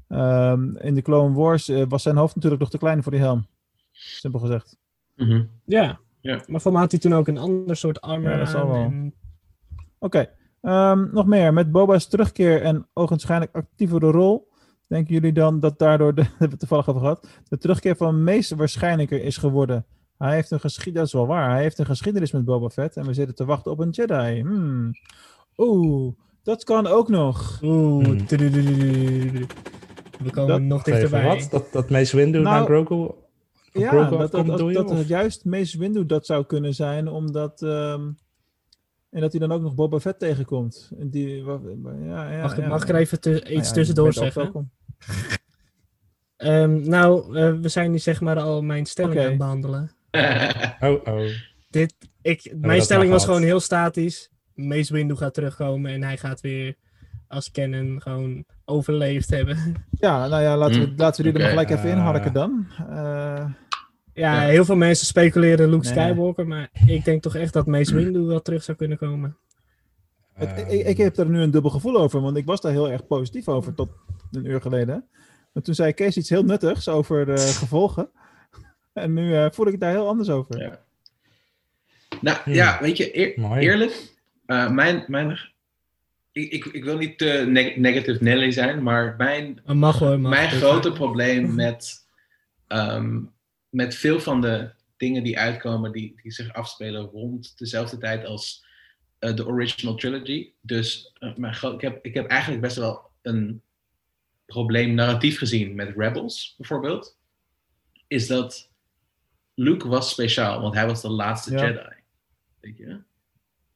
[0.09, 3.21] Ehm, in de Clone Wars eh, was zijn hoofd natuurlijk nog te klein voor die
[3.21, 3.47] helm.
[3.93, 4.77] Simpel gezegd.
[5.17, 5.45] Mhm.
[5.65, 5.99] Ja.
[6.21, 6.41] Ja.
[6.47, 8.77] maar voor mij had hij toen ook een ander soort armor Ja, dat zal wel.
[8.83, 9.15] en-
[9.99, 11.53] Oké, ehm, nog meer.
[11.53, 14.48] Met Boba's terugkeer en ogenschijnlijk actievere rol...
[14.89, 17.29] Denken jullie dan dat daardoor, de, we het toevallig over gehad...
[17.49, 19.85] de terugkeer van meest waarschijnlijker is geworden?
[20.19, 21.51] Hij heeft een geschiedenis, dat is wel waar.
[21.51, 24.41] Hij heeft een geschiedenis met Boba Fett en we zitten te wachten op een Jedi.
[24.41, 24.91] Hmm.
[25.57, 26.13] Oeh,
[26.43, 27.61] dat kan ook nog.
[27.63, 28.27] Oeh, Hmm.
[30.19, 31.25] We komen Dat- nog dichterbij.
[31.25, 31.49] wat?
[31.51, 33.11] Dat, dat Mace Windu Nou, naar Grogu
[33.73, 37.09] Ja, Grogu dat, dat, afkomt, dat, dat het juist Mace Windu dat zou kunnen zijn,
[37.09, 37.63] omdat...
[37.63, 38.11] ehm,
[39.11, 40.91] en dat hij dan ook nog Boba Fett tegenkomt.
[40.99, 42.69] En Die, ja, ja, Mag, ja.
[42.69, 44.71] mag ik er even te- Nou iets ja, tussendoor zeggen?
[46.37, 49.91] Ehm, nou, eh, we zijn nu zeg maar al mijn stelling aan het behandelen.
[50.81, 51.21] Oh, oh.
[52.23, 54.31] Ik, dat mijn stelling was gewoon heel statisch.
[54.55, 56.75] Mace Windu gaat terugkomen en hij gaat weer
[57.29, 59.57] als canon gewoon overleefd hebben.
[59.91, 61.97] Ja, nou ja, laten we, Hmm, laten we die er maar gelijk even Eh.
[61.97, 62.67] inharken dan.
[62.79, 63.47] Eh,
[64.13, 64.49] Ja, Ja.
[64.49, 65.93] heel veel mensen speculeren Luke Nee.
[65.95, 69.37] Skywalker, maar ik denk toch echt dat Mace Windu wel terug zou kunnen komen.
[70.39, 72.73] Het- Ehm, ik, ik heb er nu een dubbel gevoel over, want ik was daar
[72.73, 73.89] heel erg positief over tot
[74.33, 75.05] een uur geleden.
[75.53, 78.11] Maar toen zei Kees iets heel nuttigs over de gevolgen.
[78.93, 80.59] En nu eh, voel ik het daar heel anders over.
[80.61, 80.81] Ja.
[82.21, 82.53] Nou Hmm.
[82.53, 84.13] ja, weet je, eer- eerlijk,
[84.47, 85.39] eh, mijn, mijn,
[86.33, 90.31] ik, ik, ik wil niet te neg- negative Nelly zijn, maar mijn, mag hoor, mag.
[90.31, 92.07] mijn grote probleem met,
[92.67, 93.21] ehm,
[93.69, 98.67] met veel van de dingen die uitkomen, die, die zich afspelen rond dezelfde tijd als
[99.19, 100.53] de original trilogy.
[100.61, 103.63] Dus eh, gro- ik, heb, ik heb eigenlijk best wel een
[104.47, 107.17] probleem narratief gezien met Rebels, bijvoorbeeld.
[108.07, 108.71] Is dat
[109.55, 111.67] Luke was speciaal, want hij was de laatste Ja.
[111.67, 111.95] Jedi.
[112.61, 113.01] Weet je?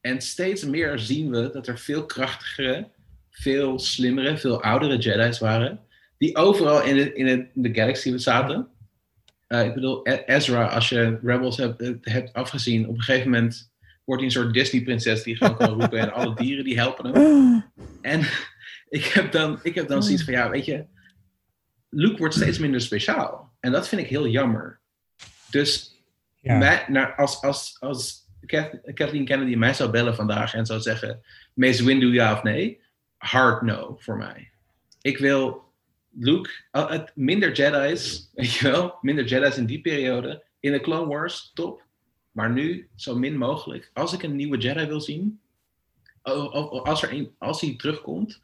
[0.01, 2.89] En steeds meer zien we dat er veel krachtigere,
[3.31, 5.81] veel slimmere, veel oudere Jedi's waren.
[6.19, 8.69] Die overal in de, in de, in de galaxy zaten.
[9.47, 13.31] Eh, ik bedoel, E- Ezra, als je Rebels hebt, eh, hebt afgezien, op een gegeven
[13.31, 13.72] moment
[14.05, 17.65] wordt hij een soort Disney-prinses die gewoon kan roepen en alle dieren die helpen hem.
[18.01, 18.21] En
[18.99, 20.87] ik heb dan, ik heb dan zoiets van, ja, weet je,
[21.89, 23.53] Luke wordt steeds minder speciaal.
[23.61, 24.81] En dat vind ik heel jammer.
[25.51, 26.03] Dus
[26.41, 26.57] ja.
[26.57, 31.21] mij, nou, als, als, als Kath- Kathleen Kennedy mij zou bellen vandaag en zou zeggen:
[31.55, 32.81] Mace Windu ja of nee?
[33.17, 34.51] Hard no voor mij.
[35.01, 35.73] Ik wil
[36.11, 40.45] Luke, het, minder Jedi's, weet je wel, minder Jedi's in die periode.
[40.61, 41.83] In de Clone Wars, top.
[42.33, 43.91] Maar nu zo min mogelijk.
[43.95, 45.41] Als ik een nieuwe Jedi wil zien,
[46.23, 48.41] als, er een, als hij terugkomt,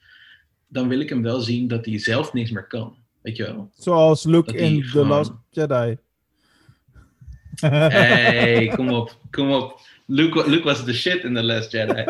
[0.69, 2.97] dan wil ik hem wel zien dat hij zelf niks meer kan.
[3.21, 3.71] Weet je wel?
[3.75, 5.97] Zoals Luke Dat in The Last Jedi.
[7.61, 9.81] Hey, kom op, kom op.
[10.07, 12.05] Luke, Luke was de shit in The Last Jedi.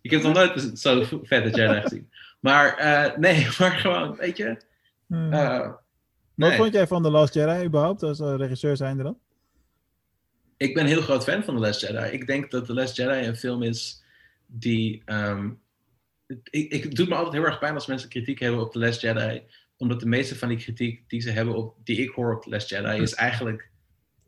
[0.00, 2.10] Ik heb nog nooit zo'n vette Jedi gezien.
[2.40, 4.56] Maar eh, nee, maar gewoon, weet je.
[5.06, 5.32] Hmm.
[5.32, 5.58] eh,
[6.34, 6.56] Wat nee.
[6.56, 9.18] vond jij van The Last Jedi überhaupt, als eh, regisseur zijnde dan?
[10.62, 12.12] Ik ben een heel groot fan van The Last Jedi.
[12.12, 14.02] Ik denk dat The Last Jedi een film is
[14.46, 15.02] die.
[15.04, 15.50] ehm,
[16.26, 18.72] het, ik, ik, het doet me altijd heel erg pijn als mensen kritiek hebben op
[18.72, 19.42] The Last Jedi.
[19.76, 22.48] Omdat de meeste van die kritiek die ze hebben op, die ik hoor op The
[22.50, 23.70] Last Jedi, is eigenlijk.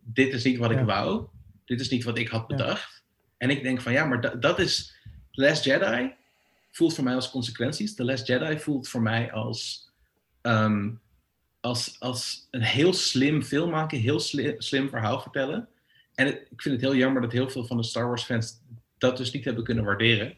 [0.01, 0.85] Dit is niet wat ik Ja.
[0.85, 1.27] wou.
[1.65, 2.57] Dit is niet wat ik had Ja.
[2.57, 3.03] bedacht.
[3.37, 4.95] En ik denk van ja, maar da- dat is.
[5.31, 6.13] The Last Jedi
[6.71, 7.95] voelt voor mij als consequenties.
[7.95, 9.91] The Last Jedi voelt voor mij als
[10.41, 10.91] ehm,
[11.61, 14.21] als, als een heel slim film maken, heel
[14.59, 15.69] slim verhaal vertellen.
[16.15, 18.63] En het- ik vind het heel jammer dat heel veel van de Star Wars fans
[18.99, 20.37] dat dus niet hebben kunnen waarderen.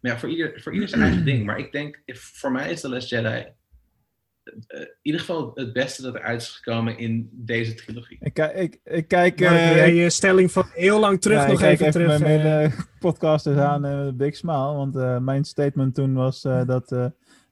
[0.00, 1.44] Maar ja, voor ieder, voor ieder zijn eigen ding.
[1.44, 6.02] Maar ik denk, voor mij is The Last Jedi eh, in ieder geval het beste
[6.02, 8.16] dat eruit is gekomen in deze trilogie.
[8.20, 9.40] Ik, ik, ik kijk...
[9.40, 12.06] Mark, eh, je stelling van heel lang terug ja, nog ik kijk even, terug?
[12.20, 14.72] mijn eh, hele podcast eens aan eh, een big smile.
[14.74, 17.06] Want eh, mijn statement toen was eh, dat eh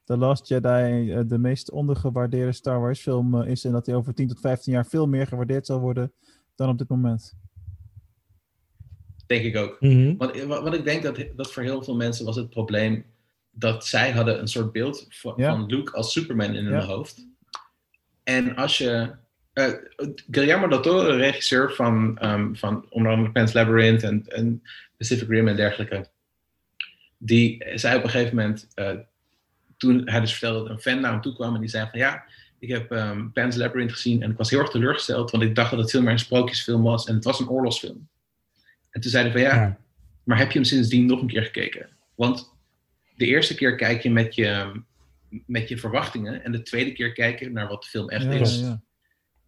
[0.05, 3.65] The Last Jedi eh, de meest ondergewaardeerde Star Wars film eh, is.
[3.65, 6.13] En dat hij over 10 tot 15 jaar veel meer gewaardeerd zal worden
[6.55, 7.35] dan op dit moment.
[9.43, 9.77] Denk ik ook.
[9.81, 10.17] Mhm.
[10.17, 13.05] Want, wat, wat ik denk dat, dat voor heel veel mensen was het probleem
[13.51, 15.51] dat zij hadden een soort beeld van, Ja.
[15.51, 16.85] van Luke als Superman in hun Ja.
[16.85, 17.27] hoofd.
[18.23, 19.11] En als je.
[19.53, 19.73] eh,
[20.31, 24.63] Guillermo del Toro, regisseur van, ehm, van onder andere Pan's Labyrinth en, en
[24.99, 26.07] Pacific Rim en dergelijke,
[27.19, 28.91] die zei op een gegeven moment, eh,
[29.77, 31.99] toen hij dus vertelde dat een fan naar hem toe kwam en die zei van
[31.99, 32.25] ja,
[32.59, 35.71] ik heb ehm Pan's Labyrinth gezien en ik was heel erg teleurgesteld, want ik dacht
[35.71, 38.09] dat het veel meer een sprookjesfilm was en het was een oorlogsfilm.
[38.95, 39.79] En toen zei hij van ja, Ja.
[40.25, 41.89] maar heb je hem sindsdien nog een keer gekeken?
[42.15, 42.53] Want
[43.17, 44.81] de eerste keer kijk je met je,
[45.47, 48.31] met je verwachtingen en de tweede keer kijk je naar wat de film echt Ja,
[48.31, 48.61] is.
[48.61, 48.81] ja, ja.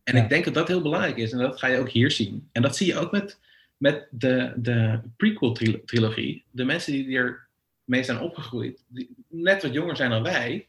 [0.05, 0.23] En Ja.
[0.23, 2.49] ik denk dat dat heel belangrijk is en dat ga je ook hier zien.
[2.53, 3.39] En dat zie je ook met,
[3.77, 6.45] met de, de prequel-trilogie.
[6.51, 10.67] De mensen die ermee zijn opgegroeid, die net wat jonger zijn dan wij,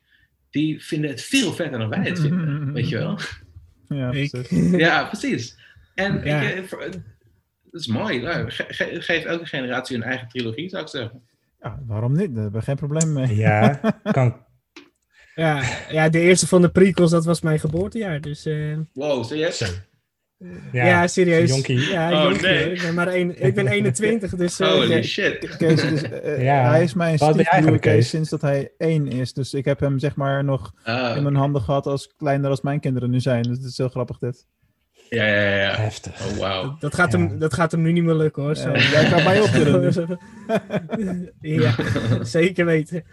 [0.50, 2.74] die vinden het veel vetter dan wij het vinden.
[2.74, 3.20] weet je wel?
[3.88, 4.72] Ja, precies.
[4.72, 5.58] Ja, precies.
[5.96, 6.42] En Ja.
[6.42, 6.90] ik, eh,
[7.72, 8.22] dat is mooi.
[8.22, 11.22] Nou, ge- ge- geef elke generatie een eigen trilogie, zou ik zeggen.
[11.62, 12.34] Ja, waarom niet?
[12.34, 13.36] Daar hebben we geen probleem mee.
[13.36, 13.80] Ja,
[14.12, 14.46] kan.
[15.36, 18.22] ja, ja, de eerste van de prequels, dat was mijn geboortejaar.
[18.22, 19.86] Dus eh, Wow, serieus?
[20.72, 21.50] Ja, Ja, serieus.
[21.50, 21.80] jonkie.
[21.90, 22.72] Ja, Oh, jonkie, nee.
[22.72, 24.60] Ik ben maar een, ik ben 21, dus...
[24.60, 25.58] eh, Holy ja, shit.
[25.58, 26.70] Kees, dus, eh, Ja.
[26.70, 29.34] Hij is mijn stiefbroer sinds dat hij één is.
[29.34, 32.62] Dus ik heb hem zeg maar nog Ah, in mijn handen gehad als kleiner als
[32.62, 33.42] mijn kinderen nu zijn.
[33.44, 34.46] Dus het is heel grappig dit.
[35.10, 35.76] Ja, ja, ja.
[35.76, 36.26] Heftig.
[36.28, 36.76] Oh, wauw.
[36.80, 37.18] dat, gaat Ja.
[37.18, 38.56] hem, dat gaat hem nu niet meer lukken, hoor.
[38.56, 38.70] Zo.
[38.72, 39.96] Ja, jij kan mij optillen dus.
[41.62, 41.76] ja,
[42.24, 43.04] zeker weten.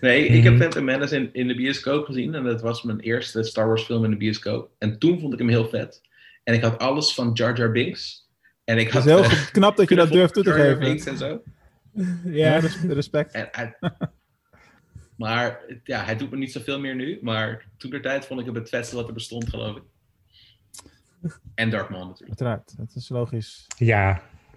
[0.00, 0.60] Nee, ik heb Mhm.
[0.62, 2.34] Phantom Menace in, in de bioscoop gezien.
[2.34, 4.70] En dat was mijn eerste Star Wars film in de bioscoop.
[4.78, 6.00] En toen vond ik hem heel vet.
[6.44, 8.28] En ik had alles van Jar Jar Binks.
[8.64, 9.06] En ik Het had...
[9.06, 10.80] is heel eh, knap dat je dat durft toe te Jar Jar geven.
[10.88, 11.42] Binks en zo.
[11.92, 13.32] Ja, Ja, res- respect.
[13.32, 13.76] En
[15.16, 17.18] maar ja, hij doet me niet zoveel meer nu.
[17.22, 19.82] Maar toen der tijd vond ik hem het vetste wat er bestond, geloof ik.
[21.54, 22.40] En Dark Maul natuurlijk.
[22.40, 23.66] Uiteraard, dat is logisch.
[23.78, 24.12] Ja,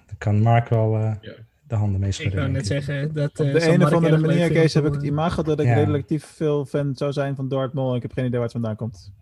[0.05, 1.33] daar kan Mark wel eh, Ja.
[1.67, 2.39] de handen mee ik schudden.
[2.39, 2.85] wou net denk ik.
[2.85, 3.39] zeggen dat...
[3.39, 5.65] Op eh, de een of andere manier, Kees, heb ik het eh, imago dat ik
[5.65, 5.73] Ja.
[5.73, 7.89] relatief veel fan zou zijn van Maul.
[7.89, 9.13] En ik heb geen idee waar het vandaan komt.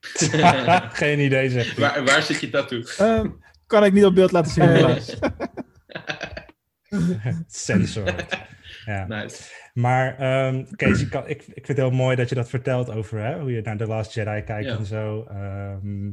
[0.92, 1.76] Geen idee, zeg.
[1.76, 2.82] waar, waar zit je tattoo?
[2.98, 3.28] Ehm,
[3.66, 5.18] kan ik niet op beeld laten zien, helaas.
[7.46, 8.14] Sensor.
[8.84, 9.06] Ja.
[9.06, 9.42] Nice.
[9.74, 12.90] Maar ehm, Kees, ik, kan, ik, ik vind het heel mooi dat je dat vertelt
[12.90, 14.76] over hè, hoe je naar The Last Jedi kijkt Ja.
[14.76, 15.24] en zo.
[15.28, 16.08] Ehm,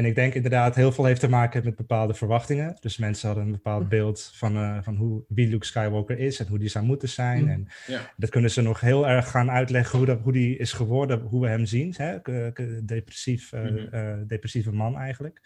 [0.00, 2.76] en ik denk inderdaad, heel veel heeft te maken met bepaalde verwachtingen.
[2.80, 6.46] Dus mensen hadden een bepaald beeld van, eh, van hoe, wie Luke Skywalker is en
[6.46, 7.48] hoe die zou moeten zijn.
[7.48, 8.10] En Ja.
[8.16, 11.40] dat kunnen ze nog heel erg gaan uitleggen hoe, dat, hoe die is geworden, hoe
[11.42, 11.94] we hem zien.
[11.96, 12.16] Hè?
[12.84, 13.76] Depressief, eh, Mhm.
[13.94, 15.40] eh, depressieve man eigenlijk.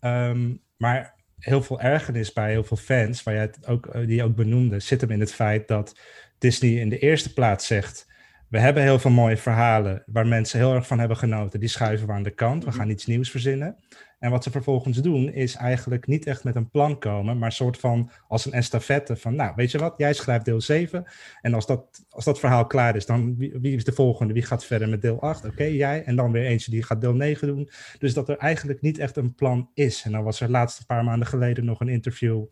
[0.00, 4.22] Ehm, maar heel veel ergernis bij heel veel fans, waar jij het ook, die je
[4.22, 5.98] ook benoemde, zit hem in het feit dat
[6.38, 8.12] Disney in de eerste plaats zegt.
[8.48, 11.60] We hebben heel veel mooie verhalen waar mensen heel erg van hebben genoten.
[11.60, 12.64] Die schuiven we aan de kant.
[12.64, 13.76] We gaan iets nieuws verzinnen.
[14.18, 17.54] En wat ze vervolgens doen, is eigenlijk niet echt met een plan komen, maar een
[17.54, 21.04] soort van als een estafette van, nou, weet je wat, jij schrijft deel 7.
[21.40, 24.32] En als dat, als dat verhaal klaar is, dan wie, wie is de volgende?
[24.32, 25.44] Wie gaat verder met deel 8?
[25.44, 26.04] Oké, jij.
[26.04, 27.70] En dan weer eentje die gaat deel 9 doen.
[27.98, 30.02] Dus dat er eigenlijk niet echt een plan is.
[30.04, 32.44] En dan was er laatst een paar maanden geleden nog een interview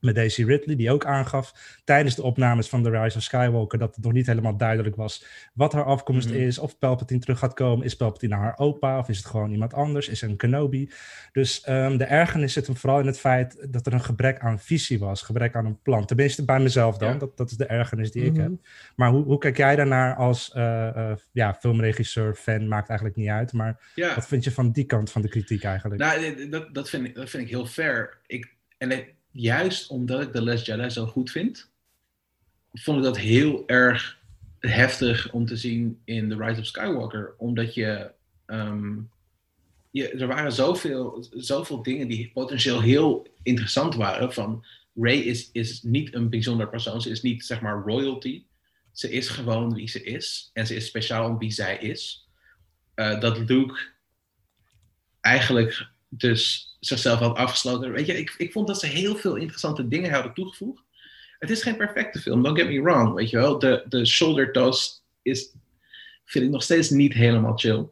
[0.00, 3.94] met Daisy Ridley, die ook aangaf tijdens de opnames van The Rise of Skywalker dat
[3.94, 5.24] het nog niet helemaal duidelijk was
[5.54, 6.38] wat haar afkomst Mhm.
[6.38, 7.84] is, of Palpatine terug gaat komen.
[7.84, 10.08] Is Palpatine haar opa of is het gewoon iemand anders?
[10.08, 10.90] Is er een Kenobi?
[11.32, 14.58] Dus ehm, de ergernis zit hem vooral in het feit dat er een gebrek aan
[14.60, 16.06] visie was, gebrek aan een plan.
[16.06, 17.18] Tenminste bij mezelf dan, Ja.
[17.18, 18.40] dat, dat is de ergernis die ik Mhm.
[18.40, 18.50] heb.
[18.96, 23.28] Maar hoe, hoe kijk jij daarnaar als eh, eh, ja, filmregisseur, fan, maakt eigenlijk niet
[23.28, 23.52] uit.
[23.52, 24.14] Maar Ja.
[24.14, 26.00] wat vind je van die kant van de kritiek eigenlijk?
[26.00, 28.18] Nou, dat, dat, vind ik, dat vind ik heel fair.
[28.26, 31.70] Ik, en ik- juist omdat ik The Last Jedi zo goed vind,
[32.72, 34.18] vond ik dat heel erg
[34.58, 37.34] heftig om te zien in The Rise of Skywalker.
[37.38, 38.10] Omdat je,
[38.46, 38.98] ehm,
[39.90, 44.32] je er waren zoveel, zoveel dingen die potentieel heel interessant waren.
[44.32, 47.02] Van Rey is, is niet een bijzonder persoon.
[47.02, 48.44] Ze is niet zeg maar royalty.
[48.92, 50.50] Ze is gewoon wie ze is.
[50.52, 52.28] En ze is speciaal om wie zij is.
[52.94, 53.78] Eh, dat Luke
[55.20, 57.92] eigenlijk dus zichzelf had afgesloten.
[57.92, 60.82] Weet je, ik, ik vond dat ze heel veel interessante dingen hadden toegevoegd.
[61.38, 63.14] Het is geen perfecte film, don't get me wrong.
[63.14, 65.52] Weet je wel, de, de shoulder toss is
[66.24, 67.88] vind ik nog steeds niet helemaal chill.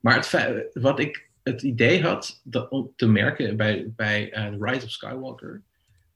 [0.00, 4.56] Maar het, wat ik het idee had dat, om te merken bij, bij eh, The
[4.60, 5.62] Rise of Skywalker,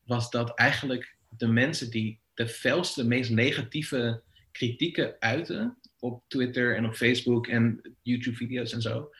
[0.04, 4.22] was dat eigenlijk de mensen die de felste, meest negatieve
[4.52, 9.10] kritieken uiten op Twitter en op Facebook en YouTube-video's en zo,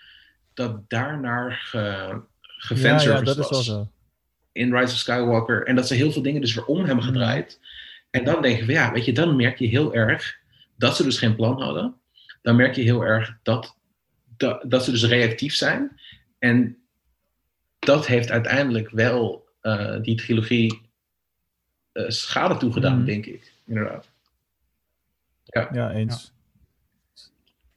[0.61, 2.23] dat daarnaar ge, Ja, ja,
[2.59, 3.91] gefanserviced dat is wel was zo.
[4.53, 5.67] in Rise of Skywalker.
[5.67, 7.61] En dat ze heel veel dingen dus weer om hebben gedraaid.
[8.11, 10.37] En dan denk je van ja, weet je, dan merk je heel erg
[10.77, 11.95] dat ze dus geen plan hadden.
[12.43, 13.77] Dan merk je heel erg dat,
[14.37, 16.01] dat, dat ze dus reactief zijn.
[16.39, 16.77] En
[17.79, 20.81] dat heeft uiteindelijk wel eh, die trilogie
[21.93, 23.05] eh, schade toegedaan, Mhm.
[23.07, 23.53] denk ik.
[23.67, 24.09] Inderdaad.
[25.45, 25.69] Ja.
[25.73, 26.33] Ja, eens.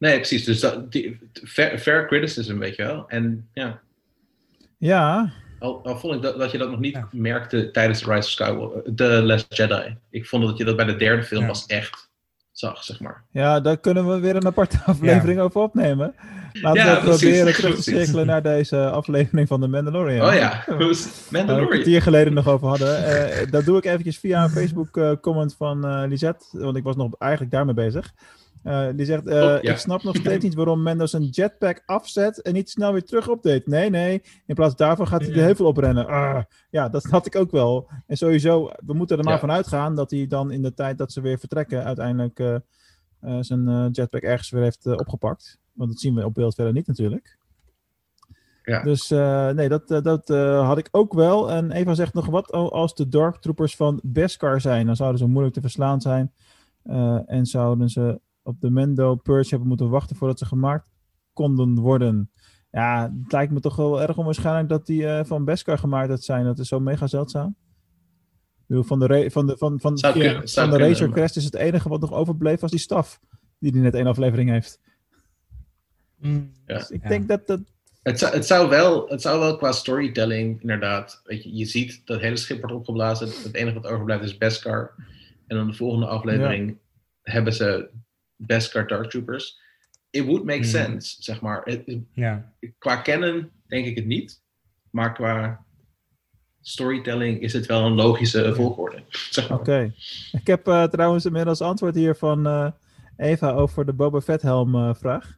[0.04, 0.44] Nee, precies.
[0.46, 3.06] Dus dat, die, fair, fair criticism, weet je wel.
[3.08, 3.80] En ja,
[4.78, 7.08] Ja, Al, al vond ik dat, dat je dat nog niet Ja.
[7.12, 9.96] merkte tijdens The Rise of Skywalker, The Last Jedi.
[10.10, 11.48] Ik vond dat je dat bij de derde film Ja.
[11.48, 12.10] pas echt
[12.52, 13.24] zag, zeg maar.
[13.32, 16.16] ja, daar kunnen we weer een aparte aflevering over opnemen.
[16.54, 20.28] Laten Ja, we precies, proberen terug te cirkelen naar deze aflevering van de Mandalorian.
[20.28, 21.70] Oh ja, hoe is Waar we Mandalorian?
[21.70, 23.06] kwartier geleden nog over hadden.
[23.06, 26.84] Eh, dat doe ik eventjes via een Facebook eh, comment van eh Lisette, want ik
[26.84, 28.14] was nog eigenlijk daarmee bezig.
[28.64, 29.72] Eh, die zegt, eh, Oh, ja.
[29.72, 33.28] ik snap nog steeds niet waarom Mendo zijn jetpack afzet en niet snel weer terug
[33.30, 33.62] update.
[33.66, 36.08] Nee, nee, in plaats daarvan gaat hij de heuvel oprennen.
[36.08, 37.90] Ah, ja, dat had ik ook wel.
[38.08, 39.40] En sowieso, we moeten er maar Ja.
[39.40, 43.38] van uitgaan dat hij dan in de tijd dat ze weer vertrekken uiteindelijk eh, eh,
[43.40, 45.60] zijn eh, jetpack ergens weer heeft opgepakt.
[45.74, 47.38] Want dat zien we op beeld verder niet natuurlijk.
[48.64, 48.82] Ja.
[48.84, 51.52] Dus eh, nee, dat, dat eh, had ik ook wel.
[51.52, 54.86] En Eva zegt nog wat als de Dark Troopers van Beskar zijn.
[54.86, 56.34] Dan zouden ze moeilijk te verslaan zijn.
[56.84, 60.88] Eh, en zouden ze op de Mendo Purge hebben moeten wachten voordat ze gemaakt
[61.34, 62.32] konden worden.
[62.72, 66.24] Ja, het lijkt me toch wel erg onwaarschijnlijk dat die eh, van Beskar gemaakt uit
[66.24, 66.46] zijn.
[66.46, 67.56] Dat is zo mega zeldzaam.
[68.56, 71.56] Ik bedoel, van de, van de, van, van, van kunnen, de Razor Crest is het
[71.56, 73.20] enige wat nog overbleef was die staf.
[73.60, 74.80] Die die net één aflevering heeft.
[76.20, 76.52] Mm.
[76.66, 76.78] Ja.
[76.78, 77.10] Dus ik Ja.
[77.10, 77.60] denk dat dat...
[78.04, 81.22] Het zou, het, zou wel, het zou wel qua storytelling, inderdaad.
[81.24, 83.28] Weet je, je ziet dat hele schip wordt opgeblazen.
[83.28, 84.94] Het enige wat overblijft is Beskar.
[85.48, 86.78] En dan de volgende aflevering
[87.22, 87.90] hebben ze
[88.36, 89.62] Beskar Dark Troopers.
[90.10, 90.68] It would make Hmm.
[90.70, 91.62] sense, zeg maar.
[91.64, 94.42] Het- Ja, qua kennen denk ik het niet.
[94.90, 95.66] Maar qua
[96.62, 99.04] storytelling is het wel een logische volgorde.
[99.10, 99.60] Zeg maar.
[99.60, 99.94] Oké.
[100.32, 102.72] Ik heb eh, trouwens inmiddels antwoord hier van eh,
[103.18, 105.38] Eva over de Boba Fett helm eh, vraag.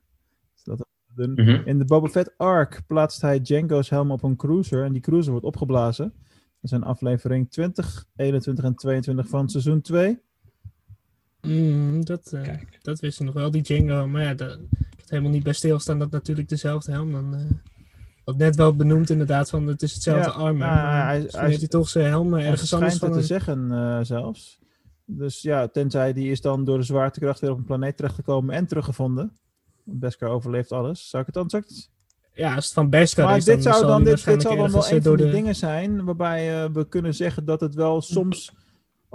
[0.63, 0.85] Dat.
[1.15, 1.61] Mhm.
[1.65, 5.31] In de Boba Fett arc plaatst hij Django's helm op een cruiser en die cruiser
[5.31, 6.13] wordt opgeblazen.
[6.15, 6.23] Dat
[6.61, 10.19] is een aflevering 20, 21 en 22 van seizoen 2.
[11.45, 12.79] Mm, dat, eh, Kijk.
[12.81, 14.07] dat wist ik nog wel, die Django.
[14.07, 17.35] Maar ja, dat, ik had helemaal niet bij stilstaan dat natuurlijk dezelfde helm dan...
[17.35, 17.41] eh
[18.23, 20.53] wat net wel benoemd inderdaad, van het is hetzelfde Ja, armor.
[20.67, 23.19] nou, maar hij- misschien hij- heeft hij toch zijn helm Hij ergens anders schijnt van...
[23.21, 24.59] het te een- zeggen eh, zelfs.
[25.05, 28.67] Dus ja, tenzij die is dan door de zwaartekracht weer op een planeet terechtgekomen en
[28.67, 29.31] teruggevonden.
[29.83, 31.09] Beskar overleeft alles.
[31.09, 31.49] Zou ik het dan...
[31.49, 31.89] Zou ik het-
[32.33, 34.55] Ja, als het van Beskar Maar is, dit dan zou dan, hij dit, dit zou
[34.55, 37.75] dan wel een van eh, de- dingen zijn waarbij eh, we kunnen zeggen dat het
[37.75, 38.53] wel soms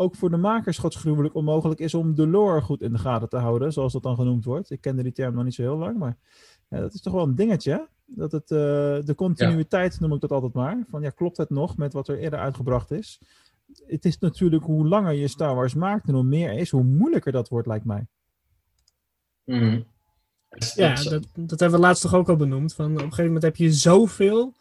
[0.00, 3.36] ook voor de makers godsgruwelijk onmogelijk is om de lore goed in de gaten te
[3.36, 4.70] houden, zoals dat dan genoemd wordt.
[4.70, 6.16] Ik kende die term nog niet zo heel lang, maar
[6.68, 7.72] ja, dat is toch wel een dingetje.
[7.72, 7.80] hè?
[8.16, 8.58] Dat het, eh,
[9.04, 10.84] de continuïteit noem ik dat altijd maar.
[10.88, 13.20] Van ja, klopt het nog met wat er eerder uitgebracht is?
[13.86, 16.82] Het is natuurlijk hoe langer je Star Wars maakt en hoe meer er is, hoe
[16.82, 18.06] moeilijker dat wordt, lijkt mij.
[19.44, 19.80] Mhm.
[20.74, 22.74] Ja, Dat- dat, hebben we laatst toch ook al benoemd.
[22.74, 24.54] Van, op een gegeven moment heb je zoveel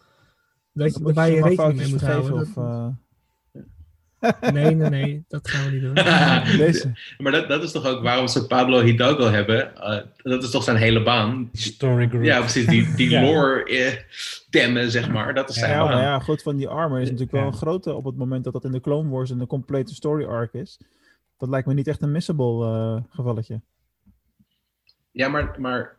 [0.73, 2.33] dat je, waar je rekening mee moet houden.
[2.41, 2.87] Of, eh,
[4.53, 5.93] Nee, nee, nee, dat gaan we niet doen.
[6.65, 6.91] deze.
[7.17, 9.75] Maar dat, dat is toch ook waarom ze Pablo Hidalgo hebben.
[9.75, 11.49] Eh, dat is toch zijn hele baan.
[11.53, 12.23] story group.
[12.23, 12.65] Ja, precies.
[12.65, 13.21] Die, die Ja.
[13.21, 13.93] lore eh,
[14.49, 15.33] temmen, zeg maar.
[15.33, 15.87] Dat is zijn Ja, baan.
[15.93, 18.53] maar ja, goed, van die armor is natuurlijk wel een grote op het moment dat
[18.53, 20.79] dat in de Clone Wars een complete story arc is.
[21.37, 23.61] Dat lijkt me niet echt een missable eh, gevalletje.
[25.11, 25.97] Ja, maar, maar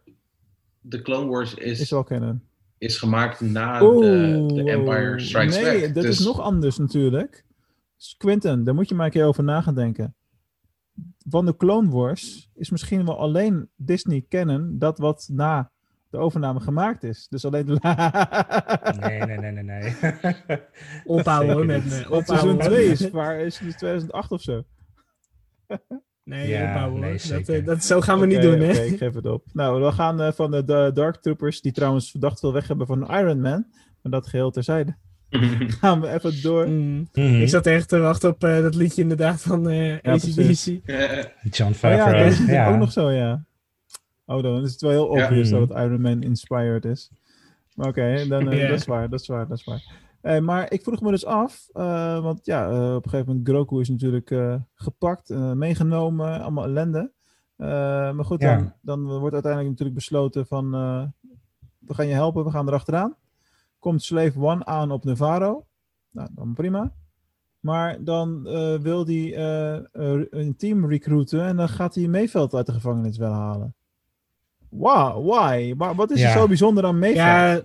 [0.81, 2.43] de Clone Wars is, Is wel kennen.
[2.79, 5.95] is gemaakt na de, de Empire Strikes nee, Back.
[5.95, 7.45] dat dus, is nog anders natuurlijk.
[8.19, 10.15] Quinten, daar moet je maar een keer over na gaan denken.
[11.29, 15.71] Van de Clone Wars is misschien wel alleen Disney kennen dat wat na
[16.11, 17.27] de overname gemaakt is.
[17.29, 17.79] Dus alleen de
[19.01, 19.95] Nee, nee, nee, nee, nee.
[21.05, 22.07] Ophouden hoor, met me.
[22.09, 22.79] Want seizoen Ophouden.
[22.79, 24.65] 2 is, waar is het 2008 of zo?
[26.25, 27.29] Nee, Ja, ophouden nee, hoor.
[27.29, 28.71] Dat, eh, dat, zo gaan we niet doen, hè?
[28.71, 29.45] oké, ik geef het op.
[29.53, 32.87] Nou, we gaan eh, van de, de Dark Troopers, die trouwens verdacht veel weg hebben
[32.87, 33.67] van Iron Man.
[34.03, 34.97] Maar dat geheel terzijde.
[35.81, 36.69] Gaan we even door.
[36.69, 37.09] Mm.
[37.13, 37.41] Mhm.
[37.41, 40.39] Ik zat echt te wachten op eh, dat liedje inderdaad van eh precies.
[40.39, 40.87] ACDC.
[41.57, 42.13] John Oh ja, Favreau.
[42.25, 42.73] dat is ja.
[42.73, 43.45] ook nog zo, ja.
[44.27, 45.23] Oh, dan is het wel heel Ja.
[45.25, 45.61] obvious Mhm.
[45.61, 47.11] dat het Iron Man inspired is.
[47.75, 48.69] Maar oké, dan eh, Ja.
[48.69, 49.83] dat is waar, dat is waar, dat is waar.
[50.21, 53.49] Eh, maar ik vroeg me dus af, eh, want ja, eh, op een gegeven moment
[53.49, 57.11] Grogu is natuurlijk eh, gepakt, eh, meegenomen, allemaal ellende.
[57.57, 57.69] Eh,
[58.13, 58.57] maar goed, Ja.
[58.57, 60.75] dan, dan wordt uiteindelijk natuurlijk besloten van...
[60.75, 61.03] eh,
[61.79, 63.17] we gaan je helpen, we gaan erachteraan.
[63.81, 65.67] Komt Slave One aan op Navarro.
[66.11, 66.93] Nou, dan prima.
[67.61, 72.55] Maar dan eh, wil hij eh, eh, een team recruiten en dan gaat hij Mayveld
[72.55, 73.75] uit de gevangenis wel halen.
[74.69, 75.75] Wow, why?
[75.77, 77.17] Maar wat is er zo bijzonder aan Mayveld?
[77.17, 77.63] Ja,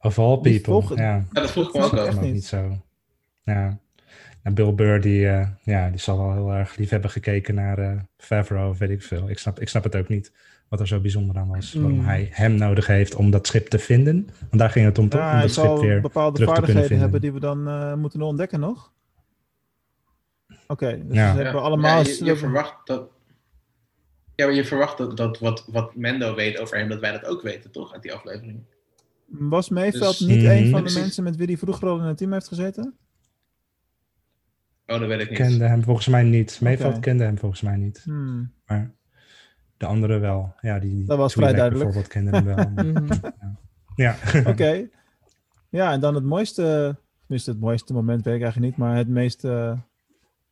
[0.00, 0.96] Of all people.
[0.96, 2.20] Ja, Ja, dat vroeg ik me ook al.
[2.20, 2.32] niet.
[2.32, 2.76] niet zo.
[3.42, 3.78] Ja.
[4.42, 7.78] En Bill Burr, die, eh, ja, die zal wel heel erg lief hebben gekeken naar
[7.78, 9.30] eh Favreau, of weet ik veel.
[9.30, 10.32] Ik snap, ik snap het ook niet
[10.72, 11.72] wat er zo bijzonder aan was.
[11.72, 12.04] Waarom Mm.
[12.04, 14.28] hij hem nodig heeft om dat schip te vinden.
[14.40, 15.20] Want daar ging het om toch?
[15.20, 17.02] Ja, om hij dat schip weer bepaalde terug vaardigheden vinden.
[17.02, 18.92] hebben die we dan eh, moeten ontdekken nog.
[20.66, 21.34] Oké, dus Ja.
[21.36, 22.02] we hebben allemaal...
[22.02, 23.08] Ja, je, je verwacht dat.
[24.34, 27.24] Ja, maar je verwacht dat, dat wat, wat Mendo weet over hem, dat wij dat
[27.24, 27.92] ook weten, toch?
[27.92, 28.60] Uit die aflevering.
[29.26, 30.50] Was Mayveld Dus- niet Mhm.
[30.50, 31.00] een van de Precies.
[31.00, 32.94] mensen met wie hij vroeger al in het team heeft gezeten?
[34.86, 35.38] Oh, dat weet ik niet.
[35.38, 36.58] kende hem volgens mij niet.
[36.60, 37.00] Mayveld Oké.
[37.00, 38.00] kende hem volgens mij niet.
[38.04, 38.52] Hmm.
[38.66, 38.90] Maar
[39.82, 40.54] de andere wel.
[40.60, 41.84] Ja, die Dat was vrij duidelijk.
[41.92, 42.70] bijvoorbeeld kende hem wel.
[42.92, 43.12] mhm.
[43.94, 44.16] ja.
[44.50, 44.88] Oké.
[45.68, 49.08] Ja, en dan het mooiste, tenminste het mooiste moment weet ik eigenlijk niet, maar het
[49.08, 49.78] meest, eh,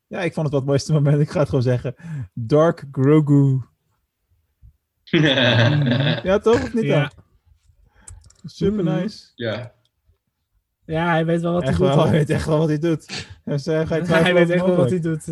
[0.07, 1.95] ja, ik vond het wel het mooiste moment, ik ga het gewoon zeggen.
[2.35, 3.61] Dark Grogu.
[5.03, 6.63] Ja, toch?
[6.63, 7.01] Of niet Ja.
[7.01, 7.11] dan?
[8.45, 8.95] Super Mhm.
[9.01, 9.27] nice.
[9.35, 9.73] ja.
[10.85, 11.97] ja, hij weet wel wat Echt hij doet.
[11.97, 13.27] wel, hij weet echt wel wat hij doet.
[13.45, 15.25] Hij weet echt wel wat hij doet.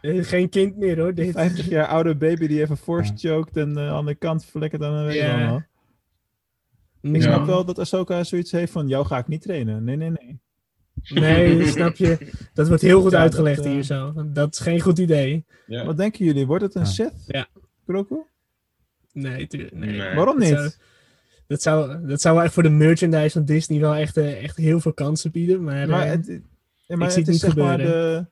[0.00, 1.14] Eh, Geen kind meer hoor.
[1.14, 1.30] Dit.
[1.32, 4.92] 50 jaar oude baby die even force choked en eh, aan de kant flikkert dan
[4.94, 5.38] een weet je Ja.
[5.38, 5.62] allemaal.
[7.02, 7.20] Ik Ja.
[7.22, 9.84] snap wel dat Ahsoka zoiets heeft van, jou ga ik niet trainen.
[9.84, 10.40] Nee, nee, nee.
[11.08, 12.18] Nee, snap je.
[12.54, 14.12] Dat wordt heel goed Ja, uitgelegd dat, eh, hier zo.
[14.26, 15.44] Dat is geen goed idee.
[15.66, 15.84] ja.
[15.84, 16.46] Wat denken jullie?
[16.46, 16.86] Wordt het een Ja.
[16.86, 17.12] Sith?
[17.26, 17.48] Ja.
[17.86, 18.16] Grogu?
[19.12, 19.74] Nee, tuurlijk.
[19.74, 19.96] Nee.
[19.96, 20.14] Nee.
[20.14, 20.58] Waarom Dat niet?
[20.58, 20.70] zou,
[21.46, 24.92] dat, zou, dat zou echt voor de merchandise van Disney wel echt, echt heel veel
[24.92, 25.62] kansen bieden.
[25.64, 26.40] Maar, Maar eh, het, maar
[26.86, 28.30] zie het het is niet zeg maar de, gebeuren.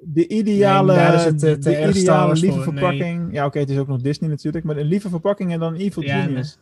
[0.00, 2.82] De ideale, Nee, daar is het, eh, te de ideale Wars lieve voor, nee.
[2.82, 3.32] verpakking.
[3.32, 6.02] Ja, oké, het is ook nog Disney natuurlijk, maar een lieve verpakking en dan Evil
[6.02, 6.58] Ja, Genius.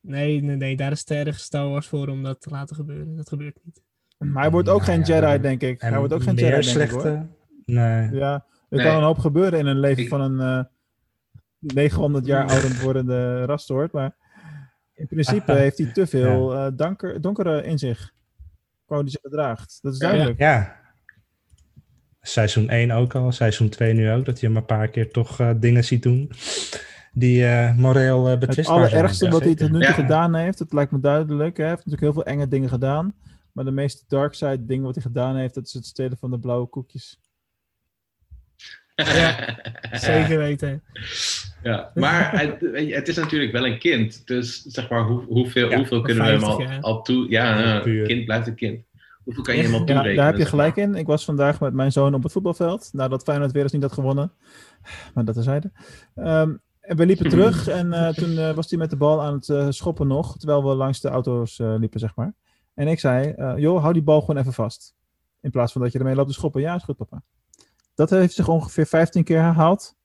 [0.00, 3.16] nee, nee, nee, daar is te erg Star Wars voor om dat te laten gebeuren.
[3.16, 3.82] Dat gebeurt niet.
[4.18, 5.80] Maar hij wordt ook Nou geen ja, Jedi, en- denk ik.
[5.80, 7.08] Hij wordt ook geen Jedi, denk ik, slechte...
[7.08, 7.26] hoor.
[7.64, 8.10] Nee.
[8.12, 8.32] Ja,
[8.68, 8.86] er Nee.
[8.86, 10.64] kan een hoop gebeuren in een leven Ik- van een eh
[11.58, 14.14] 900 jaar ouder wordende rastoort, maar
[14.94, 18.12] in principe heeft hij te veel eh, donker, donkere in zich.
[18.86, 19.78] Qua hij zich gedraagt.
[19.82, 20.06] Dat is Ja.
[20.08, 20.38] duidelijk.
[20.38, 20.76] Ja.
[22.26, 24.24] Seizoen 1 ook al, seizoen 2 nu ook.
[24.24, 26.30] Dat je hem een paar keer toch eh, dingen ziet doen
[27.12, 28.90] die eh moreel eh Het betwistbaar zijn.
[28.90, 29.92] allerergste Ja, wat hij tot nu toe Ja.
[29.92, 31.56] gedaan heeft, dat lijkt me duidelijk.
[31.56, 33.14] Hij heeft natuurlijk heel veel enge dingen gedaan.
[33.52, 36.30] Maar de meeste dark side dingen wat hij gedaan heeft, dat is het stelen van
[36.30, 37.18] de blauwe koekjes.
[38.96, 39.58] Ja.
[39.92, 40.82] Zeker weten.
[41.62, 42.60] Ja, maar het,
[42.94, 44.26] het is natuurlijk wel een kind.
[44.26, 47.30] Dus zeg maar, hoe, hoeveel, Ja, hoeveel kunnen we hem 50 al, al toe...
[47.30, 48.84] Ja, Ja, een kind blijft een kind.
[49.26, 50.94] Hoeveel kan je hem al Ja, daar heb je gelijk in.
[50.94, 52.88] Ik was vandaag met mijn zoon op het voetbalveld.
[52.92, 54.32] Nadat Feyenoord weer eens niet had gewonnen.
[55.14, 55.72] Maar dat terzijde.
[56.14, 56.54] Ehm
[56.86, 59.48] en we liepen terug en eh, toen eh, was hij met de bal aan het
[59.48, 60.38] eh, schoppen nog.
[60.38, 62.34] Terwijl we langs de auto's liepen, zeg maar.
[62.74, 64.94] En ik zei, joh, hou die bal gewoon even vast.
[65.40, 66.60] In plaats van dat je ermee loopt te schoppen.
[66.60, 67.22] Ja, is goed, papa.
[67.94, 69.96] Dat heeft zich ongeveer 15 keer herhaald.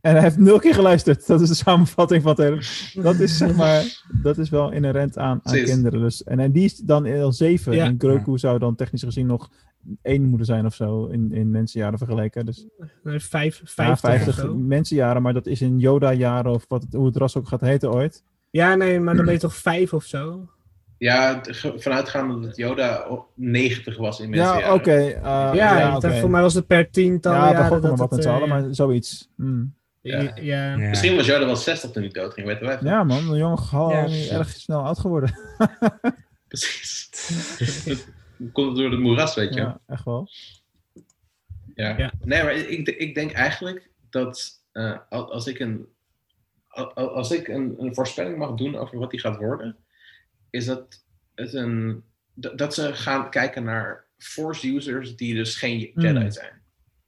[0.00, 1.26] En hij heeft nul keer geluisterd.
[1.26, 3.02] Dat is de samenvatting van het hele...
[3.02, 6.00] Dat is, zeg maar, dat is wel inherent aan, kinderen.
[6.00, 7.74] Dus, en, en die is dan al zeven.
[7.74, 7.84] Ja.
[7.84, 9.50] En Grogu zou dan technisch gezien nog
[10.02, 12.46] één moeten zijn of zo in, in mensenjaren vergeleken.
[12.46, 12.66] Dus
[13.02, 14.54] Nee, Vijf, ja, 50 50 of zo.
[14.56, 17.92] mensenjaren, maar dat is in Yoda-jaren of wat, het- hoe het ras ook gaat heten
[17.92, 18.22] ooit.
[18.50, 20.48] Ja, nee, maar dan ben je toch vijf of zo?
[20.98, 24.58] Ja, het- vanuitgaande dat Yoda op 90 was in mensen.
[24.58, 24.90] Ja, oké.
[24.90, 26.14] eh, ja, ja, dat- oké.
[26.20, 28.42] voor mij was het per tiental Ja, jaren maar dat wat met het, z'n allen,
[28.42, 29.28] eh, maar zoiets.
[29.36, 29.74] Hmm.
[30.02, 30.36] Ja.
[30.36, 30.76] ja.
[30.76, 32.78] Misschien was Yoda wel 60 toen hij dood ging, weten wij.
[32.82, 34.06] Ja, man, een jongen gal Ja.
[34.38, 35.38] erg snel oud geworden.
[36.48, 37.08] Precies.
[38.52, 39.60] Komt het door het moeras, weet je.
[39.60, 40.28] Ja, echt wel.
[41.74, 41.98] Ja.
[41.98, 42.12] Ja.
[42.20, 45.86] Nee, maar ik, ik denk eigenlijk dat eh, al- als ik, een,
[46.68, 49.76] al- al- als ik een, een voorspelling mag doen over wat die gaat worden,
[50.50, 51.04] is dat,
[51.34, 52.04] het een,
[52.34, 56.30] dat dat ze gaan kijken naar Force users die dus geen Jedi Hmm.
[56.30, 56.62] zijn.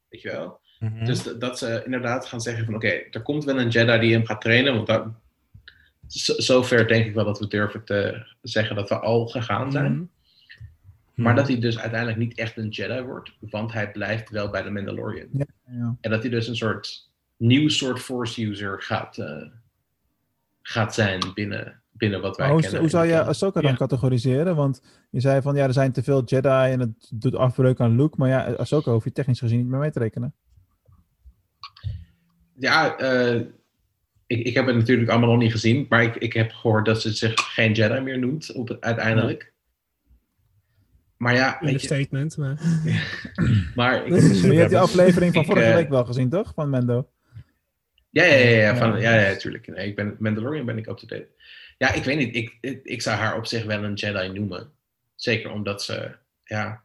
[0.08, 0.60] Weet je wel?
[0.82, 1.04] Mhm.
[1.04, 4.26] Dus dat- ze inderdaad gaan zeggen van oké, er komt wel een Jedi die hem
[4.26, 5.06] gaat trainen, want dat,
[6.06, 9.92] zo- zover denk ik wel dat we durven te zeggen dat we al gegaan zijn.
[9.92, 10.02] Mhm.
[11.14, 14.62] Maar dat hij dus uiteindelijk niet echt een Jedi wordt, want hij blijft wel bij
[14.62, 15.28] de Mandalorian.
[15.32, 15.96] Ja.
[16.00, 19.42] En dat hij dus een soort nieuw soort Force user gaat, eh,
[20.62, 22.80] gaat zijn binnen, binnen wat wij kennen.
[22.80, 23.22] hoe zou je.
[23.22, 23.76] Ahsoka dan Ja.
[23.76, 24.56] categoriseren?
[24.56, 27.96] Want je zei van ja, er zijn te veel Jedi en het doet afbreuk aan
[27.96, 28.14] Luke.
[28.18, 30.34] Maar ja, Ahsoka hoef je technisch gezien niet meer mee te rekenen.
[32.62, 33.40] Ja, eh,
[34.26, 37.00] ik, ik heb het natuurlijk allemaal nog niet gezien, maar ik, ik heb gehoord dat
[37.00, 39.52] ze zich geen Jedi meer noemt op het, uiteindelijk.
[41.16, 42.36] maar ja, In een statement.
[42.36, 42.60] Maar...
[43.74, 46.52] maar ik, je hebt die aflevering van Ik, vorige eh, week wel gezien, toch?
[46.54, 47.08] Van Mendo.
[48.10, 49.66] Ja, ja, ja, ja, van, ja, ja, tuurlijk.
[49.66, 51.28] Nee, ik ben, Mandalorian ben ik up to date.
[51.78, 52.36] Ja, ik weet niet.
[52.36, 54.72] Ik, ik, ik zou haar op zich wel een Jedi noemen.
[55.14, 56.82] Zeker omdat ze, ja.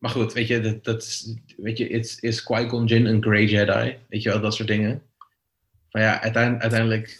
[0.00, 3.44] Maar goed, weet je, dat, dat is, weet je, is, is Qui-Gon Jinn een Grey
[3.44, 3.96] Jedi?
[4.08, 5.02] Weet je wel, dat soort dingen.
[5.90, 7.18] Maar ja, uiteindelijk, uiteindelijk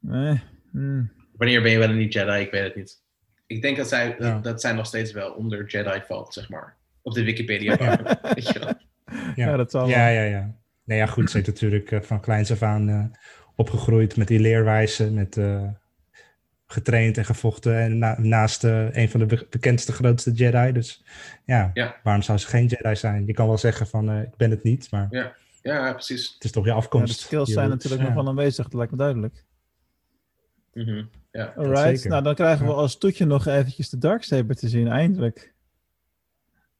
[0.00, 0.40] Nee.
[0.70, 1.12] Hmm.
[1.36, 2.40] wanneer ben je wel een niet Jedi?
[2.40, 3.02] Ik weet het niet.
[3.46, 4.38] Ik denk dat zij, Ja.
[4.38, 6.76] dat, zij nog steeds wel onder Jedi valt, zeg maar.
[7.02, 7.76] Op de Wikipedia.
[8.34, 8.72] weet je wel.
[9.34, 10.12] Ja, dat zal Ja, wel.
[10.14, 10.54] ja, ja.
[10.84, 11.30] Nee, ja, goed.
[11.30, 13.04] Ze heeft natuurlijk eh, van kleins af aan eh,
[13.56, 15.68] opgegroeid met die leerwijze, met eh,
[16.72, 20.72] getraind en gevochten en na- naast eh, een van de be- bekendste, grootste Jedi.
[20.72, 21.04] Dus
[21.44, 21.96] ja, Ja.
[22.02, 23.26] waarom zou ze geen Jedi zijn?
[23.26, 25.32] Je kan wel zeggen van, eh, ik ben het niet, maar Ja,
[25.62, 26.34] ja, precies.
[26.34, 27.20] het is toch je Ja, de afkomst.
[27.20, 27.82] skills zijn roots.
[27.82, 28.14] natuurlijk Ja.
[28.14, 29.44] nog wel aanwezig, dat lijkt me duidelijk.
[30.72, 31.04] Mhm.
[31.32, 31.52] Ja.
[31.56, 35.51] Alright, nou dan krijgen we als toetje nog eventjes de Darksaber te zien, eindelijk.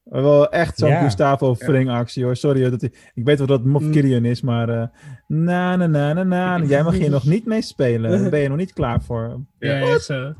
[0.02, 1.02] Wel echt zo'n Ja.
[1.02, 2.36] Gustavo Fring actie hoor.
[2.36, 3.92] Sorry dat ik weet wel dat het Moff Mm.
[3.92, 4.86] Gideon is, maar eh,
[5.26, 8.10] na na na na na, jij mag hier nog niet mee spelen.
[8.20, 9.40] Daar ben je nog niet klaar voor.
[9.58, 9.86] Ja, Ja.
[9.94, 10.34] echt zo.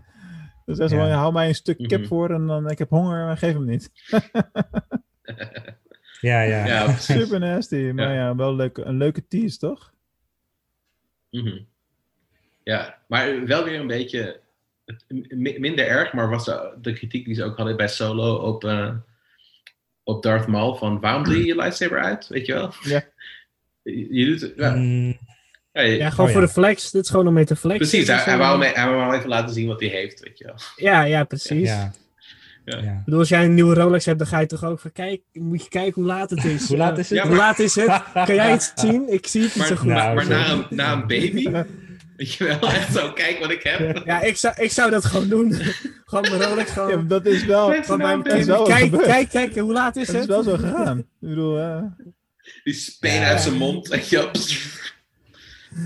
[0.66, 2.08] Dus dat is wel, hou mij een stuk kip Mhm.
[2.08, 3.90] voor en dan ik heb honger, maar geef hem niet.
[6.20, 6.66] Ja, ja.
[6.66, 6.92] Ja.
[7.16, 9.92] Super nasty, maar ja, wel leuk, een leuke tease toch?
[11.30, 11.58] Mhm.
[12.62, 14.40] Ja, maar wel weer een beetje
[15.28, 18.64] mi- minder erg, maar was de, de kritiek die ze ook hadden bij Solo op,
[18.64, 18.94] eh,
[20.04, 22.72] op Darth Maul van waarom doe je je lightsaber uit, weet je wel?
[22.82, 23.02] Ja.
[23.82, 24.74] Je, doet het, ja.
[24.74, 25.18] Mm,
[25.72, 26.46] Ja, je- Ja, gewoon Oh, voor ja.
[26.46, 26.90] de flex.
[26.90, 27.88] Dit is gewoon om mee te flexen.
[27.88, 30.54] precies, hij, hij, wou hij wou even laten zien wat hij heeft, weet je wel.
[30.76, 31.68] Ja, ja, precies.
[31.68, 31.92] ja.
[32.64, 32.78] Ja.
[32.78, 32.92] Ja.
[32.92, 35.20] Ik bedoel, als jij een nieuwe Rolex hebt, dan ga je toch ook van, kijk,
[35.32, 36.68] moet je kijken hoe laat het is.
[36.68, 37.18] Hoe laat is het?
[37.18, 38.02] Ja, Hoe laat is het?
[38.26, 39.12] Kan jij het zien?
[39.12, 39.86] Ik zie het niet Maar, zo goed.
[39.88, 40.30] maar, Nou, maar zo.
[40.30, 41.48] na, een, na een baby,
[42.22, 44.02] weet je wel, echt zo, kijk wat ik heb.
[44.06, 45.52] Ja, ik zou, ik zou dat gewoon doen.
[46.04, 46.88] gewoon mijn Rolex gewoon.
[46.88, 49.04] Ja, maar dat is wel, van mijn naam is wel kijk, gebeurd.
[49.06, 50.30] kijk, kijk, hoe laat is dat is het?
[50.30, 50.98] wel zo gegaan.
[50.98, 51.82] Ik bedoel, eh,
[52.64, 53.28] Die speen Ja.
[53.28, 54.30] uit zijn mond, weet je wel.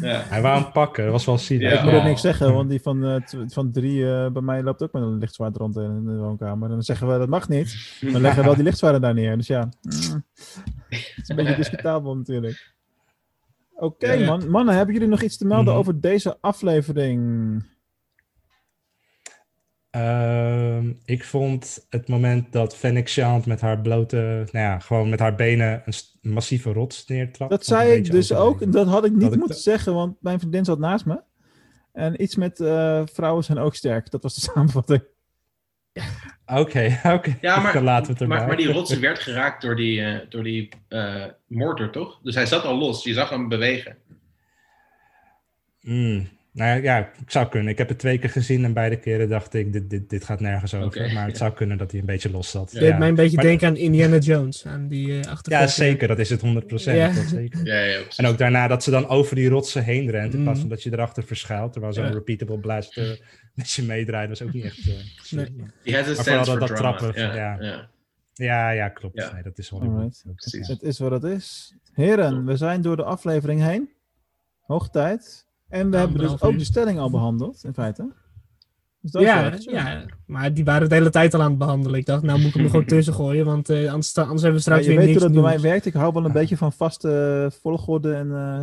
[0.03, 0.25] Ja.
[0.29, 1.71] Hij wou hem pakken, dat was wel zielig.
[1.73, 1.79] Ja.
[1.79, 4.63] ik moet ook niks zeggen, want die van, eh, tw- van drie eh, bij mij
[4.63, 6.69] loopt ook met een lichtzwaard rond in de woonkamer.
[6.69, 7.77] En dan zeggen we dat mag niet.
[8.01, 9.37] Dan leggen we wel die lichtzwaarden daar neer.
[9.37, 10.25] Dus ja, mm,
[10.89, 12.75] het is een beetje discutabel natuurlijk.
[13.77, 14.27] Oké Ja.
[14.27, 15.77] man, mannen, hebben jullie nog iets te melden Mhm.
[15.77, 17.63] over deze aflevering?
[19.91, 24.17] Ehm, ik vond het moment dat Fennec Shand met haar blote,
[24.53, 27.57] nou ja, gewoon met haar benen een massieve rots neertrapte.
[27.57, 28.73] Dat zei ik dus ook.
[28.73, 31.23] Dat had ik niet Dat moeten zeggen, want mijn vriendin zat naast me.
[31.93, 34.11] En iets met eh, vrouwen zijn ook sterk.
[34.11, 35.03] Dat was de samenvatting.
[36.61, 37.37] Oké, oké.
[37.41, 38.37] Ja, maar, Dan laten we het erbij.
[38.39, 42.21] maar, maar die rots werd geraakt door die, eh door die eh, mortar, toch?
[42.23, 43.97] Dus hij zat al los, je zag hem bewegen.
[45.81, 47.69] Mm, nou ja, ja, ik zou kunnen.
[47.73, 50.41] Ik heb het twee keer gezien en beide keren dacht ik, dit, dit, dit gaat
[50.41, 51.13] nergens over.
[51.13, 51.37] Maar het ja.
[51.39, 52.73] zou kunnen dat hij een beetje los zat.
[52.73, 54.67] Je deed mij een beetje Maar- denken aan Indiana Jones.
[54.67, 55.49] Aan die eh achtergrond.
[55.49, 56.09] Ja, zeker.
[56.09, 56.45] Dat is het 100%.
[56.97, 57.13] Ja.
[57.13, 57.67] Dat zeker.
[57.67, 57.99] Ja, ja.
[58.17, 60.61] En ook daarna dat ze dan over die rotsen heen rent, in plaats Mm.
[60.67, 61.73] van dat je erachter verschuilt.
[61.73, 62.11] Terwijl zo'n Ja.
[62.11, 63.05] repeatable blast eh,
[63.57, 64.79] met je meedraait, was ook niet echt...
[64.89, 64.95] eh,
[65.39, 65.53] Nee.
[65.83, 66.97] He has a sense for dat- dat drama.
[66.97, 67.57] trappen, ja, ja.
[67.61, 67.89] ja.
[68.35, 69.17] Ja, ja, klopt.
[69.19, 69.33] Ja.
[69.33, 69.73] Nee, dat is.
[69.73, 70.35] Ook.
[70.37, 70.69] precies.
[70.69, 71.75] Het is wat het is.
[71.93, 73.91] Heren, we zijn door de aflevering heen.
[74.61, 75.47] Hoog tijd.
[75.69, 76.59] En we hebben dus ook uur.
[76.59, 78.13] de stelling al behandeld, in feite.
[79.01, 81.99] Dus dat wel Ja, ja, maar die waren de hele tijd al aan het behandelen.
[81.99, 84.43] Ik dacht, nou moet ik hem er gewoon tussen gooien, want eh, anders, anders hebben
[84.43, 85.87] we Ja, straks je weer weet niks hoe dat bij mij werkt.
[85.87, 88.61] Ik hou wel een beetje van vaste volgorde en eh,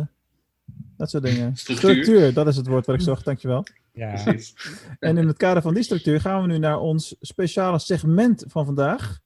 [0.96, 1.56] dat soort dingen.
[1.56, 2.34] Structuur.
[2.34, 3.64] dat is het woord wat ik zocht, dankjewel.
[3.94, 4.54] Ja, Precies.
[4.98, 8.64] En in het kader van die structuur gaan we nu naar ons speciale segment van
[8.64, 9.20] vandaag.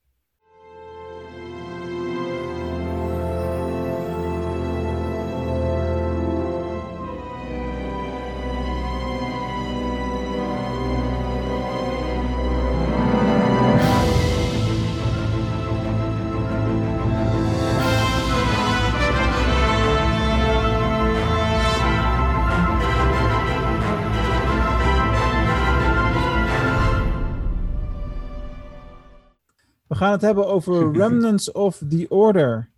[29.98, 32.70] Gaan het hebben over Remnants of the Order.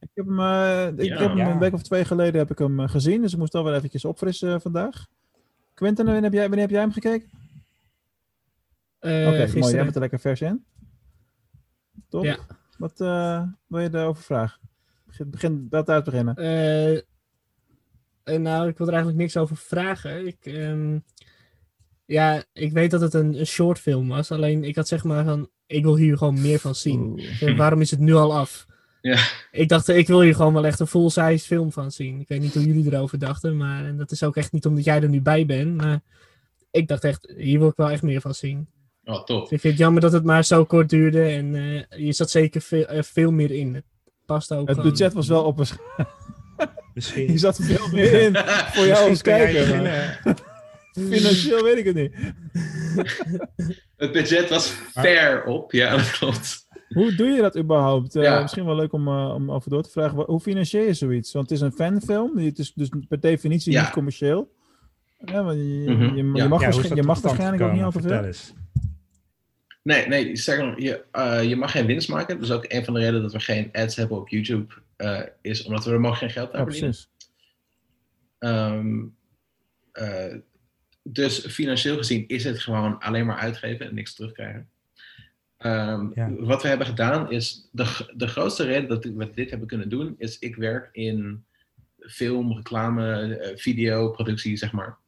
[0.00, 1.18] Ik heb hem, eh, ik Ja.
[1.18, 1.50] heb hem Ja.
[1.50, 3.74] een week of twee geleden heb ik hem eh, gezien, dus ik moest al wel
[3.74, 5.06] eventjes opfrissen eh, vandaag.
[5.74, 7.28] Quentin, wanneer heb jij, wanneer heb jij hem gekeken?
[8.98, 9.36] Eh, Oké, mooi.
[9.36, 9.82] Jij gisteren.
[9.82, 10.64] bent er lekker vers in.
[12.08, 12.24] Top.
[12.24, 12.38] Ja.
[12.78, 14.60] Wat eh, wil je erover vragen?
[15.06, 16.34] Begin, begin dat uit beginnen.
[18.24, 20.26] Nou, ik wil er eigenlijk niks over vragen.
[20.26, 20.98] Ik, ehm,
[22.04, 24.30] ja, ik weet dat het een, een short film was.
[24.32, 27.20] Alleen ik had zeg maar van, ik wil hier gewoon meer van zien.
[27.40, 28.66] En waarom is het nu al af?
[29.00, 29.18] Ja.
[29.50, 32.20] Ik dacht, ik wil hier gewoon wel echt een full-size film van zien.
[32.20, 34.84] Ik weet niet hoe jullie erover dachten, maar en dat is ook echt niet omdat
[34.84, 35.76] jij er nu bij bent.
[35.76, 36.00] Maar
[36.70, 38.68] ik dacht echt, hier wil ik wel echt meer van zien.
[39.04, 39.42] Oh, top.
[39.42, 42.60] Ik vind het jammer dat het maar zo kort duurde en eh, je zat zeker
[42.60, 43.84] veel, er veel meer in.
[44.26, 45.66] Past ook Het gewoon- budget was wel op een...
[46.94, 47.30] Misschien.
[47.32, 48.36] Je zat er veel meer in
[48.74, 50.18] voor jou als kijker.
[50.92, 52.12] Financieel weet ik het niet.
[53.96, 56.66] Het budget was ver op, ja, dat klopt.
[56.88, 58.16] Hoe doe je dat überhaupt?
[58.16, 58.40] Eh.
[58.42, 60.18] Misschien wel leuk om, eh, om over door te vragen.
[60.24, 61.32] Hoe financier je zoiets?
[61.32, 62.38] Want het is een fanfilm.
[62.38, 63.80] Het is dus per definitie Ja.
[63.82, 64.52] niet commercieel.
[65.24, 66.14] Ja, maar je, Mhm.
[66.16, 68.34] je, mag, Ja, hoe is waarsch- dat je mag waarschijnlijk ook niet gekomen?
[68.34, 68.54] veel.
[69.82, 72.34] Nee, nee, nog, je, eh, je mag geen winst maken.
[72.34, 74.66] Dat is ook een van de redenen dat we geen ads hebben op YouTube.
[74.96, 76.90] eh, is omdat we er mogen geen geld aan Ja, verdienen.
[76.90, 77.10] precies.
[78.38, 78.98] Ehm,
[79.92, 80.34] eh,
[81.02, 84.68] dus financieel gezien is het gewoon alleen maar uitgeven en niks terugkrijgen.
[85.56, 86.32] Ehm, Ja.
[86.38, 90.14] Wat we hebben gedaan is, de, de grootste reden dat we dit hebben kunnen doen,
[90.18, 91.44] is ik werk in
[91.98, 94.98] film, reclame, eh, video, productie, zeg maar.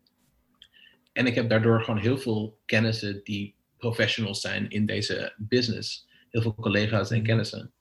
[1.12, 6.08] En ik heb daardoor gewoon heel veel kennissen die professionals zijn in deze business.
[6.30, 7.72] Heel veel collega's en kennissen.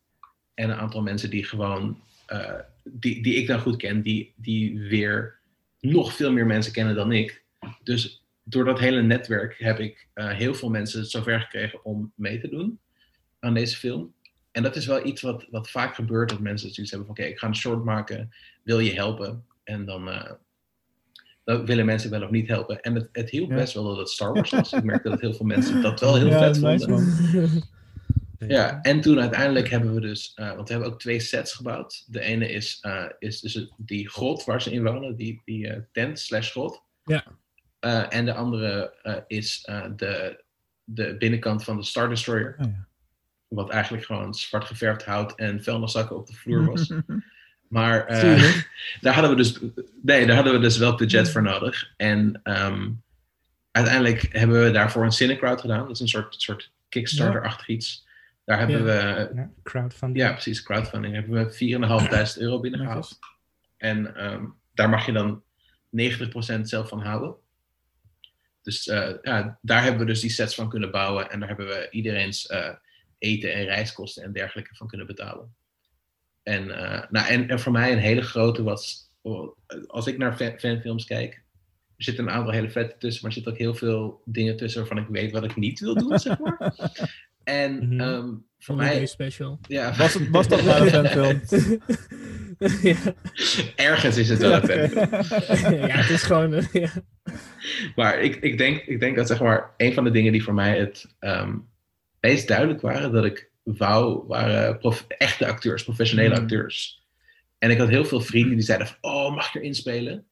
[0.54, 4.80] En een aantal mensen die gewoon, eh, die, die ik dan goed ken, die, die
[4.80, 5.40] weer
[5.80, 7.44] nog veel meer mensen kennen dan ik.
[7.84, 12.40] Dus door dat hele netwerk heb ik eh, heel veel mensen zover gekregen om mee
[12.40, 12.80] te doen
[13.40, 14.14] aan deze film.
[14.52, 17.32] En dat is wel iets wat, wat vaak gebeurt, dat mensen zoiets hebben van oké,
[17.34, 18.30] ik ga een short maken,
[18.64, 19.46] wil je helpen?
[19.64, 20.32] En dan, eh,
[21.44, 22.82] dan willen mensen wel of niet helpen.
[22.82, 23.56] En het, het hielp Ja.
[23.56, 24.74] best wel dat het Star Wars was.
[24.74, 27.70] ik merkte dat heel veel mensen dat wel heel Ja, vet vonden.
[28.48, 32.06] Ja, en toen uiteindelijk hebben we dus, eh, want we hebben ook twee sets gebouwd.
[32.08, 35.82] De ene is, eh, is dus die grot waar ze in wonen, die, die eh,
[35.92, 36.84] tent slash grot.
[37.04, 37.26] Ja.
[37.82, 40.44] Eh, en de andere eh, is eh, de,
[40.84, 42.56] de binnenkant van de Star Destroyer.
[42.60, 42.88] Oh, ja.
[43.48, 46.92] Wat eigenlijk gewoon zwart geverfd hout en vuilniszakken op de vloer was.
[47.68, 48.08] Maar
[49.02, 49.60] daar hadden we dus,
[50.02, 51.94] nee, daar hadden we dus wel budget voor nodig.
[51.98, 52.90] En ehm,
[53.72, 55.80] uiteindelijk hebben we daarvoor een Cinecrowd gedaan.
[55.80, 58.08] Dat is een soort, soort Kickstarter-achtig iets.
[58.46, 58.84] Daar hebben Ja.
[58.84, 60.26] we Ja, crowdfunding.
[60.26, 60.64] ja, precies.
[60.64, 61.54] Crowdfunding hebben we
[62.36, 63.20] 4.500 euro binnengehaald.
[63.78, 65.44] En ehm, daar mag je dan
[65.90, 67.36] 90% zelf van houden.
[68.62, 71.30] Dus eh, ja, daar hebben we dus die sets van kunnen bouwen.
[71.30, 72.74] En daar hebben we iedereen's eh,
[73.18, 75.56] eten en reiskosten en dergelijke van kunnen betalen.
[76.44, 79.10] En, eh, nou, en, en voor mij een hele grote was...
[79.22, 79.58] oh,
[79.88, 81.44] Als ik naar fan- fanfilms kijk...
[81.98, 84.80] Er zitten een aantal hele vette tussen, maar er zitten ook heel veel dingen tussen
[84.80, 86.74] waarvan ik weet wat ik niet wil doen, zeg maar.
[87.52, 88.00] En Mhm.
[88.02, 88.28] ehm,
[88.60, 89.06] voor Holiday mij...
[89.06, 89.60] special.
[89.68, 91.42] Ja, Was, het, was dat nou een fanfilm?
[92.82, 92.96] ja.
[93.76, 95.74] ergens is het wel een Ja, fanfilm.
[95.88, 96.64] ja, het is gewoon...
[96.72, 96.90] ja.
[97.96, 100.54] Maar ik, ik, denk, ik denk dat zeg maar een van de dingen die voor
[100.54, 101.58] mij het ehm,
[102.20, 106.42] meest duidelijk waren, dat ik wou, waren prof- echte acteurs, professionele Mm.
[106.42, 107.06] acteurs.
[107.58, 110.26] En ik had heel veel vrienden die zeiden van, oh, mag ik erin spelen?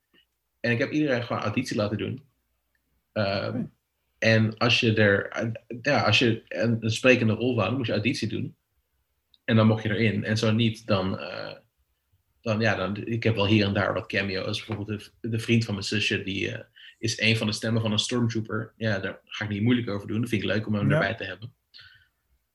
[0.59, 2.23] En ik heb iedereen gewoon auditie laten doen.
[3.13, 3.63] Ehm,
[4.19, 5.49] En als je er,
[5.81, 8.55] ja, als je een, een sprekende rol wou, dan moest je auditie doen.
[9.45, 10.23] En dan mocht je erin.
[10.23, 11.55] En zo niet, dan, eh,
[12.41, 14.65] dan ja, dan, ik heb wel hier en daar wat cameo's.
[14.65, 16.63] Bijvoorbeeld de, de vriend van mijn zusje, die eh,
[16.97, 18.73] is een van de stemmen van een stormtrooper.
[18.77, 20.21] Ja, daar ga ik niet moeilijk over doen.
[20.21, 20.93] Dat vind ik leuk om hem Ja.
[20.93, 21.53] erbij te hebben.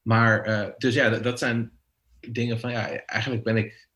[0.03, 1.78] Maar, eh, dus ja, dat, dat zijn
[2.20, 3.89] dingen van, ja, eigenlijk ben ik,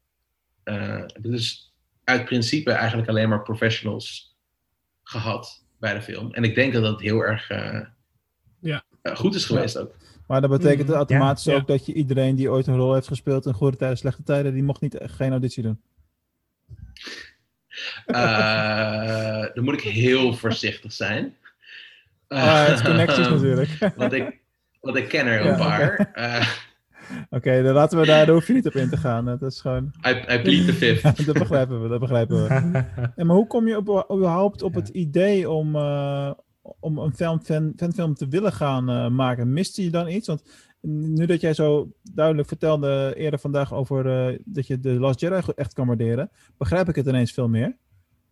[1.20, 1.74] dus
[2.05, 4.36] uit principe eigenlijk alleen maar professionals
[5.03, 6.32] gehad bij de film.
[6.34, 7.80] En ik denk dat dat heel erg eh,
[8.60, 8.82] Ja.
[9.02, 9.94] eh, goed is geweest ook.
[10.26, 10.96] Maar dat betekent Mhm.
[10.96, 11.59] automatisch Ja, ja.
[11.59, 14.52] ook dat je iedereen die ooit een rol heeft gespeeld in goede tijden, slechte tijden,
[14.55, 15.80] die mocht niet, geen auditie doen.
[18.06, 21.36] Eh, dan moet ik heel voorzichtig zijn.
[22.28, 23.92] Ah, het is connecties natuurlijk.
[23.96, 24.38] want, ik,
[24.80, 26.10] want ik ken er Ja, een paar.
[26.14, 26.48] Eh,
[27.30, 29.24] Oké, dan laten we daar, daar hoef je niet op in te gaan.
[29.24, 29.90] Dat is gewoon...
[30.06, 31.26] I, I plead the fifth.
[31.26, 32.48] dat begrijpen we, dat begrijpen we.
[33.16, 36.30] En maar hoe kom je op, überhaupt op het idee om, eh,
[36.80, 39.52] om een film, fan, fanfilm te willen gaan eh, maken?
[39.52, 40.26] Miste je dan iets?
[40.26, 40.43] Want
[40.80, 45.40] nu dat jij zo duidelijk vertelde eerder vandaag over eh, dat je de Last Jedi
[45.55, 47.76] echt kan waarderen, begrijp ik het ineens veel meer.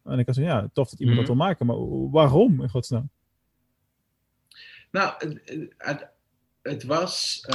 [0.05, 1.27] En ik was ja, tof dat iemand Mhm.
[1.27, 3.11] dat wil maken, maar waarom in godsnaam?
[4.91, 5.41] Nou, het,
[5.79, 6.09] het,
[6.63, 7.47] het was.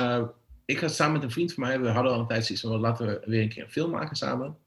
[0.66, 2.80] Ik had samen met een vriend van mij, we hadden al een tijd zoiets van
[2.80, 4.58] laten we weer een keer een film maken samen.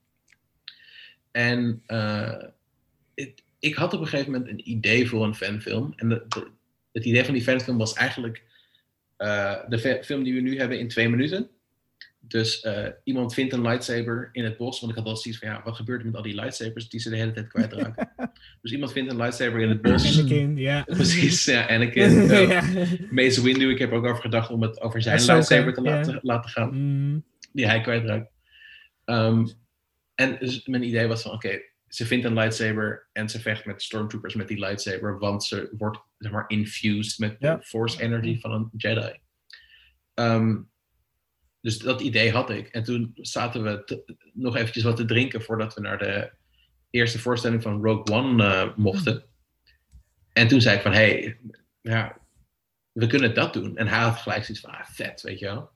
[1.30, 2.42] En eh,
[3.58, 5.92] ik had op een gegeven moment een idee voor een fanfilm.
[5.96, 6.50] En de-
[6.92, 8.42] het idee van die fanfilm was eigenlijk
[9.16, 11.50] eh, de film die we nu hebben in twee minuten.
[12.28, 14.80] Dus eh, iemand vindt een lightsaber in het bos.
[14.80, 17.00] Want ik had al zoiets van, ja, wat gebeurt er met al die lightsabers die
[17.00, 18.10] ze de hele tijd kwijtraken?
[18.62, 20.18] dus iemand vindt een lightsaber in het bos.
[20.18, 20.82] Anakin, ja.
[20.96, 22.30] Precies, ja, Anakin.
[22.30, 22.62] eh, ja.
[23.10, 25.80] Mace Windu, ik heb er ook over gedacht om het over zijn Ahsoka, lightsaber te
[25.80, 26.70] laten, laten gaan.
[26.74, 28.30] Mm, Die hij kwijtraakt.
[29.04, 29.46] Ehm,
[30.14, 33.82] en dus mijn idee was van, oké, ze vindt een lightsaber en ze vecht met
[33.82, 38.52] stormtroopers met die lightsaber, want ze wordt zeg maar infused met de force energy van
[38.52, 39.18] een Jedi.
[40.14, 40.56] Ehm,
[41.64, 42.68] dus dat idee had ik.
[42.68, 46.32] En toen zaten we nog eventjes wat te drinken voordat we naar de
[46.90, 49.24] eerste voorstelling van Rogue One eh, mochten.
[50.32, 51.38] En toen zei ik van, hé, hey,
[51.80, 52.18] ja,
[52.92, 53.76] we kunnen dat doen.
[53.76, 55.70] En hij had gelijk zoiets van, ah, vet, weet je wel.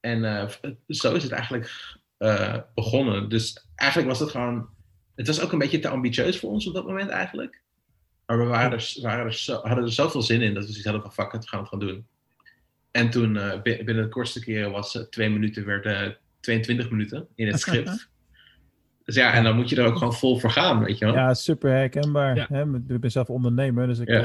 [0.00, 0.48] En eh,
[0.88, 3.28] zo is het eigenlijk eh, begonnen.
[3.28, 4.68] Dus eigenlijk was het gewoon,
[5.14, 7.62] het was ook een beetje te ambitieus voor ons op dat moment eigenlijk.
[8.26, 10.84] Maar we waren er, waren er zo, hadden er zoveel zin in dat we zoiets
[10.84, 12.06] hadden van, fuck it, we gaan het gewoon doen.
[12.94, 16.08] En toen, eh, bi- binnen de kortste keren was eh, twee minuten, werd eh
[16.40, 18.08] 22 minuten in het script.
[19.04, 21.14] dus ja, en dan moet je er ook gewoon vol voor gaan, weet je wel.
[21.14, 22.36] Ja, super herkenbaar.
[22.36, 22.46] Ja.
[22.48, 22.62] Hè?
[22.88, 24.22] Ik ben zelf ondernemer, dus ik Ja.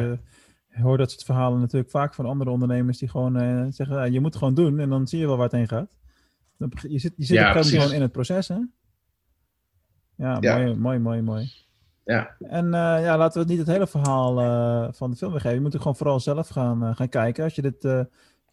[0.69, 4.03] eh, hoor dat soort verhalen natuurlijk vaak van andere ondernemers die gewoon eh, zeggen, ja,
[4.03, 5.97] je moet gewoon doen en dan zie je wel waar het heen gaat.
[6.87, 8.57] Je zit, je zit Ja, gewoon in het proces, hè?
[10.15, 10.57] Ja, Ja.
[10.57, 11.51] mooi, mooi, mooi, mooi.
[12.05, 12.35] Ja.
[12.39, 14.33] En eh, ja, laten we niet het hele verhaal
[14.93, 15.55] van de film weggeven.
[15.57, 17.43] Je moet er gewoon vooral zelf gaan, eh, gaan kijken.
[17.43, 18.01] Als je dit, eh,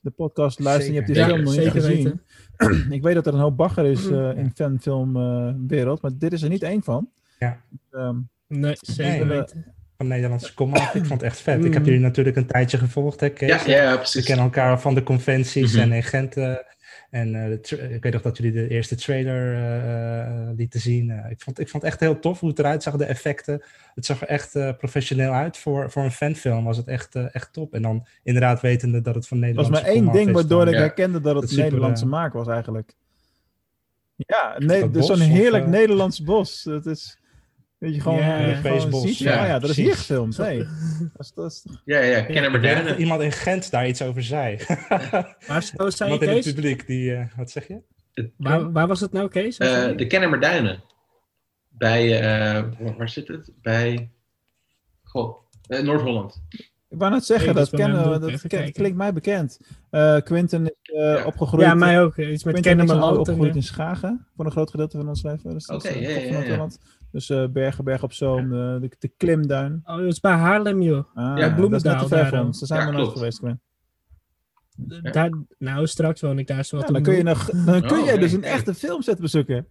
[0.06, 2.20] de podcast luistert en je hebt die film nog niet gezien.
[2.56, 2.92] weten.
[2.96, 6.48] ik weet dat er een hoop bagger is eh, in fanfilmwereld, maar dit is er
[6.48, 7.08] niet één van.
[7.38, 7.60] Ja.
[7.90, 8.16] Ehm,
[8.48, 9.38] Nee, zeker Nee.
[9.38, 9.74] weten.
[9.96, 10.94] Van Nederlandse kom af.
[10.94, 11.64] Ik vond het echt vet.
[11.64, 13.48] Ik heb jullie natuurlijk een tijdje gevolgd, hè, Kees?
[13.64, 14.24] Ja, ja, ja, We precies.
[14.24, 15.82] kennen elkaar van de conventies Mhm.
[15.82, 16.36] en in Gent.
[17.16, 21.10] En eh, de ik weet nog dat jullie de eerste trailer eh, eh, lieten zien.
[21.10, 23.62] Eh, ik, vond, ik vond het echt heel tof hoe het eruit zag, de effecten.
[23.94, 25.56] Het zag er echt eh, professioneel uit.
[25.56, 27.74] Voor, voor een fanfilm was het echt, echt top.
[27.74, 30.68] En dan inderdaad wetende dat het van Er was Nederlandse maar één ding waardoor dan-
[30.68, 30.80] ik Ja.
[30.80, 32.92] herkende dat het Dat super, Nederlandse maak was eigenlijk.
[34.16, 35.66] Ja, nee, dat dus zo'n heerlijk?
[35.66, 36.64] Nederlands bos.
[36.64, 37.18] Het is,
[37.78, 40.36] weet je, gewoon, ziet van, Ja, oh ja, dat is hier gefilmd.
[40.36, 40.56] Hey,
[41.12, 42.98] dat is, dat is Ja, ja, Ik weet dat Kennemerduinen.
[43.00, 44.56] iemand in Gent daar iets over zei.
[45.46, 47.14] Waar, zo zei je, iemand in het publiek die...
[47.14, 47.80] eh, wat zeg je?
[48.36, 49.58] Waar, waar was het nou, Kees?
[49.58, 49.94] Eh, je?
[49.94, 50.82] de Kennemerduinen.
[51.68, 52.64] Bij, eh,
[52.96, 53.50] waar, zit het?
[53.62, 54.10] Bij,
[55.02, 55.36] goh,
[55.68, 56.42] Noord-Holland.
[56.88, 58.72] Ik wou net zeggen, Nee, dat kennen, dat kijken.
[58.72, 59.60] klinkt mij bekend.
[59.90, 61.24] Eh Quinten is eh, Ja.
[61.24, 62.16] opgegroeid, ja, mij ook.
[62.16, 65.50] Iets met Quinten is opgegroeid in Schagen, voor een groot gedeelte van ons leven.
[65.52, 66.68] Dus Oké, eh, ja, ja.
[67.12, 69.80] Dus eh, Bergen, Berg op Zoom, de, de, de Klimduin.
[69.84, 71.04] Oh, dat is bij Haarlem, joh.
[71.14, 72.46] Ah, Ja, dat is net te Bloemendaal ver daar van dan.
[72.46, 72.58] ons.
[72.58, 73.58] Daar zijn Ja, we nooit geweest, Quint.
[75.02, 77.98] Daar, nou, straks woon ik daar zo wat Ja, dan kun je, nog, dan kun
[78.00, 79.66] Oh, je dus een echte filmset bezoeken.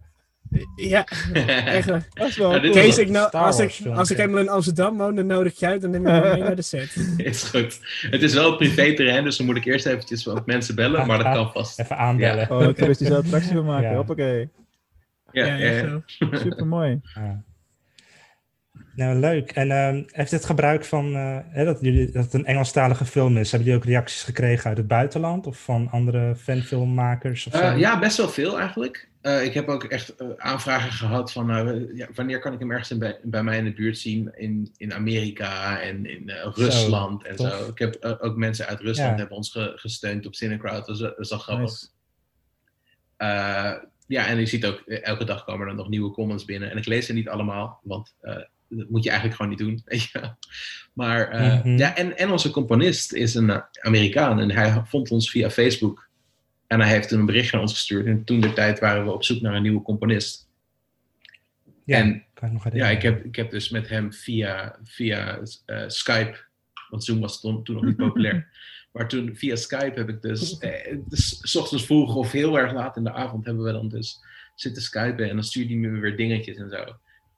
[0.76, 1.04] Ja,
[1.66, 1.86] echt.
[1.88, 2.72] Dat is wel Ja, cool.
[2.72, 4.22] Kees, ik nou, als, ik, film, als ik ja.
[4.22, 6.62] helemaal in Amsterdam woon, dan nodig je uit en neem ik me mee naar de
[6.62, 6.96] set.
[7.16, 7.80] Is goed.
[8.10, 11.18] Het is wel een privé-terrein, dus dan moet ik eerst eventjes wat mensen bellen, maar
[11.22, 11.78] dat kan vast.
[11.80, 12.50] Even aanbellen.
[12.50, 13.90] Oh, een toeristische attractie van maken.
[13.90, 13.96] Ja.
[13.96, 14.48] Hoppakee.
[15.32, 15.88] Ja, Ja, ja, echt ja.
[15.88, 16.02] zo.
[16.36, 17.00] Super mooi.
[17.14, 17.42] Ja.
[18.94, 19.50] Nou, leuk.
[19.50, 23.36] En ehm, heeft het gebruik van eh, hè, dat, jullie, dat het een Engelstalige film
[23.36, 27.46] is, hebben jullie ook reacties gekregen uit het buitenland of van andere fanfilmmakers?
[27.46, 27.58] Of zo?
[27.60, 29.08] Eh, ja, best wel veel eigenlijk.
[29.20, 32.70] Eh, ik heb ook echt eh, aanvragen gehad van eh, ja, wanneer kan ik hem
[32.70, 36.50] ergens in bij, bij mij in de buurt zien in, in Amerika en in eh,
[36.54, 37.50] Rusland en tof.
[37.50, 37.68] zo.
[37.68, 39.16] Ik heb eh, ook mensen uit Rusland Ja.
[39.18, 40.86] hebben ons ge- gesteund op Cinecrowd.
[40.86, 41.70] Dat is, dat is wel grappig.
[41.70, 41.86] Nice.
[44.06, 46.70] Ja, en je ziet ook, eh, elke dag komen er nog nieuwe comments binnen.
[46.70, 48.36] En ik lees ze niet allemaal, want eh,
[48.68, 49.82] dat moet je eigenlijk gewoon niet doen.
[49.84, 50.20] Weet je?
[50.20, 50.36] wel.
[50.92, 51.76] Maar eh, Mhm.
[51.78, 56.08] ja, en, en onze componist is een Amerikaan en hij vond ons via Facebook.
[56.66, 58.06] En hij heeft een bericht naar ons gestuurd.
[58.06, 60.48] En toen de tijd waren we op zoek naar een nieuwe componist.
[61.84, 65.38] ja, en- kan ik nog Ja, ik heb, ik heb dus met hem via, via
[65.86, 66.36] Skype,
[66.90, 68.48] want Zoom was toen, toen nog niet populair.
[68.96, 72.72] Maar toen via Skype heb ik dus, eh, dus 's ochtends vroeg of heel erg
[72.72, 74.20] laat in de avond hebben we dan dus
[74.54, 76.84] zitten skypen en dan stuurde hij me weer dingetjes en zo.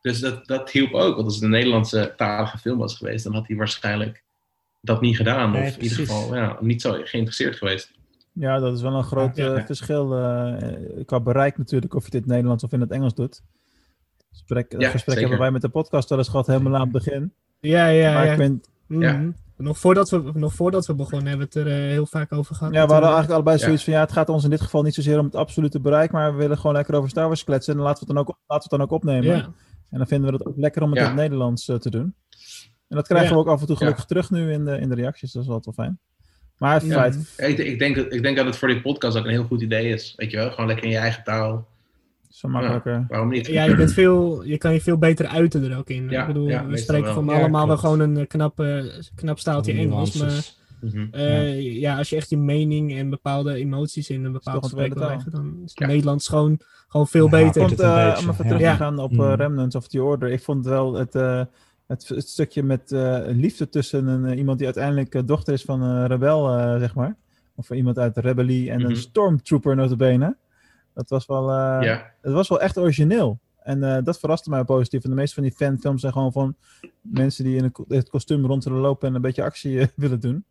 [0.00, 3.34] Dus dat, dat hielp ook, want als het een Nederlandse talige film was geweest, dan
[3.34, 4.22] had hij waarschijnlijk
[4.80, 5.50] dat niet gedaan.
[5.50, 7.92] Nee, of in ieder geval ja, niet zo geïnteresseerd geweest.
[8.32, 9.54] Ja, dat is wel een groot Ja.
[9.54, 13.42] eh, verschil eh, qua bereik natuurlijk, of je dit Nederlands of in het Engels doet.
[14.30, 15.20] Gesprek, dat Ja, gesprek zeker.
[15.20, 17.32] hebben wij met de podcast wel eens gehad, helemaal aan het begin.
[17.60, 18.30] Ja, ja, maar ja.
[18.32, 19.30] ik vind, Mhm.
[19.58, 22.54] Nog, voordat we, nog voordat we begonnen hebben we het er eh, heel vaak over
[22.54, 22.72] gehad.
[22.74, 23.64] ja, we hadden eigenlijk allebei Ja.
[23.64, 26.10] zoiets van, ja, het gaat ons in dit geval niet zozeer om het absolute bereik,
[26.12, 28.38] maar we willen gewoon lekker over Star Wars kletsen en laten we het dan ook,
[28.46, 29.36] laten we het dan ook opnemen.
[29.36, 29.52] Ja.
[29.90, 31.04] En dan vinden we het ook lekker om het Ja.
[31.04, 32.14] in het Nederlands eh, te doen.
[32.88, 33.34] En dat krijgen Ja.
[33.34, 33.80] we ook af en toe Ja.
[33.80, 36.00] gelukkig terug nu in de, in de reacties, dat is wel wel fijn.
[36.58, 36.92] Maar het Ja.
[36.92, 39.60] feit, Ik, ik, denk, ik denk dat het voor die podcast ook een heel goed
[39.60, 40.12] idee is.
[40.16, 41.68] Weet je wel, gewoon lekker in je eigen taal.
[42.38, 43.04] Zo makkelijker.
[43.08, 43.46] Waarom niet?
[43.46, 46.08] Ja, je, bent veel, je kan je veel beter uiten er ook in.
[46.10, 48.64] Ja, ik bedoel, ja, we spreken van Ja, allemaal wel gewoon een eh, knap,
[49.14, 50.14] knap staaltje Engels.
[50.22, 50.56] Maar.
[50.80, 51.06] Mhm.
[51.10, 51.96] eh, ja.
[51.96, 55.46] als je echt je mening en bepaalde emoties in een tweede spreek wil leggen, dan
[55.64, 55.86] is het Ja.
[55.86, 56.58] Nederlands gewoon,
[56.88, 57.66] gewoon veel Ja, beter.
[57.68, 58.32] beetje, om even ja.
[58.34, 58.74] terug te Ja.
[58.74, 59.20] gaan op Mm.
[59.20, 60.30] Remnants of the Order.
[60.30, 61.42] Ik vond wel het, eh,
[61.86, 66.06] het, het stukje met eh, liefde tussen een, iemand die uiteindelijk dochter is van een
[66.06, 67.16] rebel, eh, zeg maar.
[67.54, 68.90] Of iemand uit de rebellie en Mhm.
[68.90, 70.36] een stormtrooper notabene.
[70.98, 72.12] Dat was wel, eh, Ja.
[72.20, 73.38] het was wel echt origineel.
[73.62, 75.04] En eh, dat verraste mij positief.
[75.04, 76.56] En de meeste van die fanfilms zijn gewoon van
[77.00, 80.20] mensen die in ko- het kostuum rond willen lopen en een beetje actie eh, willen
[80.20, 80.44] doen.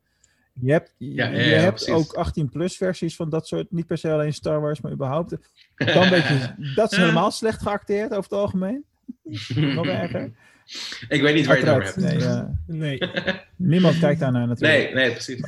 [0.61, 2.13] Je hebt, je, Ja, ja, je ja, hebt precies.
[2.15, 5.31] ook 18-plus versies van dat soort, niet per se alleen Star Wars, maar überhaupt.
[5.31, 8.85] Een beetje, dat is helemaal slecht geacteerd over het algemeen.
[9.75, 10.31] Nog erger.
[11.09, 12.65] Ik weet niet waar je het over hebt.
[12.67, 13.11] Nee, Nee.
[13.55, 14.83] niemand kijkt daarnaar natuurlijk.
[14.83, 15.41] Nee, nee, precies.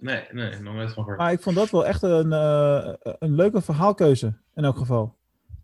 [0.00, 1.18] Nee, nee, nog nooit van gehoord.
[1.18, 5.16] Maar ik vond dat wel echt een, eh, een leuke verhaalkeuze in elk geval.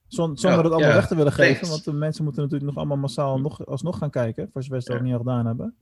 [0.06, 1.52] Zon- zonder het allemaal ja, weg te willen geven.
[1.54, 1.68] thanks.
[1.70, 4.48] Want de mensen moeten natuurlijk nog allemaal massaal nog, alsnog gaan kijken.
[4.52, 5.02] Voor zover ze dat Ja.
[5.04, 5.74] niet al gedaan hebben.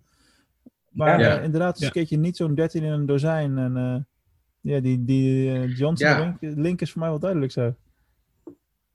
[0.90, 1.36] Maar Ja.
[1.38, 1.86] eh, inderdaad, is Ja.
[1.86, 3.58] een keertje niet zo'n 13 in een dozijn.
[3.58, 3.96] En eh,
[4.72, 7.74] ja, die, die Johnson link, link is voor mij wel duidelijk zo.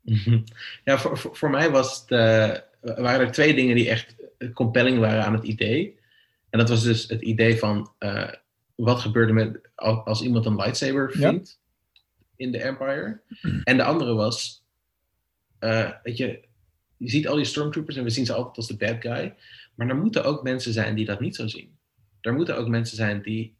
[0.83, 2.05] Ja, voor, voor, voor mij was
[2.81, 4.15] waren er twee dingen die echt
[4.53, 5.99] compelling waren aan het idee.
[6.49, 7.91] En dat was dus het idee van
[8.83, 11.29] wat gebeurde met als, iemand een lightsaber Ja.
[11.29, 11.59] vindt
[12.35, 13.21] in de Empire.
[13.63, 14.63] En de andere was,
[15.59, 16.43] eh, weet je,
[16.97, 19.35] je ziet al die stormtroopers en we zien ze altijd als de bad guy.
[19.75, 21.77] Maar er moeten ook mensen zijn die dat niet zo zien.
[22.21, 23.55] Er moeten ook mensen zijn die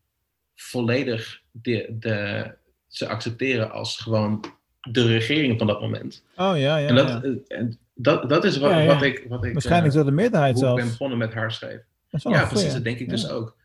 [0.55, 2.51] volledig de, de,
[2.87, 4.43] ze accepteren als gewoon
[4.91, 6.23] de regering van dat moment.
[6.35, 6.87] Oh ja, ja.
[6.87, 7.21] en dat, ja.
[7.21, 8.93] eh, en dat, dat is wat, Ja, ja.
[8.93, 9.25] wat ik.
[9.27, 11.57] Wat ik Waarschijnlijk dat de meerderheid hoe ik ben begonnen met haar
[12.09, 13.57] wel Ja, precies, dat denk ik dus ook.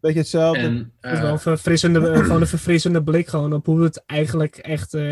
[0.00, 0.60] Beetje hetzelfde.
[0.60, 3.82] En, Het is wel eh, een verfrissende, eh, gewoon een verfrissende blik gewoon op hoe
[3.82, 5.02] het eigenlijk echt eh,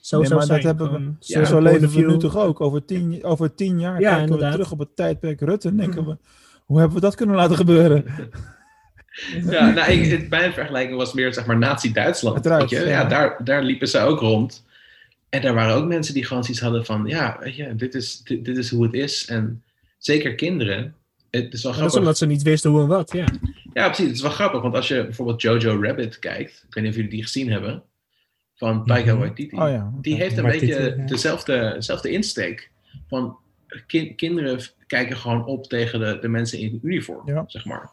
[0.00, 2.60] zo Nee, zou maar dat hebben we- Gewoon Ja, Zo leven we nu toch ook.
[2.60, 5.68] Over tien, over tien jaar Ja, kijken we terug op het tijdperk Rutte.
[5.68, 6.16] En denken we,
[6.64, 8.04] hoe hebben we dat kunnen laten gebeuren?
[9.50, 12.44] ja, nou, ik, het, mijn vergelijking was meer zeg maar Nazi-Duitsland.
[12.70, 12.80] Ja.
[12.88, 14.64] Ja, daar, daar liepen ze ook rond.
[15.28, 18.20] En daar waren ook mensen die gewoon zoiets hadden van, ja, weet je, dit is,
[18.24, 19.26] dit, dit is hoe het is.
[19.26, 19.62] En
[19.98, 20.94] zeker kinderen.
[21.30, 21.86] Het is wel Dat grappig.
[21.86, 23.24] is omdat ze niet wisten hoe en wat, ja.
[23.72, 24.06] Ja, precies.
[24.06, 26.96] Het is wel grappig, want als je bijvoorbeeld Jojo Rabbit kijkt, ik weet niet of
[26.98, 27.82] jullie die gezien hebben,
[28.54, 29.20] van Taika Mhm.
[29.20, 29.56] Waititi.
[29.56, 29.92] Oh ja.
[30.00, 31.06] Die heeft een Waititi, beetje ja.
[31.06, 32.70] dezelfde, dezelfde insteek.
[33.08, 33.36] Van
[33.86, 37.44] kin- kinderen kijken gewoon op tegen de, de mensen in uniform, Ja.
[37.46, 37.90] zeg maar.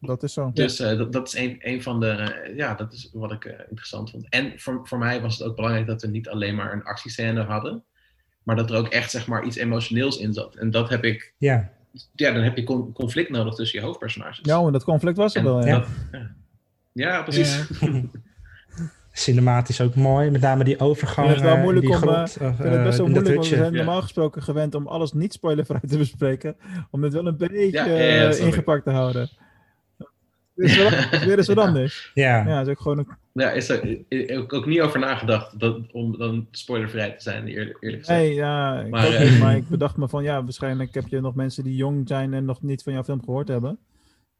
[0.00, 0.50] Dat is zo.
[0.54, 3.44] Dus eh, dat, dat is een, een van de, eh, ja, dat is wat ik
[3.44, 4.26] eh, interessant vond.
[4.28, 7.42] En voor, voor mij was het ook belangrijk dat we niet alleen maar een actiescène
[7.42, 7.84] hadden,
[8.42, 10.54] maar dat er ook echt, zeg maar, iets emotioneels in zat.
[10.54, 11.72] En dat heb ik, Ja,
[12.12, 14.38] ja, dan heb je con- conflict nodig tussen je hoofdpersonages.
[14.42, 15.66] Ja, en dat conflict was er En wel.
[15.66, 15.78] Ja.
[15.78, 16.28] dat- ja.
[16.92, 17.68] ja, precies.
[19.12, 20.30] cinematisch ook mooi.
[20.30, 21.26] Met name die overgang.
[21.28, 23.48] Het is wel eh, moeilijk die om, eh, vind het best eh, wel moeilijk, want
[23.48, 23.76] we zijn Ja.
[23.76, 26.56] normaal gesproken gewend om alles niet spoilervrij te bespreken.
[26.90, 28.52] Om dit wel een beetje Ja, ja, ja, eh, snap ik.
[28.52, 29.28] ingepakt te houden.
[30.56, 30.90] Is, wel,
[31.26, 32.10] weer eens wat anders.
[32.14, 35.00] Ja, Ja, het is ook gewoon een, Ja, is er ik ook, ook niet over
[35.00, 38.20] nagedacht dat, om dan spoilervrij te zijn, eerlijk, eerlijk gezegd.
[38.20, 41.06] Nee, ja, ik Maar, ook eh, niet, maar ik bedacht me van, ja, waarschijnlijk heb
[41.08, 43.78] je nog mensen die jong zijn en nog niet van jouw film gehoord hebben.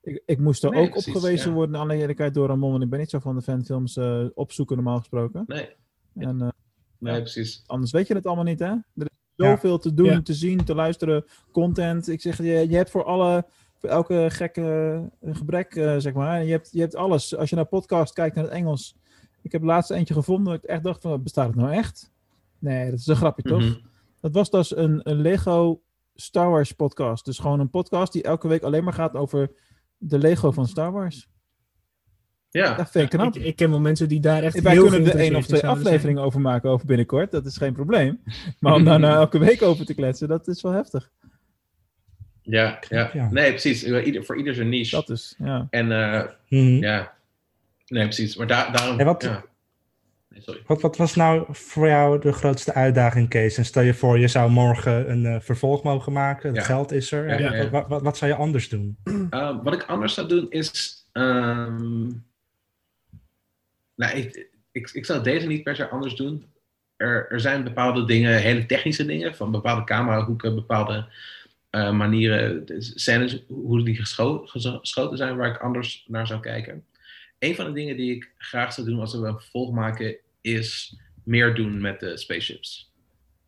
[0.02, 1.55] Ik, ik moest er Nee, ook precies, op gewezen ja.
[1.56, 4.24] worden, aan alle eerlijkheid, door Ramon, want ik ben niet zo van de fanfilms eh,
[4.34, 5.44] opzoeken normaal gesproken.
[5.47, 5.68] Nee,
[6.14, 6.48] En eh,
[6.98, 7.20] nee, Ja.
[7.20, 7.62] precies.
[7.66, 8.66] anders weet je het allemaal niet, hè?
[8.66, 9.51] Er is Ja.
[9.51, 10.22] zoveel te doen, Ja.
[10.22, 12.09] te zien, te luisteren, content.
[12.09, 13.47] Ik zeg, je, je hebt voor alle,
[13.78, 16.44] voor elke gekke eh, gebrek, eh, zeg maar.
[16.44, 17.36] Je hebt, je hebt alles.
[17.36, 18.97] Als je naar podcast kijkt, naar het Engels.
[19.43, 22.12] Ik heb laatst eentje gevonden, dat ik echt dacht van, bestaat het nou echt?
[22.59, 23.61] Nee, dat is een grapje, toch?
[23.61, 23.74] Mhm.
[24.20, 25.81] Dat was dus een, een Lego
[26.15, 27.24] Star Wars podcast.
[27.24, 29.51] Dus gewoon een podcast die elke week alleen maar gaat over
[29.98, 31.28] de Lego van Star Wars.
[32.51, 33.36] Ja, Dat vind ik knap.
[33.36, 35.66] Ik, ik ken wel mensen die daar echt Wij heel kunnen er één of twee
[35.66, 37.31] afleveringen over maken over binnenkort.
[37.31, 38.23] Dat is geen probleem.
[38.61, 41.11] Maar om daar nou elke week over te kletsen, dat is wel heftig.
[42.47, 43.10] Ja, ja.
[43.12, 43.28] Ja.
[43.31, 43.85] Nee, precies.
[43.85, 44.97] Ieder, voor ieder zijn niche.
[44.97, 45.66] Dat is, ja.
[45.70, 46.60] En eh, Mhm.
[46.82, 47.12] ja,
[47.86, 48.36] nee, precies.
[48.36, 48.98] Maar daar, daarom.
[48.98, 49.44] En wat- ja.
[50.28, 50.62] Nee, sorry.
[50.66, 53.56] Wat, wat was nou voor jou de grootste uitdaging, Kees?
[53.59, 56.48] En stel je voor, je zou morgen een eh, vervolg mogen maken.
[56.48, 56.62] Het Ja.
[56.64, 57.28] geld is er.
[57.28, 57.70] Ja, En ja, ja.
[57.70, 58.97] Wat, wat, wat zou je anders doen?
[59.05, 60.94] Uh, wat ik anders zou doen is.
[61.12, 62.05] ehm,
[63.94, 66.44] nou, ik, ik, ik zou deze niet per se anders doen.
[66.97, 71.06] Er, er zijn bepaalde dingen, hele technische dingen, van bepaalde camerahoeken, bepaalde
[71.77, 76.85] eh, manieren, scènes, hoe die gescho- gescho- geschoten zijn, waar ik anders naar zou kijken.
[77.39, 80.97] Een van de dingen die ik graag zou doen als we een vervolg maken, is
[81.24, 82.93] meer doen met de spaceships.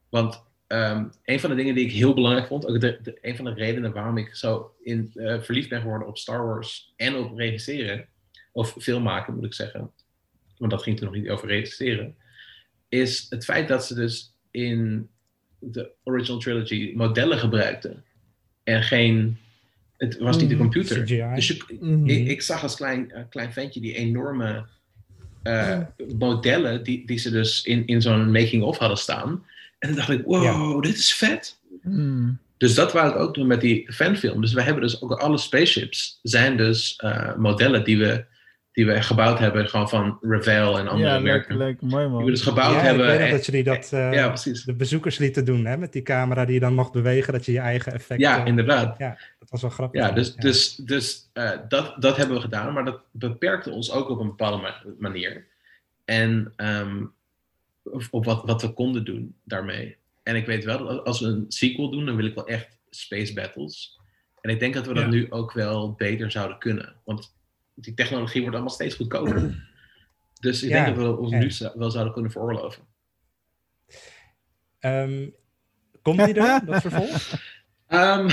[0.08, 2.82] Want ehm, een van de dingen die ik heel belangrijk vond, ook
[3.20, 6.92] een van de redenen waarom ik zo in, eh, verliefd ben geworden op Star Wars
[6.96, 8.08] en op regisseren,
[8.52, 9.90] of film maken moet ik zeggen,
[10.56, 12.16] want dat ging toen nog niet over regisseren,
[12.88, 15.08] is het feit dat ze dus in
[15.58, 18.06] de original trilogy modellen gebruikten
[18.68, 19.38] en geen,
[19.96, 20.62] het was niet de Mhm.
[20.62, 21.02] computer.
[21.04, 21.34] CGI.
[21.34, 22.08] Dus je, Mhm.
[22.08, 24.64] ik, ik zag als klein, eh, klein ventje die enorme
[25.42, 25.80] eh,
[26.18, 29.44] modellen die, die ze dus in, in zo'n making-of hadden staan.
[29.78, 31.58] En dan dacht ik, wow, dit is vet.
[31.82, 32.38] Hmm.
[32.56, 34.40] Dus dat wou ik ook doen met die fanfilm.
[34.40, 38.24] Dus we hebben dus ook alle spaceships zijn dus eh, modellen die we
[38.72, 41.56] die we gebouwd hebben, gewoon van Revell en andere Ja, leuk, merken.
[41.56, 41.80] leuk.
[41.80, 42.24] Mooi Die man.
[42.24, 43.04] we dus gebouwd ja, hebben.
[43.12, 44.64] ik weet en- dat jullie dat eh, ja, precies.
[44.64, 47.52] de bezoekers lieten doen, hè, met die camera die je dan mocht bewegen, dat je
[47.52, 48.20] je eigen effect...
[48.20, 48.98] Ja, eh, inderdaad.
[48.98, 50.00] dat was wel grappig.
[50.00, 54.08] Ja, dus, dus, dus eh, dat, dat hebben we gedaan, maar dat beperkte ons ook
[54.08, 55.46] op een bepaalde ma- manier.
[56.04, 57.04] En ehm,
[57.82, 59.96] op op wat, wat we konden doen daarmee.
[60.22, 62.78] En ik weet wel dat als we een sequel doen, dan wil ik wel echt
[62.90, 63.98] space battles.
[64.40, 65.08] En ik denk dat we dat Ja.
[65.10, 66.94] nu ook wel beter zouden kunnen.
[67.04, 67.36] Want
[67.80, 69.54] die technologie wordt allemaal steeds goedkoper.
[70.40, 71.38] Dus ik Ja, denk dat we ons ja.
[71.72, 72.82] nu wel zouden kunnen veroorloven.
[74.78, 75.28] Ehm,
[76.02, 77.22] komt die er, dat vervolg?
[77.88, 78.28] Ehm,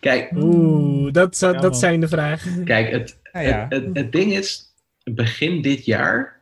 [0.00, 2.64] kijk, Oeh, dat, zou- dat zijn de vragen.
[2.64, 4.74] kijk het, ja, Het, het, het ding is,
[5.04, 6.40] begin dit jaar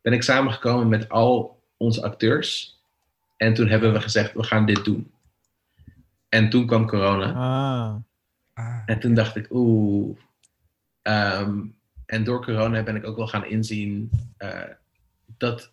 [0.00, 2.80] ben ik samengekomen met al onze acteurs.
[3.36, 5.12] En toen hebben we gezegd, we gaan dit doen.
[6.28, 7.32] En toen kwam corona.
[7.32, 7.94] Ah,
[8.66, 10.18] ah, En toen dacht ik, oeh.
[11.02, 11.60] Ehm,
[12.06, 14.62] en door corona ben ik ook wel gaan inzien eh,
[15.36, 15.72] dat.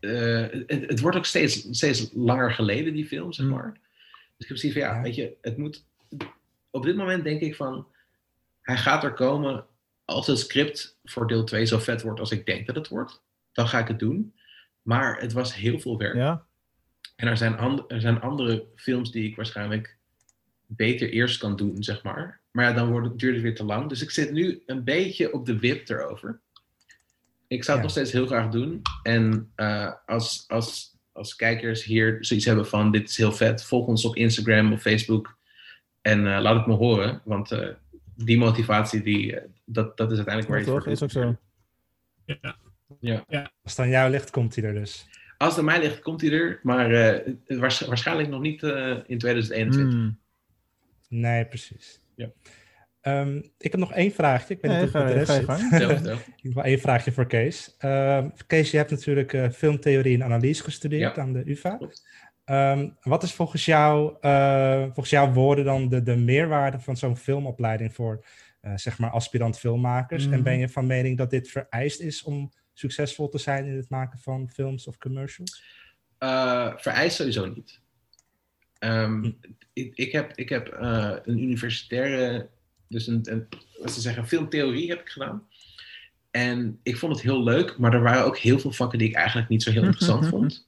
[0.00, 3.52] eh, het, het wordt ook steeds, steeds langer geleden, die film, zeg Mm.
[3.52, 3.72] maar.
[3.72, 3.80] Dus
[4.38, 5.02] ik heb zoiets van, ja, Ja.
[5.02, 5.84] weet je, het moet.
[6.70, 7.86] Op dit moment denk ik van.
[8.62, 9.66] Hij gaat er komen
[10.04, 13.22] als het script voor deel 2 zo vet wordt als ik denk dat het wordt.
[13.52, 14.34] Dan ga ik het doen.
[14.82, 16.14] Maar het was heel veel werk.
[16.14, 16.46] ja.
[17.16, 19.97] En er zijn, and- er zijn andere films die ik waarschijnlijk
[20.70, 22.40] beter eerst kan doen, zeg maar.
[22.50, 23.88] Maar ja, dan wordt het, duurt het weer te lang.
[23.88, 26.40] Dus ik zit nu een beetje op de wip erover.
[27.46, 27.82] Ik zou het Ja.
[27.82, 28.82] nog steeds heel graag doen.
[29.02, 33.86] En eh, als, als, als kijkers hier zoiets hebben van dit is heel vet, volg
[33.86, 35.36] ons op Instagram of Facebook.
[36.02, 37.20] En eh, laat het me horen.
[37.24, 37.68] Want eh,
[38.14, 40.82] die motivatie, die, dat, dat is uiteindelijk waar je toch?
[40.82, 41.36] voor Is ook zo.
[42.24, 42.56] Ja.
[43.00, 43.24] Ja.
[43.62, 45.06] als het aan jou ligt, komt hij er dus.
[45.38, 46.60] Als het aan mij ligt, komt hij er.
[46.62, 49.92] Maar eh, waars- waarschijnlijk nog niet eh, in 2021.
[49.92, 50.18] Hmm.
[51.08, 52.00] Nee, precies.
[52.16, 52.30] Ja.
[53.00, 54.54] Ehm, ik heb nog één vraagje.
[54.54, 56.06] Ik weet Nee, niet of ga, het de ga je rest.
[56.36, 57.74] Ik heb wel één vraagje voor Kees.
[57.78, 61.22] Ehm, Kees, je hebt natuurlijk eh, filmtheorie en analyse gestudeerd Ja.
[61.22, 61.78] aan de UvA.
[62.44, 67.16] Ehm, wat is volgens jou, eh, volgens jouw woorden dan de, de meerwaarde van zo'n
[67.16, 68.24] filmopleiding voor
[68.60, 70.24] eh, zeg maar aspirant filmmakers?
[70.24, 70.34] Mhm.
[70.34, 73.90] En ben je van mening dat dit vereist is om succesvol te zijn in het
[73.90, 75.62] maken van films of commercials?
[76.18, 77.80] Eh, vereist sowieso niet.
[78.78, 79.30] Ehm, Hm.
[79.72, 82.48] ik, ik heb, ik heb eh, een universitaire,
[82.88, 83.48] dus een, een,
[83.80, 85.46] wat ze zeggen, filmtheorie heb ik gedaan.
[86.30, 89.14] En ik vond het heel leuk, maar er waren ook heel veel vakken die ik
[89.14, 90.66] eigenlijk niet zo heel interessant vond.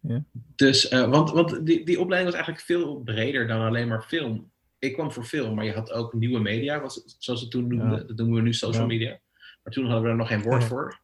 [0.00, 0.24] Ja.
[0.56, 4.50] Dus, eh, want, want die, die opleiding was eigenlijk veel breder dan alleen maar film.
[4.78, 7.98] Ik kwam voor film, maar je had ook nieuwe media, was, zoals ze toen noemden.
[7.98, 8.04] Ja.
[8.06, 8.88] Dat noemen we nu social Ja.
[8.88, 9.18] media.
[9.62, 10.68] Maar toen hadden we er nog geen woord Ja.
[10.68, 11.00] voor.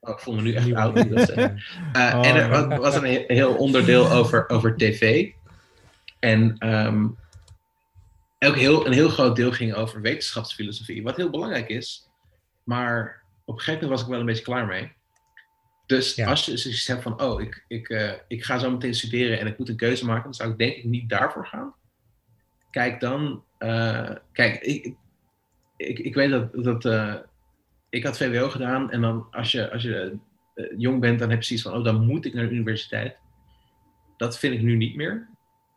[0.00, 0.96] Oh, ik voel me nu echt oud.
[0.96, 2.66] Uh, Oh, en er ja.
[2.68, 5.30] wa- was een he- heel onderdeel over, over tv.
[6.18, 7.08] En ehm,
[8.38, 11.02] ook heel, een heel groot deel ging over wetenschapsfilosofie.
[11.02, 12.08] Wat heel belangrijk is.
[12.64, 14.92] Maar op een gegeven moment was ik wel een beetje klaar mee.
[15.86, 16.28] Dus Ja.
[16.28, 19.46] als je zoiets hebt van, oh, ik, ik, eh, ik ga zo meteen studeren en
[19.46, 21.74] ik moet een keuze maken, dan zou ik denk ik niet daarvoor gaan.
[22.70, 24.94] Kijk dan, eh, kijk, ik,
[25.76, 27.14] ik, ik weet dat, dat eh,
[27.88, 30.18] ik had VWO gedaan en dan als je, als je
[30.76, 33.16] jong bent, dan heb je zoiets van, oh, dan moet ik naar de universiteit.
[34.16, 35.28] Dat vind ik nu niet meer.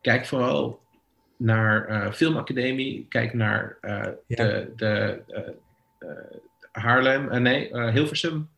[0.01, 0.81] Kijk vooral
[1.37, 4.15] naar eh, filmacademie, kijk naar Ja.
[4.27, 5.21] de, de
[5.99, 6.09] eh,
[6.71, 8.49] Haarlem, nee, Hilversum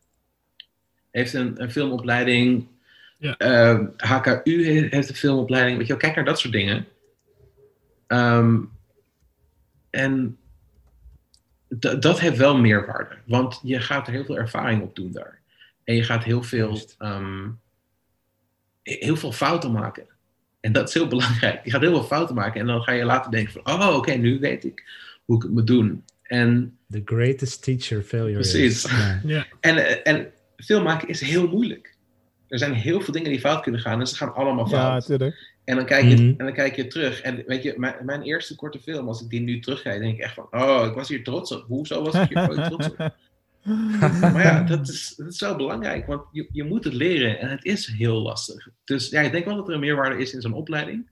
[1.12, 2.68] heeft een, een filmopleiding.
[3.18, 3.36] Ja.
[3.98, 5.78] HKU he- heeft een filmopleiding.
[5.78, 6.88] Weet je wel, kijk naar dat soort dingen.
[8.08, 8.60] Ehm,
[9.90, 10.38] en
[12.00, 15.40] dat heeft wel meerwaarde, want je gaat er heel veel ervaring op doen daar.
[15.84, 17.50] En je gaat heel veel, ehm,
[18.84, 20.08] he- heel veel fouten maken.
[20.64, 21.60] En dat is heel belangrijk.
[21.64, 24.12] Je gaat heel veel fouten maken en dan ga je later denken van, oh oké,
[24.14, 24.84] nu weet ik
[25.26, 26.04] hoe ik het moet doen.
[26.24, 28.86] En The greatest teacher failure Precies.
[28.86, 28.92] is.
[28.92, 29.20] Ja.
[29.24, 29.46] Ja.
[29.60, 31.96] en, eh, en film maken is heel moeilijk.
[32.48, 34.94] Er zijn heel veel dingen die fout kunnen gaan en ze gaan allemaal Ja, fout.
[35.08, 35.52] natuurlijk.
[35.64, 36.24] en, dan kijk je, Mhm.
[36.38, 37.22] en dan kijk je terug.
[37.22, 40.24] En weet je, mijn, mijn eerste korte film, als ik die nu terugkijk, denk ik
[40.24, 41.66] echt van, oh, ik was hier trots op.
[41.68, 43.16] Hoezo was ik hier ooit trots op?
[44.22, 47.50] Maar ja, dat is, dat is wel belangrijk, want je, je moet het leren en
[47.50, 48.68] het is heel lastig.
[48.84, 51.10] Dus ja, ik denk wel dat er een meerwaarde is in zo'n opleiding,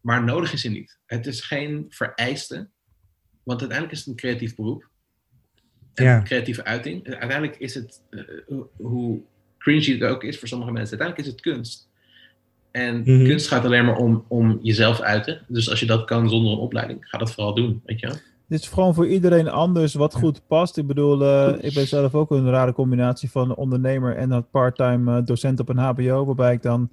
[0.00, 0.98] maar nodig is het niet.
[1.06, 2.68] Het is geen vereiste,
[3.42, 4.88] want uiteindelijk is het een creatief beroep.
[5.94, 6.16] En Ja.
[6.16, 7.06] een creatieve uiting.
[7.06, 9.20] Uiteindelijk is het, eh, hoe- hoe
[9.58, 11.90] cringy het ook is voor sommige mensen, uiteindelijk is het kunst.
[12.70, 13.24] En Mhm.
[13.24, 15.44] kunst gaat alleen maar om, om jezelf uiten.
[15.48, 18.16] Dus als je dat kan zonder een opleiding, ga dat vooral doen, weet je wel.
[18.52, 20.76] Het is gewoon voor iedereen anders wat goed past.
[20.76, 25.16] Ik bedoel, eh, ik ben zelf ook een rare combinatie van ondernemer en dat part-time
[25.18, 26.24] eh, docent op een HBO.
[26.24, 26.90] Waarbij ik dan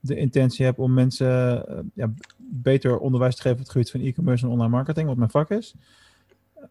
[0.00, 4.00] de intentie heb om mensen eh, ja, beter onderwijs te geven op het gebied van
[4.00, 5.74] e-commerce en online marketing, wat mijn vak is.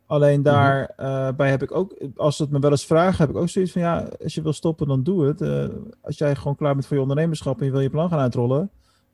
[0.05, 3.29] Alleen daar eh, bij heb ik ook, als ze het me wel eens vragen, heb
[3.29, 5.41] ik ook zoiets van ja, als je wil stoppen, dan doe het.
[6.01, 8.69] Als jij gewoon klaar bent voor je ondernemerschap en je wil je plan gaan uitrollen.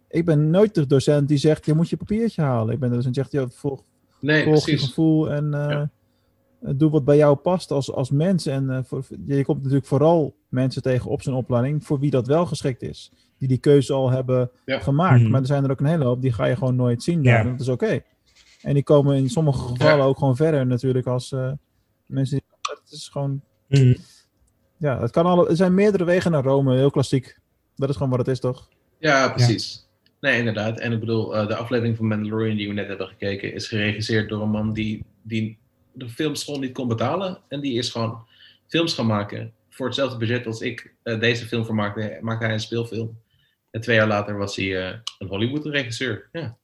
[0.09, 2.73] Ik ben nooit de docent die zegt, je moet je papiertje halen.
[2.73, 3.83] Ik ben de docent die zegt, ja, volg,
[4.23, 4.87] Nee, volg je precies.
[4.87, 5.89] gevoel en eh, Ja.
[6.73, 8.45] doe wat bij jou past als, als mens.
[8.45, 12.27] En eh, voor, je komt natuurlijk vooral mensen tegen op zijn opleiding voor wie dat
[12.27, 13.11] wel geschikt is.
[13.37, 14.79] Die die keuze al hebben Ja.
[14.79, 15.21] gemaakt.
[15.21, 15.31] Mhm.
[15.31, 17.23] Maar er zijn er ook een hele hoop, die ga je gewoon nooit zien.
[17.23, 17.31] Ja.
[17.31, 17.45] daar.
[17.45, 18.01] En dat is oké.
[18.61, 21.51] En die komen in sommige gevallen ook gewoon verder natuurlijk als eh,
[22.05, 22.45] mensen die...
[22.83, 23.41] Het is gewoon...
[23.67, 23.93] Mhm.
[24.77, 27.39] Ja, het kan alle, er zijn meerdere wegen naar Rome, heel klassiek.
[27.75, 28.69] Dat is gewoon wat het is, toch?
[28.99, 29.82] Ja, precies.
[30.23, 30.79] Nee, inderdaad.
[30.79, 34.29] En ik bedoel, eh, de aflevering van Mandalorian die we net hebben gekeken, is geregisseerd
[34.29, 35.57] door een man die, die
[35.91, 37.37] de filmschool niet kon betalen.
[37.47, 38.25] En die is gewoon
[38.67, 39.53] films gaan maken.
[39.69, 43.17] Voor hetzelfde budget als ik eh, deze film voor maakte, maakte hij een speelfilm.
[43.71, 46.29] En twee jaar later was hij eh, een Hollywood-regisseur.
[46.31, 46.57] Ja.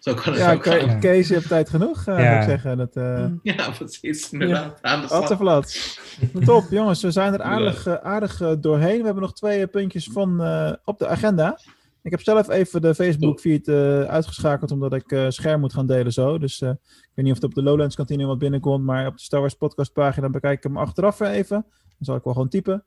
[0.00, 1.00] Zo kan het Ja, ook.
[1.00, 2.32] Kees, je hebt tijd genoeg, eh, Ja.
[2.32, 2.76] moet ik zeggen.
[2.76, 3.26] Dat, eh
[3.56, 4.32] Ja, precies.
[4.32, 4.78] Inderdaad.
[4.82, 5.64] Aan de.
[6.44, 7.02] Top, jongens.
[7.02, 8.98] We zijn er aardig, aardig doorheen.
[8.98, 11.58] We hebben nog twee puntjes van, eh, op de agenda.
[12.04, 15.86] Ik heb zelf even de Facebook feed eh, uitgeschakeld omdat ik eh, scherm moet gaan
[15.86, 16.38] delen zo.
[16.38, 19.16] Dus eh, ik weet niet of het op de Lowlands kantine wat binnenkomt, maar op
[19.16, 21.66] de Star Wars podcast pagina bekijk ik hem achteraf even.
[21.68, 22.84] Dan zal ik wel gewoon typen.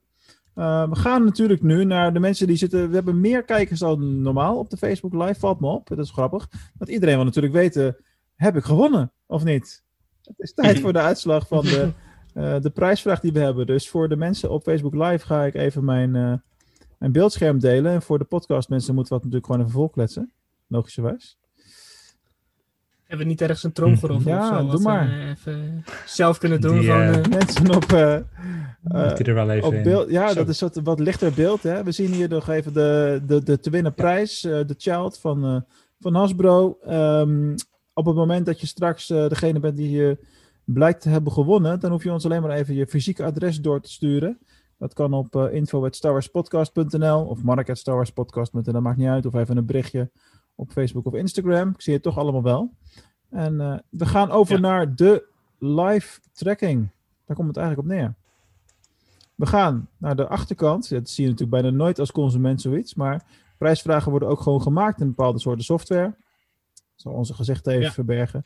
[0.54, 2.90] We gaan natuurlijk nu naar de mensen die zitten.
[2.90, 5.40] We hebben meer kijkers dan normaal op de Facebook live.
[5.40, 5.88] Valt me op.
[5.88, 6.50] Dat is grappig.
[6.78, 7.98] Want iedereen wil natuurlijk weten:
[8.36, 9.84] heb ik gewonnen of niet?
[10.24, 11.92] Het is tijd voor de uitslag van de,
[12.66, 13.66] de prijsvraag die we hebben.
[13.66, 16.44] Dus voor de mensen op Facebook live ga ik even mijn,
[16.98, 17.92] mijn beeldscherm delen.
[17.92, 20.32] En voor de podcast mensen moeten we dat natuurlijk gewoon even volkletsen.
[20.68, 21.38] Logischerwijs.
[23.04, 24.70] Hebben we niet ergens een tromgeroffel Ja, of zo?
[24.70, 25.10] doe we, maar.
[25.12, 26.80] eh, even zelf kunnen doen.
[26.80, 27.86] Die, gewoon, eh, eh, Mensen op,
[28.82, 29.84] Moet je er wel even op in.
[29.84, 30.10] beeld.
[30.10, 30.34] Ja, Zo.
[30.36, 31.64] dat is wat, wat lichter beeld.
[31.64, 31.84] Hè?
[31.84, 34.44] We zien hier nog even de, de, de te winnen prijs.
[34.44, 35.62] eh, de Child van, eh,
[36.00, 36.78] van Hasbro.
[36.86, 37.56] Ehm,
[37.94, 40.18] op het moment dat je straks degene bent die je
[40.64, 43.82] blijkt te hebben gewonnen, dan hoef je ons alleen maar even je fysieke adres door
[43.82, 44.38] te sturen.
[44.78, 49.26] Dat kan op uh, info.starwarspodcast.nl of mark.starwarspodcast.nl, maakt niet uit.
[49.26, 50.10] Of even een berichtje
[50.56, 51.70] op Facebook of Instagram.
[51.70, 52.74] Ik zie het toch allemaal wel.
[53.30, 54.60] En uh, we gaan over Ja.
[54.60, 55.28] naar de
[55.60, 56.90] live tracking.
[57.26, 58.14] Daar komt het eigenlijk op neer.
[59.36, 60.90] We gaan naar de achterkant.
[60.90, 62.94] Dat zie je natuurlijk bijna nooit als consument zoiets.
[62.96, 63.26] Maar
[63.58, 66.16] prijsvragen worden ook gewoon gemaakt in bepaalde soorten software.
[66.96, 67.92] Zal onze gezichten even Ja.
[67.92, 68.46] verbergen.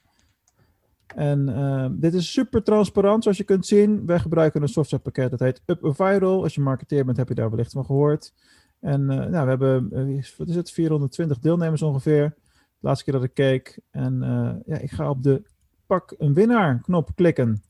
[1.15, 4.05] En uh, dit is super transparant, zoals je kunt zien.
[4.05, 6.43] Wij gebruiken een softwarepakket dat heet Up a Viral.
[6.43, 8.33] Als je marketeer bent, heb je daar wellicht van gehoord.
[8.79, 12.33] En uh, nou, we hebben, uh, wat is het, 420 deelnemers ongeveer.
[12.53, 13.79] De laatste keer dat ik keek.
[13.89, 15.43] En uh, ja, ik ga op de
[15.85, 17.63] pak een winnaar knop klikken.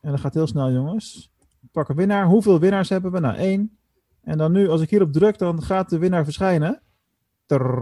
[0.00, 1.32] En dat gaat heel snel, jongens.
[1.72, 2.26] Pak een winnaar.
[2.26, 3.20] Hoeveel winnaars hebben we?
[3.20, 3.78] Nou, één.
[4.22, 6.82] En dan nu, als ik hierop druk, dan gaat de winnaar verschijnen.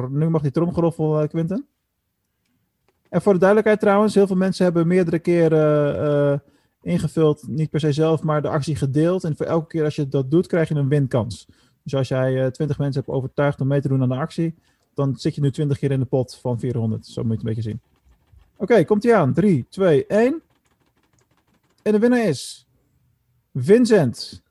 [0.08, 1.66] Nu mag die tromgeroffel, Quinten.
[3.08, 5.96] En voor de duidelijkheid trouwens, heel veel mensen hebben meerdere keren
[6.32, 6.38] uh,
[6.92, 9.24] ingevuld, niet per se zelf, maar de actie gedeeld.
[9.24, 11.46] En voor elke keer als je dat doet, krijg je een winkans.
[11.82, 14.54] Dus als jij uh, 20 mensen hebt overtuigd om mee te doen aan de actie,
[14.94, 17.06] dan zit je nu 20 keer in de pot van 400.
[17.06, 17.80] Zo moet je het een beetje zien.
[18.56, 19.32] Oké, komt ie aan.
[19.32, 20.42] 3, 2, 1.
[21.82, 22.66] En de winnaar is
[23.54, 24.42] Vincent.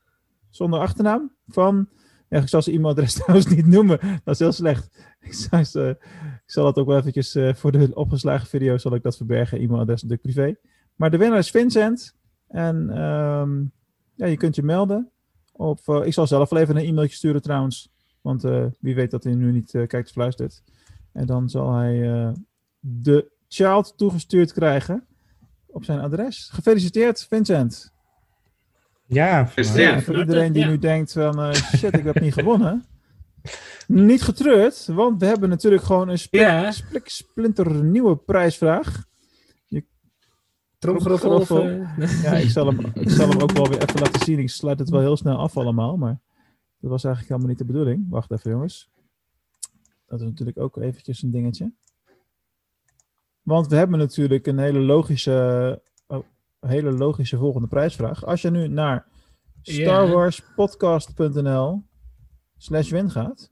[0.49, 1.89] Zonder achternaam van.
[2.29, 3.99] Ja, ik zal zijn e-mailadres trouwens niet noemen.
[4.23, 4.89] Dat is heel slecht.
[5.19, 5.97] Ik zal, ze,
[6.48, 9.60] ik zal dat ook wel eventjes uh, voor de opgeslagen video zal ik dat verbergen.
[9.60, 10.56] E-mailadres natuurlijk privé.
[10.95, 12.15] Maar de winnaar is Vincent.
[12.48, 13.72] En um,
[14.15, 15.11] ja, je kunt je melden.
[15.52, 17.91] Of, uh, ik zal zelf wel even een e-mailtje sturen trouwens.
[18.22, 20.64] Want uh, wie weet dat hij nu niet kijkt of luistert.
[21.14, 22.34] En dan zal hij
[22.80, 25.07] de child toegestuurd krijgen
[25.65, 26.49] op zijn adres.
[26.53, 27.94] Gefeliciteerd, Vincent.
[29.06, 30.69] Ja, ja voor iedereen die ja.
[30.69, 32.86] nu denkt van uh, shit, ik heb niet gewonnen.
[33.88, 39.06] Niet getreurd, want we hebben natuurlijk gewoon een splik, splinter nieuwe prijsvraag.
[39.65, 39.86] Je...
[40.80, 41.69] Tromgeroffel.
[41.69, 42.24] Uh...
[42.24, 44.40] Ja, ik zal, hem, ik zal hem ook wel weer even laten zien.
[44.40, 46.19] Ik sluit het wel heel snel af allemaal, maar
[46.80, 48.06] dat was eigenlijk helemaal niet de bedoeling.
[48.10, 48.90] Wacht even jongens.
[50.07, 51.72] Dat is natuurlijk ook eventjes een dingetje.
[53.41, 56.24] Want we hebben natuurlijk een hele logische, oh,
[56.60, 58.26] hele logische volgende prijsvraag.
[58.26, 59.06] Als je nu naar
[59.61, 61.84] starwarspodcast.nl
[62.57, 63.51] slash win gaat.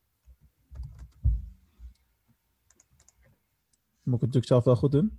[4.03, 5.17] Moet ik het natuurlijk zelf wel goed doen.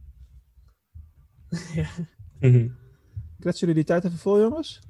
[2.41, 2.69] Ja.
[3.39, 4.81] Kletsen jullie die tijd even vol, jongens?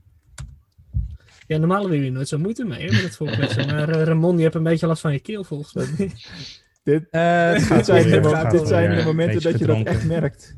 [1.47, 3.67] Ja, normaal hebben jullie nooit zo moeite mee hè, met het volkletsen.
[3.75, 5.87] Maar uh, Ramon, je hebt een beetje last van je keel volgens mij.
[6.83, 10.57] dit, uh, dit zijn, de, dit zijn de momenten dat je dat echt merkt.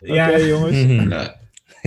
[0.00, 0.38] Oké, ja.
[0.38, 1.30] jongens.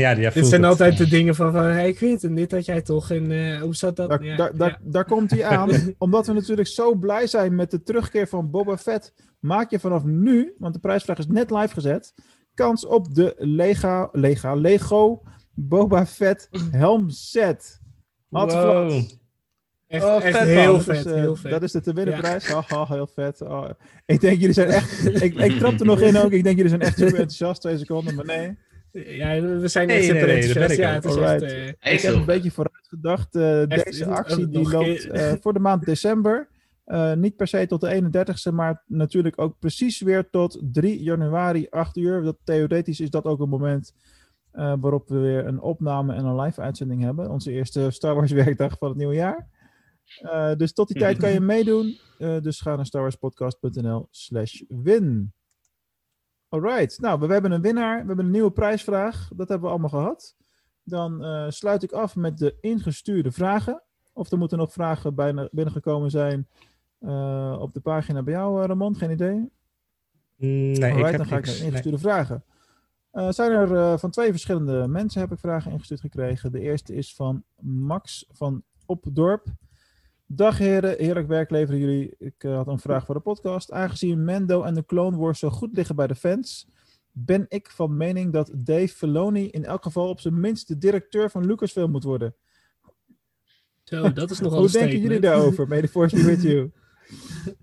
[0.02, 3.12] Ja, die Dit zijn altijd de dingen van, van hey Quinten, dit had jij toch
[3.12, 4.10] en uh, hoe zat dat?
[4.10, 4.58] Daar, ja, daar, ja.
[4.58, 5.70] daar, daar komt hij aan.
[5.98, 10.04] Omdat we natuurlijk zo blij zijn met de terugkeer van Boba Fett, maak je vanaf
[10.04, 12.14] nu, want de prijsvraag is net live gezet,
[12.54, 15.22] kans op de Lega, Lega, Lego
[15.54, 17.80] Boba Fett helm set.
[18.30, 19.04] Had Wow.
[19.88, 21.52] Echt, Oh, echt vet, heel Dat vet, is, eh, heel vet.
[21.52, 22.48] Dat is de te winnen prijs.
[22.48, 23.42] Ha, ha, heel vet.
[23.42, 23.70] Oh,
[24.06, 25.06] ik denk, jullie zijn echt...
[25.24, 26.32] ik, ik trap er nog in ook.
[26.32, 27.62] Ik denk, jullie zijn echt super enthousiast.
[27.62, 28.58] Twee seconden, maar nee.
[28.92, 31.42] Ja, we zijn Nee, echt nee, dat Ja, het is echt...
[31.42, 33.36] eh, Ik heb een beetje vooruitgedacht.
[33.36, 36.48] eh Echt, deze eh, actie die loopt eh, voor de maand december.
[36.86, 41.68] Eh, niet per se tot de 31ste, maar natuurlijk ook precies weer tot 3 januari,
[41.70, 42.22] 8 uur.
[42.24, 43.94] Dat, theoretisch is dat ook een moment
[44.52, 47.30] eh, waarop we weer een opname en een live uitzending hebben.
[47.30, 49.48] Onze eerste Star Wars werkdag van het nieuwe jaar.
[50.22, 51.98] Eh, dus tot die tijd kan je meedoen.
[52.18, 55.34] Eh, dus ga naar starwarspodcast.nl slash win.
[56.52, 58.02] Alright, nou we hebben een winnaar.
[58.02, 59.30] We hebben een nieuwe prijsvraag.
[59.36, 60.36] Dat hebben we allemaal gehad.
[60.84, 63.82] Dan eh, sluit ik af met de ingestuurde vragen.
[64.14, 66.48] Of er moeten nog vragen bijna binnengekomen zijn
[67.00, 68.96] eh, op de pagina bij jou, eh, Ramon?
[68.96, 69.36] Geen idee?
[69.36, 69.50] Mm,
[70.36, 71.64] Nee, ik heb dan ga ik naar Nee.
[71.66, 72.44] ingestuurde vragen.
[73.12, 76.52] Zijn er van twee verschillende mensen heb ik vragen ingestuurd gekregen.
[76.52, 79.46] De eerste is van Max van Opdorp.
[80.34, 82.16] Dag heren, heerlijk werk leveren jullie.
[82.18, 83.72] Ik eh, had een vraag voor de podcast.
[83.72, 86.68] Aangezien Mendo en de Clone Wars zo goed liggen bij de fans,
[87.12, 91.30] ben ik van mening dat Dave Filoni in elk geval op zijn minst de directeur
[91.30, 92.36] van Lucasfilm moet worden.
[93.84, 95.68] Zo, dat is nogal Hoe denken jullie daarover?
[95.68, 96.72] May the force be with you.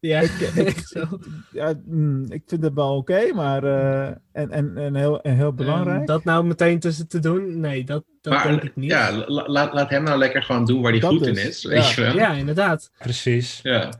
[0.00, 1.04] Ja, ik- zo.
[1.52, 5.52] Ja, mm, ik vind het wel oké, maar eh, en, en, en, heel, en heel
[5.52, 6.00] belangrijk.
[6.00, 7.60] Eh, dat nou meteen tussen te doen?
[7.60, 8.90] Nee, dat, dat Maar, denk ik niet.
[8.90, 11.44] Ja, la- laat, laat hem nou lekker gewoon doen waar hij Dat goed in dus,
[11.44, 11.62] is.
[11.62, 11.68] ja.
[11.68, 12.14] Weet je wel?
[12.14, 12.90] Ja, inderdaad.
[12.98, 13.60] Precies.
[13.62, 13.92] Ja.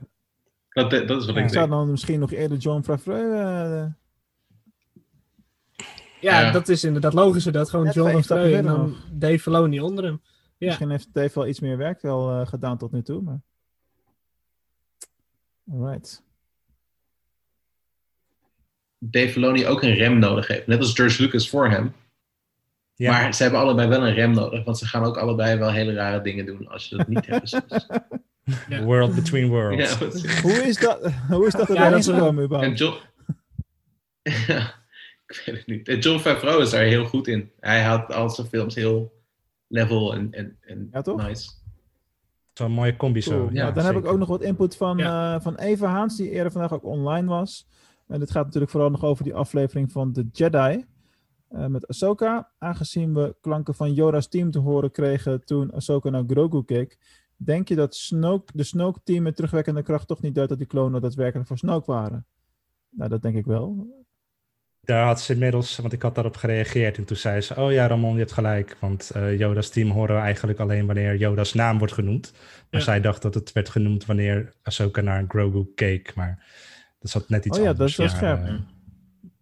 [0.69, 1.71] Dat, dat is wat ik ik zou denk.
[1.71, 3.33] dan misschien nog eerder John Favreau...
[3.33, 3.87] eh,
[6.21, 6.51] Ja, Ja.
[6.51, 7.53] dat is inderdaad logischer.
[7.53, 10.21] Dat gewoon Net John Freu en dan Dave Filoni onder hem.
[10.59, 10.67] Ja.
[10.67, 13.41] Misschien heeft Dave wel iets meer werk wel eh, gedaan tot nu toe, maar...
[15.73, 16.23] Alright.
[18.99, 20.67] Dave Filoni ook een rem nodig heeft.
[20.67, 21.95] Net als George Lucas voor hem.
[22.95, 23.11] Ja.
[23.13, 24.65] Maar ze hebben allebei wel een rem nodig.
[24.65, 27.61] Want ze gaan ook allebei wel hele rare dingen doen als je dat niet hebt.
[28.69, 28.83] Ja.
[28.83, 29.99] World between worlds.
[29.99, 30.09] Ja.
[30.43, 32.79] Hoe is dat, hoe is dat er ingekomen En überhaupt?
[32.79, 32.97] John...
[34.23, 34.75] ja,
[35.27, 35.89] ik weet het niet.
[35.89, 37.51] En John Favreau is daar heel goed in.
[37.61, 39.23] Hij houdt al zijn films heel
[39.67, 41.03] level en, en, en Ja,
[42.59, 42.63] nice.
[42.63, 43.31] Zo'n mooie combi zo.
[43.31, 43.53] Cool.
[43.53, 46.31] Ja, Nou, dan heb ik ook nog wat input van, eh, van Eva Haans, die
[46.31, 47.67] eerder vandaag ook online was.
[48.07, 50.85] En dit gaat natuurlijk vooral nog over die aflevering van The Jedi.
[51.49, 52.51] eh, met Ahsoka.
[52.59, 56.99] Aangezien we klanken van Yoda's team te horen kregen toen Ahsoka naar Grogu keek.
[57.37, 61.01] Denk je dat Snoke, de Snoke-team met terugwerkende kracht toch niet duidt dat die klonen
[61.01, 62.27] daadwerkelijk voor Snoke waren?
[62.91, 63.87] Nou, dat denk ik wel.
[64.89, 66.97] Daar had ze inmiddels, want ik had daarop gereageerd.
[66.99, 68.77] En toen zei ze: Oh ja, Ramon, je hebt gelijk.
[68.81, 72.33] Want eh Yoda's team horen we eigenlijk alleen wanneer Yoda's naam wordt genoemd.
[72.71, 72.87] Maar Ja.
[72.87, 76.15] zij dacht dat het werd genoemd wanneer Ahsoka naar Grogu keek.
[76.15, 76.45] Maar
[76.99, 77.97] dat zat net iets Oh ja, anders.
[77.97, 78.47] dat is wel scherp.
[78.47, 78.55] eh,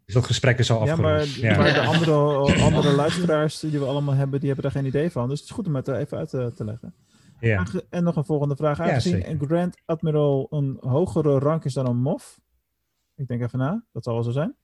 [0.04, 1.24] dus dat gesprek is al Ja, maar.
[1.26, 2.14] Ja, maar de andere,
[2.62, 5.28] andere luisteraars die we allemaal hebben, die hebben daar geen idee van.
[5.28, 6.94] Dus het is goed om het er even uit te, te leggen.
[7.40, 7.58] ja.
[7.58, 8.80] Aange- En nog een volgende vraag.
[8.80, 12.40] Aangezien een Grand Admiral een hogere rank is dan een MOF.
[13.14, 14.56] Ik denk even na, dat zal wel zo zijn.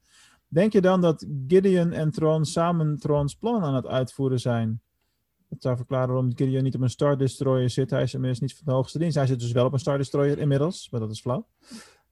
[0.53, 4.81] Denk je dan dat Gideon en Tron samen Trons plan aan het uitvoeren zijn?
[5.49, 7.91] Dat zou verklaren waarom Gideon niet op een Star Destroyer zit.
[7.91, 9.17] Hij is inmiddels niet van de hoogste dienst.
[9.17, 11.47] Hij zit dus wel op een Star Destroyer inmiddels, maar dat is flauw.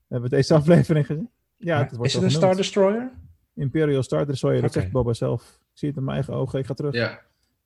[0.09, 1.31] Hebben we deze aflevering gezien?
[1.57, 2.57] Ja, Maar het wordt is het een Star.
[2.57, 3.13] Destroyer?
[3.55, 5.59] Imperial Star Destroyer, dat zegt Boba zelf.
[5.73, 6.95] Ik zie het in mijn eigen ogen, ik ga terug.
[6.95, 7.21] Ja,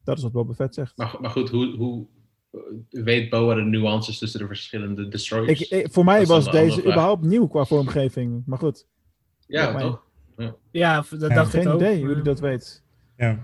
[0.05, 0.97] Dat is wat Boba Fett zegt.
[0.97, 2.07] maar, maar goed, hoe, hoe
[2.51, 2.61] eh,
[3.05, 5.61] weet Boa de nuances tussen de verschillende destroyers?
[5.61, 8.43] Ik, ik- voor mij was deze überhaupt nieuw qua vormgeving.
[8.47, 8.87] Maar goed,
[9.47, 10.03] ja, toch?
[10.71, 11.81] Ja, dat Ja, dacht ik geen ook.
[11.81, 12.83] idee hij dat weet.
[13.17, 13.39] Ja.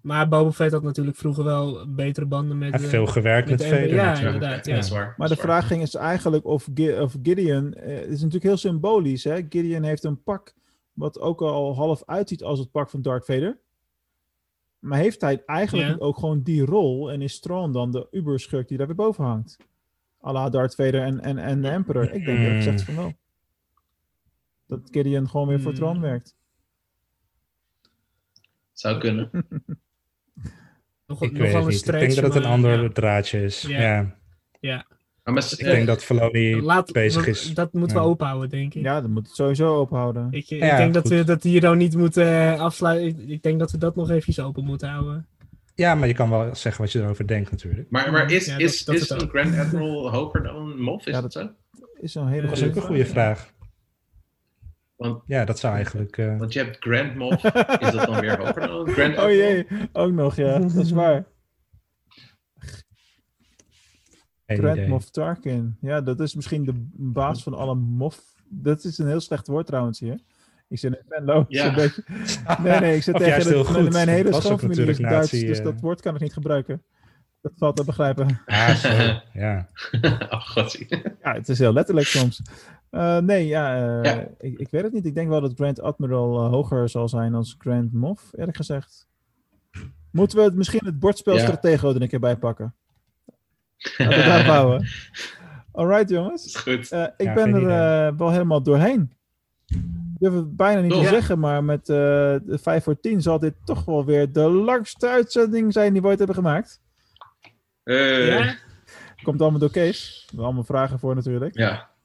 [0.00, 2.70] Maar Boba Fett had natuurlijk vroeger wel betere banden met...
[2.70, 3.92] Hij heeft eh, veel gewerkt met met, de Vader.
[3.94, 4.34] NBA, natuurlijk.
[4.34, 4.74] inderdaad, ja.
[4.74, 5.14] dat is waar.
[5.16, 7.74] Maar dat de vraag ging is eigenlijk of, Gi- of Gideon...
[7.74, 9.24] eh, het is natuurlijk heel symbolisch.
[9.24, 9.36] Hè?
[9.48, 10.54] Gideon heeft een pak
[10.92, 13.58] wat ook al half uitziet als het pak van Darth Vader.
[14.78, 15.96] Maar heeft hij eigenlijk Ja.
[15.98, 19.56] ook gewoon die rol en is Thrawn dan de uberschurk die daar weer boven hangt?
[20.26, 22.12] A la Darth Vader en, en, en de Emperor.
[22.12, 23.12] Ik denk dat ik zeg van wel.
[24.68, 25.80] Dat Gideon gewoon weer voor Hmm.
[25.80, 26.36] Thrawn werkt.
[28.72, 29.30] Zou kunnen.
[31.06, 31.86] nog, Ik nog weet het een niet.
[31.88, 32.88] Ik denk dat het een ander ja.
[32.88, 33.62] draadje is.
[33.62, 33.80] Ja.
[33.80, 34.16] Ja.
[34.60, 34.86] Ja.
[35.22, 37.54] Maar met, Ik denk dat Filoni Laat, bezig we- is.
[37.54, 38.02] Dat moeten Ja.
[38.02, 38.82] we openhouden, denk ik.
[38.82, 40.28] Ja, dan moet het sowieso openhouden.
[40.30, 41.16] Ik, ik denk dat goed.
[41.16, 43.06] we dat hier nou niet moeten eh, afsluiten.
[43.08, 45.26] Ik, ik denk dat we dat nog eventjes open moeten houden.
[45.74, 47.90] Ja, maar je kan wel zeggen wat je erover denkt natuurlijk.
[47.90, 49.28] maar, maar is, Ja, dat- is, dat is is het een.
[49.28, 51.06] Grand Admiral hoger dan een Moff?
[51.06, 51.50] Is Ja, dat zo?
[52.00, 53.52] Is een hele Dat is goede ook een goede vraag.
[54.98, 56.16] Want, Ja, dat zou eigenlijk...
[56.16, 57.44] eh, want je hebt Grand Moff.
[57.44, 60.58] Is dat dan weer hoger dan Grand Oh jee, ook nog, ja.
[60.58, 61.24] Dat is waar.
[64.46, 64.88] Grand idee.
[64.88, 65.76] Moff Tarkin.
[65.80, 68.22] Ja, dat is misschien de baas van alle Moff.
[68.48, 70.20] Dat is een heel slecht woord trouwens hier.
[70.68, 71.44] Ik zit in Venlo.
[71.48, 71.62] Ja.
[71.64, 71.68] Ja.
[71.68, 72.02] Een beetje.
[72.62, 73.92] Nee, nee, ik zit tegen de, mijn- goed.
[73.92, 75.64] mijn hele schoonfamilie is natuurlijk Duits, nazi, dus eh.
[75.64, 76.82] dat woord kan ik niet gebruiken.
[77.40, 78.40] Dat valt te begrijpen.
[78.46, 79.20] Ah, zo.
[79.32, 79.68] Ja.
[80.30, 80.78] oh, god.
[81.22, 82.42] Ja, het is heel letterlijk soms.
[82.90, 84.26] Eh, nee, ja, eh, Ja.
[84.38, 85.06] Ik, ik weet het niet.
[85.06, 89.06] Ik denk wel dat Grand Admiral eh, hoger zal zijn als Grand Moff, eerlijk gezegd.
[90.10, 91.40] Moeten we het, misschien het bordspel Ja.
[91.40, 92.74] Stratego er een keer bij pakken?
[93.98, 94.86] Laten we daar bouwen.
[95.72, 96.44] Alright, jongens.
[96.46, 96.92] is goed.
[96.92, 97.68] Ik Ja, ben er
[98.08, 99.12] eh, wel helemaal doorheen.
[99.66, 99.78] Ik
[100.18, 101.08] durf het bijna niet te Ja.
[101.08, 101.96] zeggen, maar met eh,
[102.44, 106.08] de 5 voor 10 zal dit toch wel weer de langste uitzending zijn die we
[106.08, 106.80] ooit hebben gemaakt.
[107.82, 108.44] Eh, Ja?
[108.44, 108.54] ja?
[109.22, 110.18] Komt allemaal door Kees.
[110.20, 111.58] We hebben allemaal vragen voor natuurlijk.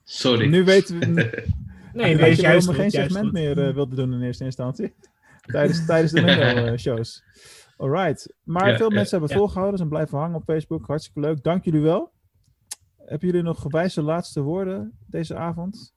[0.03, 0.47] Sorry.
[0.47, 1.43] Nu weten we,
[1.93, 3.34] Nee, weet je goed, geen segment goed.
[3.34, 4.93] meer eh, wilden doen in eerste instantie?
[5.51, 7.23] tijdens, tijdens de Mango-shows.
[7.77, 8.34] Alright.
[8.43, 9.38] Maar Ja, veel ja, mensen hebben het ja.
[9.38, 9.77] volgehouden.
[9.77, 10.85] Zijn blijven hangen op Facebook.
[10.88, 11.43] Hartstikke leuk.
[11.43, 12.11] Dank jullie wel.
[13.05, 15.93] Hebben jullie nog wijze laatste woorden deze avond?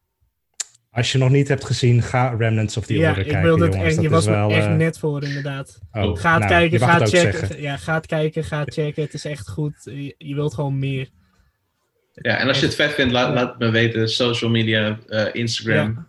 [0.90, 3.64] Als je nog niet hebt gezien, ga Remnants of the Ja, Order ik kijken, wilde
[3.64, 3.92] het jongens.
[3.94, 4.50] echt, je was er wel...
[4.50, 5.78] echt eh, net voor inderdaad.
[5.92, 7.38] oh, Ga het nou, kijken, je mag ga het het ook checken.
[7.38, 7.60] zeggen.
[7.60, 9.02] Ja, ga het kijken, ga het checken.
[9.02, 9.74] Het is echt goed.
[9.84, 11.10] Je, je wilt gewoon meer.
[12.22, 14.08] Ja, en als je het vet vindt, laat, laat het me weten.
[14.08, 15.92] Social media, eh, Instagram.
[15.94, 16.06] Ja.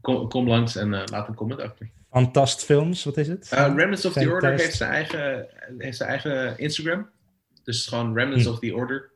[0.00, 1.90] Kom, kom langs en eh, laat een comment achter.
[2.10, 3.50] Fantast Films, wat is het?
[3.54, 4.64] Uh, Remnants of the Order Fantast.
[4.64, 5.46] heeft zijn, eigen,
[5.78, 7.08] heeft zijn eigen Instagram.
[7.64, 8.50] Dus gewoon Remnants Hm.
[8.50, 9.12] of the Order.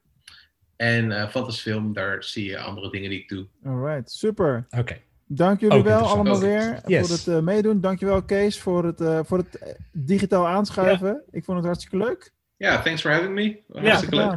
[0.77, 3.47] En eh Fantasy Film, daar zie je andere dingen die ik doe.
[3.65, 4.67] Alright, super.
[4.79, 4.97] Oké.
[5.27, 7.07] Dank jullie Ook wel allemaal weer Yes.
[7.07, 7.81] voor het eh, meedoen.
[7.81, 11.23] Dankjewel Kees voor het, eh, voor het eh, digitaal aanschuiven.
[11.31, 12.33] Ik vond het hartstikke leuk.
[12.57, 13.61] Ja, thanks for having me.
[13.73, 14.37] Ja, Hartstikke leuk.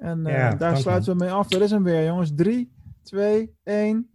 [0.00, 1.48] En eh, Ja, daar sluiten we mee af.
[1.48, 2.32] Dat is hem weer, jongens.
[2.36, 2.72] 3,
[3.02, 4.10] 2, 1.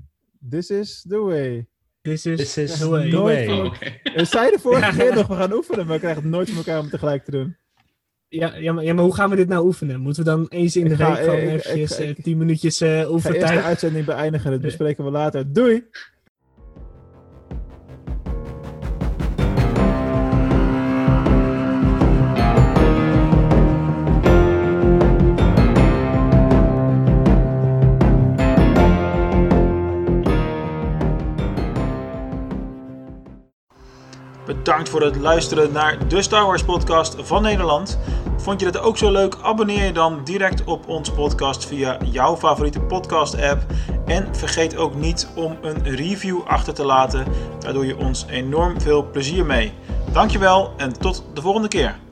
[0.49, 1.67] This is the way.
[2.01, 3.09] This is, This is the way.
[3.09, 3.47] the way.
[3.47, 3.91] Oh, oké.
[4.15, 6.79] We zeiden vorige keer nog, we gaan oefenen, maar we krijgen het nooit voor elkaar
[6.79, 7.55] om tegelijk te doen.
[8.27, 9.99] Ja, ja, maar, ja, maar hoe gaan we dit nou oefenen?
[10.01, 12.23] Moeten we dan eens in de Ik ga- week gewoon ik- ik- eventjes ik- eh,
[12.23, 15.53] 10 minuutjes eh Ik ga eerst de uitzending beëindigen, dat bespreken we later.
[15.53, 15.83] Doei!
[34.45, 37.99] Bedankt voor het luisteren naar de Star Wars podcast van Nederland.
[38.37, 39.37] Vond je dit ook zo leuk?
[39.41, 43.65] Abonneer je dan direct op ons podcast via jouw favoriete podcast app.
[44.05, 47.25] En vergeet ook niet om een review achter te laten.
[47.59, 49.73] Daar doe je ons enorm veel plezier mee.
[50.11, 52.04] Dankjewel en tot de volgende keer.